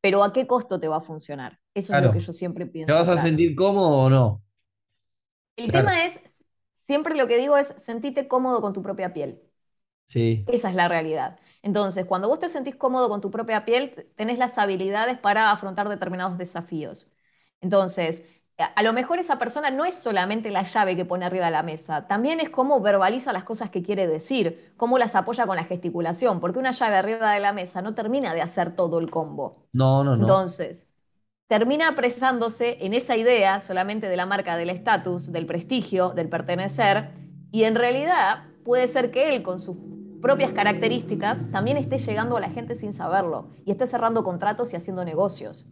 pero 0.01 0.23
¿a 0.23 0.33
qué 0.33 0.47
costo 0.47 0.79
te 0.79 0.87
va 0.89 0.97
a 0.97 1.01
funcionar? 1.01 1.59
Eso 1.75 1.93
es 1.93 1.99
lo 1.99 2.11
que 2.11 2.19
yo 2.21 2.33
siempre 2.33 2.65
¿Te 2.85 2.91
pienso 2.91 2.93
vas 2.93 3.09
a 3.09 3.17
sentir 3.19 3.55
cómodo 3.55 3.89
o 4.05 4.09
no? 4.09 4.43
El 5.57 5.71
Claro, 5.71 5.91
tema 5.91 6.05
es, 6.05 6.19
siempre 6.87 7.13
lo 7.15 7.27
que 7.27 7.37
digo 7.37 7.57
es 7.57 7.73
sentirte 7.77 8.27
cómodo 8.29 8.61
con 8.61 8.71
tu 8.73 8.81
propia 8.83 9.13
piel. 9.13 9.41
sí, 10.07 10.47
Esa 10.47 10.69
es 10.69 10.75
la 10.75 10.87
realidad. 10.87 11.39
Entonces, 11.63 12.05
cuando 12.05 12.27
vos 12.27 12.39
te 12.39 12.49
sentís 12.49 12.75
cómodo 12.75 13.09
con 13.09 13.21
tu 13.21 13.31
propia 13.31 13.65
piel, 13.65 14.11
tenés 14.15 14.37
las 14.37 14.57
habilidades 14.57 15.17
para 15.17 15.51
afrontar 15.51 15.89
determinados 15.89 16.37
desafíos. 16.37 17.07
Entonces, 17.61 18.23
a 18.57 18.83
lo 18.83 18.93
mejor 18.93 19.19
esa 19.19 19.37
persona 19.37 19.69
no 19.71 19.85
es 19.85 19.95
solamente 19.95 20.49
la 20.51 20.63
llave 20.63 20.95
que 20.95 21.05
pone 21.05 21.25
arriba 21.25 21.45
de 21.45 21.51
la 21.51 21.63
mesa, 21.63 22.07
también 22.07 22.39
es 22.39 22.49
cómo 22.49 22.79
verbaliza 22.81 23.33
las 23.33 23.43
cosas 23.43 23.69
que 23.69 23.83
quiere 23.83 24.07
decir, 24.07 24.73
cómo 24.77 24.97
las 24.97 25.15
apoya 25.15 25.45
con 25.45 25.57
la 25.57 25.65
gesticulación, 25.65 26.39
porque 26.39 26.59
una 26.59 26.71
llave 26.71 26.95
arriba 26.95 27.33
de 27.33 27.39
la 27.41 27.53
mesa 27.53 27.81
no 27.81 27.95
termina 27.95 28.33
de 28.33 28.41
hacer 28.41 28.75
todo 28.75 28.99
el 28.99 29.09
combo. 29.11 29.67
no, 29.73 30.03
no, 30.03 30.15
no. 30.15 30.25
Entonces, 30.27 30.87
termina 31.47 31.89
apresándose 31.89 32.77
en 32.85 32.93
esa 32.93 33.17
idea 33.17 33.61
solamente 33.61 34.07
de 34.09 34.17
la 34.17 34.25
marca 34.25 34.57
del 34.57 34.69
estatus, 34.69 35.31
del 35.31 35.45
prestigio, 35.45 36.11
del 36.11 36.29
pertenecer, 36.29 37.11
y 37.51 37.63
en 37.63 37.75
realidad 37.75 38.45
puede 38.63 38.87
ser 38.87 39.11
que 39.11 39.35
él 39.35 39.43
con 39.43 39.59
sus 39.59 39.77
propias 40.21 40.53
características 40.53 41.39
también 41.51 41.77
esté 41.77 41.97
llegando 41.99 42.37
a 42.37 42.39
la 42.39 42.49
gente 42.49 42.75
sin 42.75 42.93
saberlo 42.93 43.49
y 43.65 43.71
esté 43.71 43.87
cerrando 43.87 44.23
contratos 44.23 44.73
y 44.73 44.75
haciendo 44.75 45.05
negocios. 45.05 45.65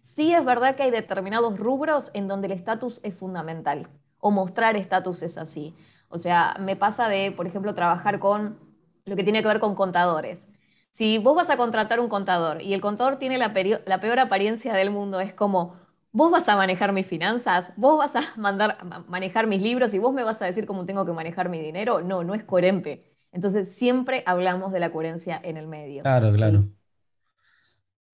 Sí 0.00 0.32
es 0.34 0.44
verdad 0.44 0.76
que 0.76 0.82
hay 0.84 0.90
determinados 0.90 1.58
rubros 1.58 2.10
en 2.14 2.28
donde 2.28 2.46
el 2.46 2.52
estatus 2.52 3.00
es 3.02 3.14
fundamental 3.14 3.88
o 4.18 4.30
mostrar 4.30 4.76
estatus 4.76 5.22
es 5.22 5.38
así. 5.38 5.74
O 6.08 6.18
sea, 6.18 6.56
me 6.58 6.76
pasa 6.76 7.08
de, 7.08 7.32
por 7.32 7.46
ejemplo, 7.46 7.74
trabajar 7.74 8.18
con 8.18 8.58
lo 9.04 9.16
que 9.16 9.24
tiene 9.24 9.42
que 9.42 9.48
ver 9.48 9.60
con 9.60 9.74
contadores. 9.74 10.46
Si 10.92 11.18
vos 11.18 11.36
vas 11.36 11.50
a 11.50 11.56
contratar 11.56 12.00
un 12.00 12.08
contador 12.08 12.60
y 12.62 12.74
el 12.74 12.80
contador 12.80 13.18
tiene 13.18 13.38
la, 13.38 13.52
peor 13.54 14.18
apariencia 14.18 14.74
del 14.74 14.90
mundo, 14.90 15.20
es 15.20 15.32
como, 15.34 15.76
vos 16.12 16.30
vas 16.30 16.48
a 16.48 16.56
manejar 16.56 16.92
mis 16.92 17.06
finanzas, 17.06 17.72
vos 17.76 17.96
vas 17.98 18.16
a 18.16 18.22
mandar, 18.36 18.82
ma- 18.84 19.04
manejar 19.08 19.46
mis 19.46 19.62
libros 19.62 19.94
y 19.94 19.98
vos 19.98 20.12
me 20.12 20.24
vas 20.24 20.42
a 20.42 20.46
decir 20.46 20.66
cómo 20.66 20.84
tengo 20.86 21.06
que 21.06 21.12
manejar 21.12 21.48
mi 21.48 21.60
dinero. 21.60 22.00
No, 22.02 22.24
no 22.24 22.34
es 22.34 22.42
coherente. 22.44 23.04
Entonces 23.32 23.72
siempre 23.74 24.22
hablamos 24.26 24.72
de 24.72 24.80
la 24.80 24.90
coherencia 24.92 25.40
en 25.42 25.56
el 25.56 25.68
medio, 25.68 26.02
Claro, 26.02 26.32
claro. 26.32 26.70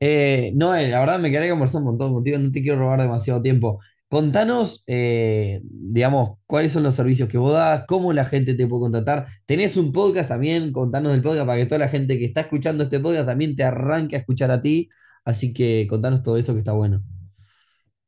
Eh, 0.00 0.52
no, 0.54 0.74
eh, 0.74 0.88
la 0.88 1.00
verdad 1.00 1.18
me 1.18 1.30
quedaría 1.30 1.50
conversando 1.52 1.90
un 1.90 1.96
montón 1.96 2.12
contigo, 2.14 2.38
no 2.38 2.50
te 2.52 2.62
quiero 2.62 2.78
robar 2.78 3.00
demasiado 3.00 3.40
tiempo. 3.42 3.80
contanos, 4.08 4.84
eh, 4.86 5.60
digamos, 5.64 6.38
cuáles 6.46 6.72
son 6.72 6.82
los 6.84 6.94
servicios 6.94 7.28
que 7.28 7.38
vos 7.38 7.52
das, 7.52 7.84
cómo 7.88 8.12
la 8.12 8.24
gente 8.24 8.54
te 8.54 8.66
puede 8.66 8.82
contratar. 8.82 9.26
Tenés 9.46 9.76
un 9.76 9.90
podcast 9.92 10.28
también, 10.28 10.70
contanos 10.72 11.12
del 11.12 11.22
podcast 11.22 11.46
para 11.46 11.58
que 11.58 11.66
toda 11.66 11.78
la 11.80 11.88
gente 11.88 12.18
que 12.18 12.24
está 12.26 12.42
escuchando 12.42 12.84
este 12.84 13.00
podcast 13.00 13.26
también 13.26 13.56
te 13.56 13.64
arranque 13.64 14.14
a 14.16 14.20
escuchar 14.20 14.50
a 14.52 14.60
ti. 14.60 14.88
Así 15.24 15.52
que 15.52 15.86
contanos 15.90 16.22
todo 16.22 16.36
eso 16.36 16.52
que 16.52 16.60
está 16.60 16.72
bueno. 16.72 17.02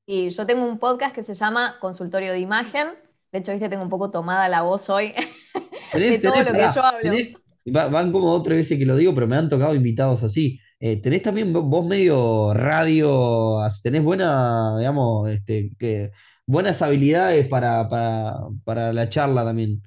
Y 0.06 0.30
yo 0.30 0.46
tengo 0.46 0.64
un 0.66 0.78
podcast 0.78 1.14
que 1.14 1.22
se 1.22 1.34
llama 1.34 1.76
Consultorio 1.80 2.32
de 2.32 2.38
Imagen. 2.40 2.88
De 3.32 3.40
hecho, 3.40 3.52
viste, 3.52 3.68
tengo 3.68 3.82
un 3.82 3.90
poco 3.90 4.10
tomada 4.10 4.48
la 4.48 4.62
voz 4.62 4.88
hoy 4.88 5.12
de 5.92 6.18
Tenés, 6.18 6.22
todo 6.22 6.32
tenés, 6.32 6.46
lo 6.46 6.52
que 6.54 6.58
pará, 6.58 6.72
yo 6.74 6.82
hablo. 6.82 7.00
tenés- 7.02 7.34
va- 7.76 7.88
van 7.88 8.12
como 8.12 8.28
otra 8.32 8.54
vez 8.54 8.68
que 8.68 8.86
lo 8.86 8.96
digo, 8.96 9.14
pero 9.14 9.26
me 9.26 9.36
han 9.36 9.48
tocado 9.48 9.74
invitados 9.74 10.22
así. 10.22 10.60
Eh, 10.80 11.00
tenés 11.02 11.22
también 11.22 11.52
vo- 11.52 11.62
vos 11.68 11.86
medio 11.86 12.54
radio, 12.54 13.58
tenés 13.82 14.02
buena, 14.04 14.78
digamos, 14.78 15.28
este, 15.30 15.70
que, 15.78 16.10
buenas 16.46 16.80
habilidades 16.82 17.48
para, 17.48 17.88
para, 17.88 18.36
para 18.64 18.92
la 18.92 19.08
charla 19.08 19.44
también. 19.44 19.82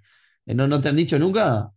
Eh, 0.45 0.53
¿no, 0.55 0.67
no 0.67 0.81
te 0.81 0.89
han 0.89 0.95
dicho 0.97 1.17
nunca? 1.19 1.71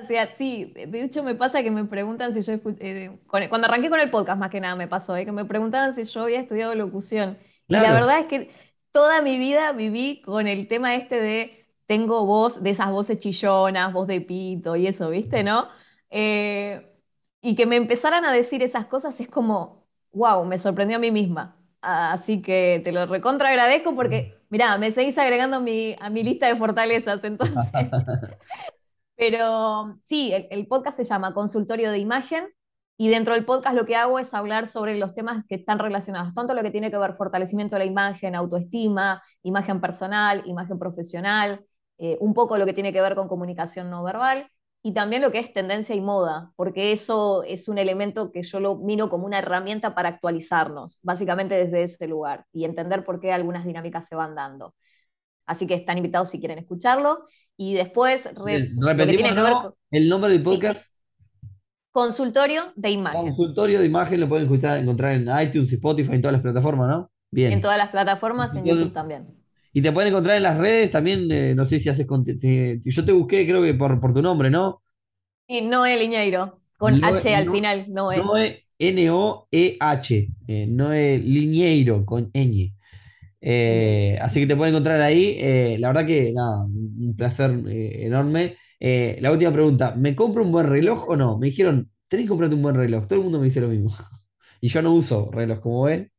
O 0.00 0.06
sea, 0.06 0.34
sí, 0.36 0.72
de 0.74 1.02
hecho 1.02 1.22
me 1.22 1.34
pasa 1.34 1.62
que 1.62 1.70
me 1.70 1.84
preguntan 1.84 2.32
si 2.34 2.40
yo, 2.42 2.54
eh, 2.80 3.18
cuando 3.28 3.66
arranqué 3.66 3.90
con 3.90 4.00
el 4.00 4.10
podcast 4.10 4.38
más 4.38 4.48
que 4.50 4.60
nada 4.60 4.74
me 4.76 4.88
pasó, 4.88 5.14
eh, 5.16 5.26
que 5.26 5.32
me 5.32 5.44
preguntaban 5.44 5.94
si 5.94 6.04
yo 6.04 6.22
había 6.22 6.40
estudiado 6.40 6.74
locución. 6.74 7.38
Y 7.68 7.80
la 7.80 7.92
verdad 7.92 8.20
es 8.20 8.26
que 8.26 8.50
toda 8.92 9.20
mi 9.22 9.38
vida 9.38 9.72
viví 9.72 10.22
con 10.22 10.46
el 10.48 10.66
tema 10.68 10.94
este 10.94 11.20
de 11.20 11.66
tengo 11.86 12.24
voz, 12.24 12.62
de 12.62 12.70
esas 12.70 12.90
voces 12.90 13.18
chillonas, 13.18 13.92
voz 13.92 14.06
de 14.06 14.20
pito 14.22 14.76
y 14.76 14.86
eso, 14.86 15.10
¿viste, 15.10 15.42
no? 15.44 15.68
Eh, 16.10 16.91
y 17.42 17.56
que 17.56 17.66
me 17.66 17.76
empezaran 17.76 18.24
a 18.24 18.32
decir 18.32 18.62
esas 18.62 18.86
cosas 18.86 19.20
es 19.20 19.28
como, 19.28 19.84
wow, 20.12 20.44
me 20.44 20.58
sorprendió 20.58 20.96
a 20.96 21.00
mí 21.00 21.10
misma. 21.10 21.56
Así 21.82 22.40
que 22.40 22.80
te 22.84 22.92
lo 22.92 23.04
recontra 23.06 23.48
agradezco 23.48 23.96
porque, 23.96 24.38
mirá, 24.48 24.78
me 24.78 24.92
seguís 24.92 25.18
agregando 25.18 25.56
a 25.56 25.60
mi, 25.60 25.96
a 26.00 26.08
mi 26.08 26.22
lista 26.22 26.46
de 26.46 26.56
fortalezas, 26.56 27.22
entonces. 27.24 27.56
Pero 29.16 29.98
sí, 30.04 30.32
el, 30.32 30.46
el 30.50 30.66
podcast 30.68 30.96
se 30.96 31.04
llama 31.04 31.34
Consultorio 31.34 31.90
de 31.90 31.98
Imagen 31.98 32.48
y 32.96 33.08
dentro 33.08 33.34
del 33.34 33.44
podcast 33.44 33.74
lo 33.74 33.86
que 33.86 33.96
hago 33.96 34.20
es 34.20 34.32
hablar 34.32 34.68
sobre 34.68 34.96
los 34.96 35.12
temas 35.12 35.44
que 35.48 35.56
están 35.56 35.80
relacionados, 35.80 36.32
tanto 36.34 36.54
lo 36.54 36.62
que 36.62 36.70
tiene 36.70 36.92
que 36.92 36.98
ver 36.98 37.16
fortalecimiento 37.16 37.74
de 37.74 37.80
la 37.80 37.90
imagen, 37.90 38.36
autoestima, 38.36 39.20
imagen 39.42 39.80
personal, 39.80 40.44
imagen 40.46 40.78
profesional, 40.78 41.64
eh, 41.98 42.16
un 42.20 42.34
poco 42.34 42.56
lo 42.56 42.66
que 42.66 42.72
tiene 42.72 42.92
que 42.92 43.00
ver 43.00 43.16
con 43.16 43.26
comunicación 43.26 43.90
no 43.90 44.04
verbal 44.04 44.48
y 44.82 44.94
también 44.94 45.22
lo 45.22 45.30
que 45.30 45.38
es 45.38 45.52
tendencia 45.52 45.94
y 45.94 46.00
moda, 46.00 46.52
porque 46.56 46.92
eso 46.92 47.42
es 47.44 47.68
un 47.68 47.78
elemento 47.78 48.32
que 48.32 48.42
yo 48.42 48.60
lo 48.60 48.76
miro 48.76 49.08
como 49.10 49.26
una 49.26 49.38
herramienta 49.38 49.94
para 49.94 50.08
actualizarnos, 50.10 50.98
básicamente 51.02 51.54
desde 51.54 51.84
ese 51.84 52.08
lugar 52.08 52.46
y 52.52 52.64
entender 52.64 53.04
por 53.04 53.20
qué 53.20 53.32
algunas 53.32 53.64
dinámicas 53.64 54.06
se 54.08 54.16
van 54.16 54.34
dando. 54.34 54.74
Así 55.46 55.66
que 55.66 55.74
están 55.74 55.98
invitados 55.98 56.30
si 56.30 56.38
quieren 56.40 56.58
escucharlo. 56.58 57.26
Y 57.56 57.74
después, 57.74 58.24
re- 58.24 58.70
repetimos, 58.76 59.74
El 59.90 60.08
nombre 60.08 60.32
del 60.32 60.42
podcast, 60.42 60.94
consultorio 61.92 62.72
de 62.74 62.90
imagen 62.90 63.22
Consultorio 63.22 63.80
de 63.80 63.86
Imagen, 63.86 64.20
lo 64.20 64.28
pueden 64.28 64.46
escuchar- 64.46 64.78
encontrar 64.78 65.12
en 65.12 65.28
iTunes, 65.46 65.72
Spotify, 65.72 66.14
en 66.14 66.22
todas 66.22 66.32
las 66.32 66.42
plataformas, 66.42 66.88
¿no? 66.88 66.98
en 67.00 67.08
Bien. 67.30 67.60
todas 67.60 67.78
las 67.78 67.90
plataformas, 67.90 68.54
en 68.56 68.64
YouTube 68.64 68.92
también. 68.92 69.41
Y 69.72 69.82
te 69.82 69.92
pueden 69.92 70.10
encontrar 70.10 70.36
en 70.36 70.42
las 70.44 70.58
redes 70.58 70.90
también, 70.90 71.30
eh, 71.32 71.54
no 71.54 71.64
sé 71.64 71.78
si 71.80 71.88
haces 71.88 72.06
si- 72.40 72.80
Yo 72.90 73.04
te 73.04 73.12
busqué, 73.12 73.46
creo 73.46 73.62
que 73.62 73.74
por, 73.74 74.00
por 74.00 74.12
tu 74.12 74.22
nombre, 74.22 74.50
¿no? 74.50 74.82
Y 75.46 75.60
Noé 75.62 75.96
Liñeiro, 75.98 76.60
con 76.78 76.98
Noe- 77.00 77.00
H 77.00 77.32
al 77.36 77.46
no- 77.46 77.52
final, 77.52 77.86
Noé. 77.88 78.34
Noe, 78.34 78.64
N-O-E-H, 78.78 80.28
eh, 80.48 80.66
Noe 80.68 81.18
Liñeiro, 81.18 82.04
con 82.04 82.30
ñ. 82.32 82.74
Eh, 83.40 84.18
así 84.22 84.40
que 84.40 84.46
te 84.48 84.56
pueden 84.56 84.74
encontrar 84.74 85.00
ahí. 85.02 85.36
eh, 85.40 85.76
la 85.80 85.88
verdad 85.90 86.06
que, 86.06 86.32
nada, 86.34 86.64
un 86.66 87.14
placer 87.16 87.50
eh, 87.68 88.06
enorme. 88.06 88.56
La 89.20 89.32
última 89.32 89.52
pregunta, 89.52 89.94
¿me 89.96 90.16
compro 90.16 90.44
un 90.44 90.52
buen 90.52 90.68
reloj 90.68 91.08
o 91.10 91.16
no? 91.16 91.38
Me 91.38 91.48
dijeron, 91.48 91.90
tenés 92.08 92.26
que 92.26 92.30
comprarte 92.30 92.56
un 92.56 92.62
buen 92.62 92.76
reloj. 92.76 93.06
Todo 93.06 93.16
el 93.20 93.24
mundo 93.24 93.38
me 93.40 93.46
dice 93.46 93.62
lo 93.62 93.68
mismo. 93.68 93.94
Y 94.62 94.68
yo 94.68 94.82
no 94.82 94.92
uso 94.94 95.30
reloj, 95.32 95.60
como 95.60 95.84
ves. 95.84 96.11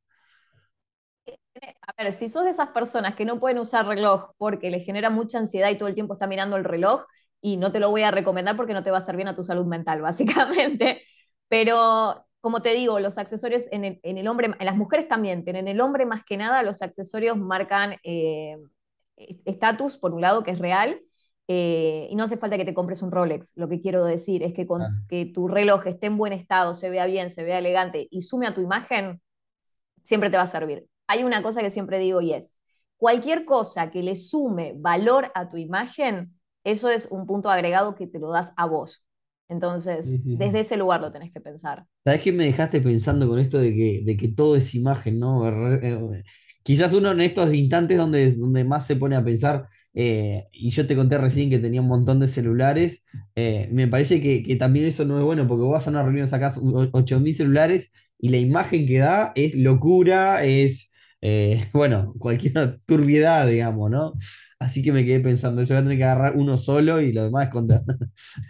A 1.86 2.03
ver, 2.03 2.13
si 2.13 2.29
sos 2.29 2.45
de 2.45 2.51
esas 2.51 2.69
personas 2.69 3.15
que 3.15 3.25
no 3.25 3.39
pueden 3.39 3.59
usar 3.59 3.86
reloj 3.86 4.31
porque 4.38 4.69
les 4.71 4.86
genera 4.86 5.09
mucha 5.09 5.38
ansiedad 5.38 5.69
y 5.69 5.77
todo 5.77 5.89
el 5.89 5.95
tiempo 5.95 6.13
está 6.13 6.27
mirando 6.27 6.55
el 6.55 6.63
reloj, 6.63 7.03
y 7.41 7.57
no 7.57 7.73
te 7.73 7.79
lo 7.81 7.89
voy 7.89 8.03
a 8.03 8.11
recomendar 8.11 8.55
porque 8.55 8.73
no 8.73 8.84
te 8.84 8.91
va 8.91 8.97
a 8.97 9.01
hacer 9.01 9.17
bien 9.17 9.27
a 9.27 9.36
tu 9.36 9.43
salud 9.43 9.65
mental, 9.65 10.01
básicamente. 10.01 11.01
Pero, 11.49 12.25
como 12.39 12.61
te 12.61 12.73
digo, 12.73 12.99
los 13.01 13.17
accesorios 13.17 13.65
en 13.71 13.84
el, 13.84 13.99
en 14.03 14.17
el 14.17 14.27
hombre, 14.29 14.47
en 14.57 14.65
las 14.65 14.77
mujeres 14.77 15.07
también, 15.09 15.43
pero 15.43 15.59
en 15.59 15.67
el 15.67 15.79
hombre 15.81 16.05
más 16.05 16.23
que 16.25 16.38
nada, 16.38 16.63
los 16.63 16.81
accesorios 16.81 17.38
marcan 17.38 17.97
eh, 18.03 18.57
estatus, 19.45 19.97
por 19.97 20.13
un 20.13 20.21
lado, 20.21 20.43
que 20.43 20.51
es 20.51 20.59
real, 20.59 20.99
eh, 21.47 22.07
y 22.09 22.15
no 22.15 22.23
hace 22.23 22.38
falta 22.38 22.57
que 22.57 22.65
te 22.65 22.73
compres 22.73 23.01
un 23.01 23.11
Rolex. 23.11 23.51
Lo 23.55 23.67
que 23.69 23.81
quiero 23.81 24.05
decir 24.05 24.41
es 24.41 24.53
que 24.53 24.65
con 24.65 24.81
Ah. 24.81 24.89
que 25.09 25.25
tu 25.25 25.47
reloj 25.47 25.86
esté 25.88 26.07
en 26.07 26.17
buen 26.17 26.34
estado, 26.34 26.73
se 26.73 26.89
vea 26.89 27.05
bien, 27.05 27.29
se 27.29 27.43
vea 27.43 27.59
elegante 27.59 28.07
y 28.09 28.21
sume 28.23 28.47
a 28.47 28.53
tu 28.53 28.61
imagen, 28.61 29.21
siempre 30.05 30.29
te 30.29 30.38
va 30.38 30.43
a 30.43 30.47
servir. 30.47 30.88
Hay 31.07 31.23
una 31.23 31.43
cosa 31.43 31.61
que 31.61 31.71
siempre 31.71 31.99
digo 31.99 32.21
y 32.21 32.33
es, 32.33 32.53
cualquier 32.97 33.45
cosa 33.45 33.91
que 33.91 34.03
le 34.03 34.15
sume 34.15 34.73
valor 34.77 35.31
a 35.35 35.49
tu 35.49 35.57
imagen, 35.57 36.39
eso 36.63 36.89
es 36.89 37.07
un 37.11 37.25
punto 37.27 37.49
agregado 37.49 37.95
que 37.95 38.07
te 38.07 38.19
lo 38.19 38.29
das 38.31 38.53
a 38.57 38.65
vos. 38.65 39.03
Entonces, 39.49 40.05
Sí, 40.05 40.17
sí, 40.23 40.37
sí. 40.37 40.37
desde 40.39 40.61
ese 40.61 40.77
lugar 40.77 41.01
lo 41.01 41.11
tenés 41.11 41.31
que 41.33 41.41
pensar. 41.41 41.85
¿Sabés 42.03 42.21
qué 42.21 42.31
me 42.33 42.45
dejaste 42.45 42.81
pensando 42.81 43.27
con 43.29 43.39
esto 43.39 43.59
de 43.59 43.73
que, 43.73 44.01
de 44.05 44.17
que 44.17 44.27
todo 44.27 44.55
es 44.57 44.75
imagen, 44.75 45.19
¿no? 45.19 45.47
Eh, 45.75 46.23
Quizás 46.63 46.93
uno 46.93 47.11
en 47.11 47.21
estos 47.21 47.53
instantes 47.53 47.97
donde, 47.97 48.31
donde 48.33 48.63
más 48.65 48.85
se 48.87 48.95
pone 48.97 49.15
a 49.15 49.23
pensar, 49.23 49.67
eh, 49.93 50.45
y 50.51 50.71
yo 50.71 50.85
te 50.87 50.95
conté 50.95 51.17
recién 51.17 51.49
que 51.49 51.59
tenía 51.59 51.81
un 51.81 51.87
montón 51.87 52.19
de 52.19 52.27
celulares, 52.27 53.05
eh, 53.35 53.69
me 53.71 53.87
parece 53.87 54.21
que, 54.21 54.43
que 54.43 54.55
también 54.55 54.85
eso 54.85 55.05
no 55.05 55.17
es 55.19 55.23
bueno, 55.25 55.47
porque 55.47 55.63
vos 55.63 55.73
vas 55.73 55.87
a 55.87 55.89
una 55.91 56.03
reunión, 56.03 56.27
sacás 56.27 56.57
o- 56.57 56.89
8.000 56.93 57.35
celulares 57.35 57.91
y 58.17 58.29
la 58.29 58.37
imagen 58.37 58.85
que 58.87 58.99
da 58.99 59.31
es 59.35 59.55
locura, 59.55 60.43
es, 60.45 60.89
eh, 61.24 61.65
bueno, 61.74 62.13
cualquier 62.19 62.82
turbiedad, 62.86 63.47
digamos, 63.47 63.91
¿no? 63.91 64.13
Así 64.59 64.84
que 64.84 64.91
me 64.93 65.05
quedé 65.05 65.21
pensando, 65.21 65.63
yo 65.63 65.69
voy 65.76 65.78
a 65.80 65.84
tener 65.84 65.97
que 65.99 66.05
agarrar 66.05 66.36
uno 66.38 66.57
solo 66.57 67.01
y 67.01 67.13
lo 67.13 67.24
demás 67.26 67.45
esconder. 67.47 67.82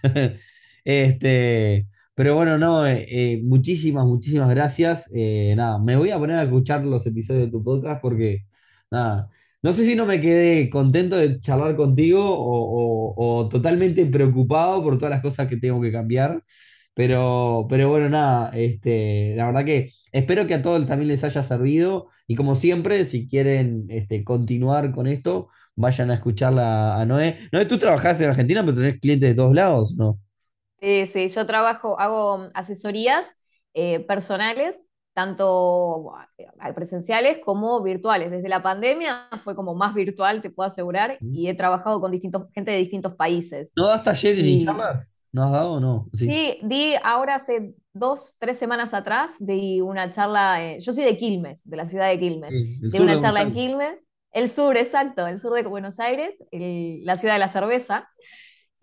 Este, 0.86 1.88
pero 2.16 2.36
bueno, 2.36 2.58
no, 2.58 2.86
eh, 2.86 3.06
eh, 3.10 3.42
muchísimas, 3.44 4.06
muchísimas 4.06 4.50
gracias. 4.50 5.10
Nada, 5.56 5.80
me 5.80 5.96
voy 5.96 6.12
a 6.12 6.18
poner 6.20 6.38
a 6.38 6.44
escuchar 6.44 6.84
los 6.86 7.06
episodios 7.08 7.46
de 7.46 7.52
tu 7.52 7.64
podcast 7.64 8.02
porque, 8.02 8.46
nada, 8.92 9.30
no 9.62 9.74
sé 9.74 9.86
si 9.86 9.96
no 9.96 10.06
me 10.06 10.20
quedé 10.22 10.70
contento 10.70 11.16
de 11.16 11.40
charlar 11.40 11.76
contigo 11.76 12.22
o, 12.26 13.14
o- 13.16 13.40
o 13.44 13.50
totalmente 13.50 14.06
preocupado 14.06 14.84
por 14.84 14.98
todas 14.98 15.12
las 15.12 15.22
cosas 15.22 15.48
que 15.48 15.58
tengo 15.58 15.82
que 15.82 15.92
cambiar. 15.92 16.44
Pero, 16.94 17.66
pero 17.70 17.90
bueno, 17.90 18.10
nada, 18.10 18.52
este, 18.56 19.34
la 19.36 19.48
verdad 19.48 19.66
que 19.66 19.92
espero 20.14 20.48
que 20.48 20.54
a 20.54 20.62
todos 20.62 20.86
también 20.88 21.10
les 21.10 21.24
haya 21.26 21.44
servido. 21.44 22.10
Y 22.28 22.36
como 22.36 22.56
siempre, 22.56 23.06
si 23.06 23.28
quieren 23.28 23.86
este, 23.90 24.24
continuar 24.24 24.94
con 24.94 25.08
esto, 25.08 25.50
vayan 25.76 26.12
a 26.12 26.16
escucharla 26.16 27.00
a 27.02 27.06
Noé. 27.06 27.40
Noé, 27.52 27.66
tú 27.66 27.78
trabajás 27.78 28.22
en 28.22 28.30
Argentina, 28.30 28.64
pero 28.64 28.78
tenés 28.78 29.00
clientes 29.02 29.30
de 29.30 29.36
todos 29.36 29.54
lados, 29.54 29.96
¿no? 29.98 30.20
Sí, 30.80 31.08
sí, 31.08 31.30
yo 31.30 31.46
trabajo, 31.46 32.00
hago 32.00 32.50
asesorías 32.54 33.38
eh, 33.74 34.02
personales, 34.02 34.82
tanto 35.14 36.14
eh, 36.38 36.48
presenciales 36.76 37.40
como 37.44 37.82
virtuales. 37.82 38.32
Desde 38.32 38.50
la 38.50 38.62
pandemia 38.62 39.30
fue 39.44 39.56
como 39.56 39.76
más 39.76 39.94
virtual, 39.94 40.42
te 40.42 40.50
puedo 40.50 40.68
asegurar, 40.68 41.18
y 41.22 41.48
he 41.48 41.56
trabajado 41.56 42.02
con 42.02 42.12
distintos, 42.12 42.48
gente 42.54 42.72
de 42.72 42.78
distintos 42.78 43.16
países. 43.16 43.72
¿No 43.76 43.88
das 43.88 44.04
taller 44.04 44.40
en 44.40 44.46
Y 44.46 44.54
Instamas? 44.60 45.13
¿No 45.34 45.44
has 45.44 45.52
dado 45.52 45.74
o 45.74 45.80
no? 45.80 46.10
Sí. 46.14 46.28
sí, 46.28 46.60
di 46.64 46.96
ahora 47.04 47.36
hace 47.36 47.74
dos, 47.94 48.36
tres 48.40 48.58
semanas 48.58 48.94
atrás, 48.94 49.36
di 49.40 49.82
una 49.82 50.12
charla, 50.12 50.64
eh, 50.64 50.80
yo 50.80 50.94
soy 50.94 51.04
de 51.04 51.18
Quilmes, 51.18 51.62
de 51.68 51.78
la 51.78 51.88
ciudad 51.88 52.08
de 52.10 52.20
Quilmes, 52.20 52.54
Sí, 52.54 52.78
di 52.82 53.00
una 53.00 53.16
de 53.16 53.22
charla 53.22 53.42
en. 53.42 53.54
Quilmes, 53.54 54.00
el 54.32 54.50
sur, 54.50 54.78
exacto, 54.78 55.28
el 55.28 55.42
sur 55.42 55.54
de 55.54 55.64
Buenos 55.64 56.00
Aires, 56.00 56.44
el- 56.52 57.04
la 57.06 57.18
ciudad 57.18 57.36
de 57.36 57.40
la 57.40 57.50
cerveza. 57.50 58.10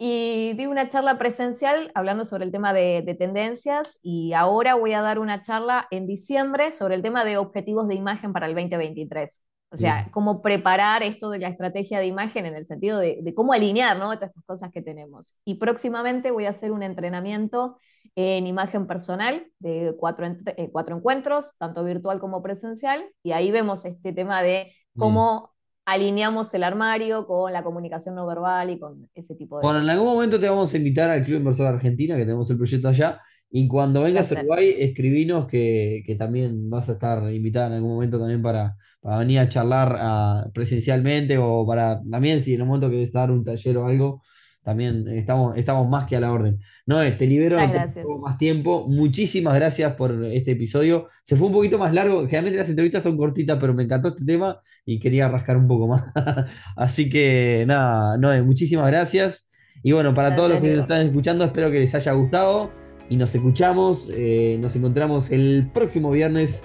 Y 0.02 0.54
di 0.54 0.64
una 0.66 0.88
charla 0.88 1.18
presencial 1.18 1.92
hablando 1.94 2.24
sobre 2.24 2.44
el 2.46 2.52
tema 2.52 2.72
de, 2.72 3.02
de 3.02 3.14
tendencias 3.14 3.98
y 4.02 4.32
ahora 4.32 4.74
voy 4.74 4.94
a 4.94 5.02
dar 5.02 5.18
una 5.18 5.42
charla 5.42 5.86
en 5.90 6.06
diciembre 6.06 6.72
sobre 6.72 6.94
el 6.94 7.02
tema 7.02 7.22
de 7.24 7.36
objetivos 7.36 7.86
de 7.86 7.96
imagen 7.96 8.32
para 8.32 8.46
el 8.46 8.54
2023. 8.54 9.40
O 9.72 9.76
sea, 9.76 9.94
Bien. 9.94 10.10
cómo 10.10 10.42
preparar 10.42 11.02
esto 11.02 11.30
de 11.30 11.38
la 11.38 11.48
estrategia 11.48 12.00
de 12.00 12.06
imagen 12.06 12.44
en 12.44 12.54
el 12.54 12.66
sentido 12.66 12.98
de, 12.98 13.20
de 13.22 13.34
cómo 13.34 13.52
alinear, 13.52 13.96
¿no? 13.96 14.12
Todas 14.14 14.30
estas 14.30 14.44
cosas 14.44 14.70
que 14.72 14.82
tenemos. 14.82 15.36
Y 15.44 15.56
próximamente 15.56 16.32
voy 16.32 16.46
a 16.46 16.50
hacer 16.50 16.72
un 16.72 16.82
entrenamiento 16.82 17.78
en 18.16 18.46
imagen 18.46 18.86
personal 18.86 19.46
de 19.58 19.94
cuatro, 19.98 20.26
eh, 20.26 20.68
cuatro 20.72 20.96
encuentros, 20.96 21.52
tanto 21.58 21.84
virtual 21.84 22.18
como 22.18 22.42
presencial, 22.42 23.04
y 23.22 23.32
ahí 23.32 23.50
vemos 23.50 23.84
este 23.84 24.12
tema 24.12 24.42
de 24.42 24.72
cómo 24.96 25.50
alineamos 25.86 26.52
el 26.54 26.64
armario 26.64 27.26
con 27.26 27.52
la 27.52 27.62
comunicación 27.62 28.14
no 28.14 28.26
verbal 28.26 28.70
y 28.70 28.78
con 28.78 29.08
ese 29.14 29.34
tipo 29.34 29.56
de 29.56 29.62
Bueno, 29.62 29.80
en 29.80 29.88
algún 29.88 30.06
momento 30.06 30.38
te 30.38 30.48
vamos 30.48 30.72
a 30.72 30.76
invitar 30.76 31.10
al 31.10 31.24
Club 31.24 31.38
Inversor 31.38 31.66
de 31.66 31.74
Argentina, 31.74 32.16
que 32.16 32.24
tenemos 32.24 32.50
el 32.50 32.56
proyecto 32.56 32.88
allá, 32.88 33.20
Y 33.50 33.66
cuando 33.66 34.02
vengas 34.02 34.30
a. 34.30 34.36
Uruguay, 34.36 34.76
escribinos 34.78 35.46
que, 35.46 36.02
que 36.06 36.14
también 36.14 36.70
vas 36.70 36.88
a 36.88 36.92
estar 36.92 37.32
invitada 37.32 37.68
en 37.68 37.72
algún 37.74 37.94
momento 37.94 38.18
también 38.18 38.42
para, 38.42 38.76
para 39.00 39.18
venir 39.18 39.40
a 39.40 39.48
charlar 39.48 39.96
ah, 39.98 40.46
presencialmente 40.54 41.36
o 41.38 41.66
para 41.66 42.00
también 42.08 42.42
si 42.42 42.54
en 42.54 42.62
un 42.62 42.68
momento 42.68 42.90
querés 42.90 43.12
dar 43.12 43.30
un 43.30 43.44
taller 43.44 43.76
o 43.78 43.86
algo, 43.86 44.22
también 44.62 45.08
estamos, 45.08 45.56
estamos 45.56 45.88
más 45.88 46.06
que 46.06 46.16
a 46.16 46.20
la 46.20 46.32
orden. 46.32 46.60
No, 46.86 47.00
te 47.16 47.26
libero, 47.26 47.58
no 47.58 47.66
te 47.66 47.72
gracias. 47.72 48.04
robo 48.04 48.20
más 48.20 48.38
tiempo. 48.38 48.86
Muchísimas 48.88 49.54
gracias 49.54 49.94
por 49.94 50.22
este 50.24 50.52
episodio. 50.52 51.08
Se 51.24 51.34
fue 51.34 51.48
un 51.48 51.54
poquito 51.54 51.78
más 51.78 51.94
largo, 51.94 52.20
generalmente 52.22 52.58
las 52.58 52.68
entrevistas 52.68 53.02
son 53.02 53.16
cortitas, 53.16 53.58
pero 53.58 53.74
me 53.74 53.82
encantó 53.84 54.08
este 54.08 54.24
tema 54.24 54.60
y 54.84 55.00
quería 55.00 55.28
rascar 55.28 55.56
un 55.56 55.66
poco 55.66 55.88
más. 55.88 56.04
Así 56.76 57.08
que 57.08 57.64
nada, 57.66 58.16
Noé, 58.18 58.42
muchísimas 58.42 58.86
gracias. 58.86 59.50
Y 59.82 59.92
bueno, 59.92 60.14
para 60.14 60.36
todos 60.36 60.50
los 60.50 60.60
que 60.60 60.74
nos 60.74 60.82
están 60.82 61.06
escuchando, 61.06 61.44
espero 61.44 61.70
que 61.70 61.80
les 61.80 61.94
haya 61.94 62.12
gustado 62.12 62.79
y 63.10 63.16
nos 63.16 63.34
escuchamos, 63.34 64.08
eh, 64.14 64.56
nos 64.60 64.74
encontramos 64.76 65.30
el 65.30 65.68
próximo 65.74 66.10
viernes 66.10 66.62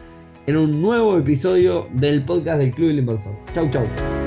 en 0.48 0.56
un 0.56 0.82
nuevo 0.82 1.18
episodio 1.18 1.88
del 1.92 2.24
podcast 2.24 2.60
del 2.60 2.72
Club 2.72 2.90
del 2.90 3.00
Inversor. 3.00 3.34
Chau, 3.54 3.70
chau. 3.72 4.25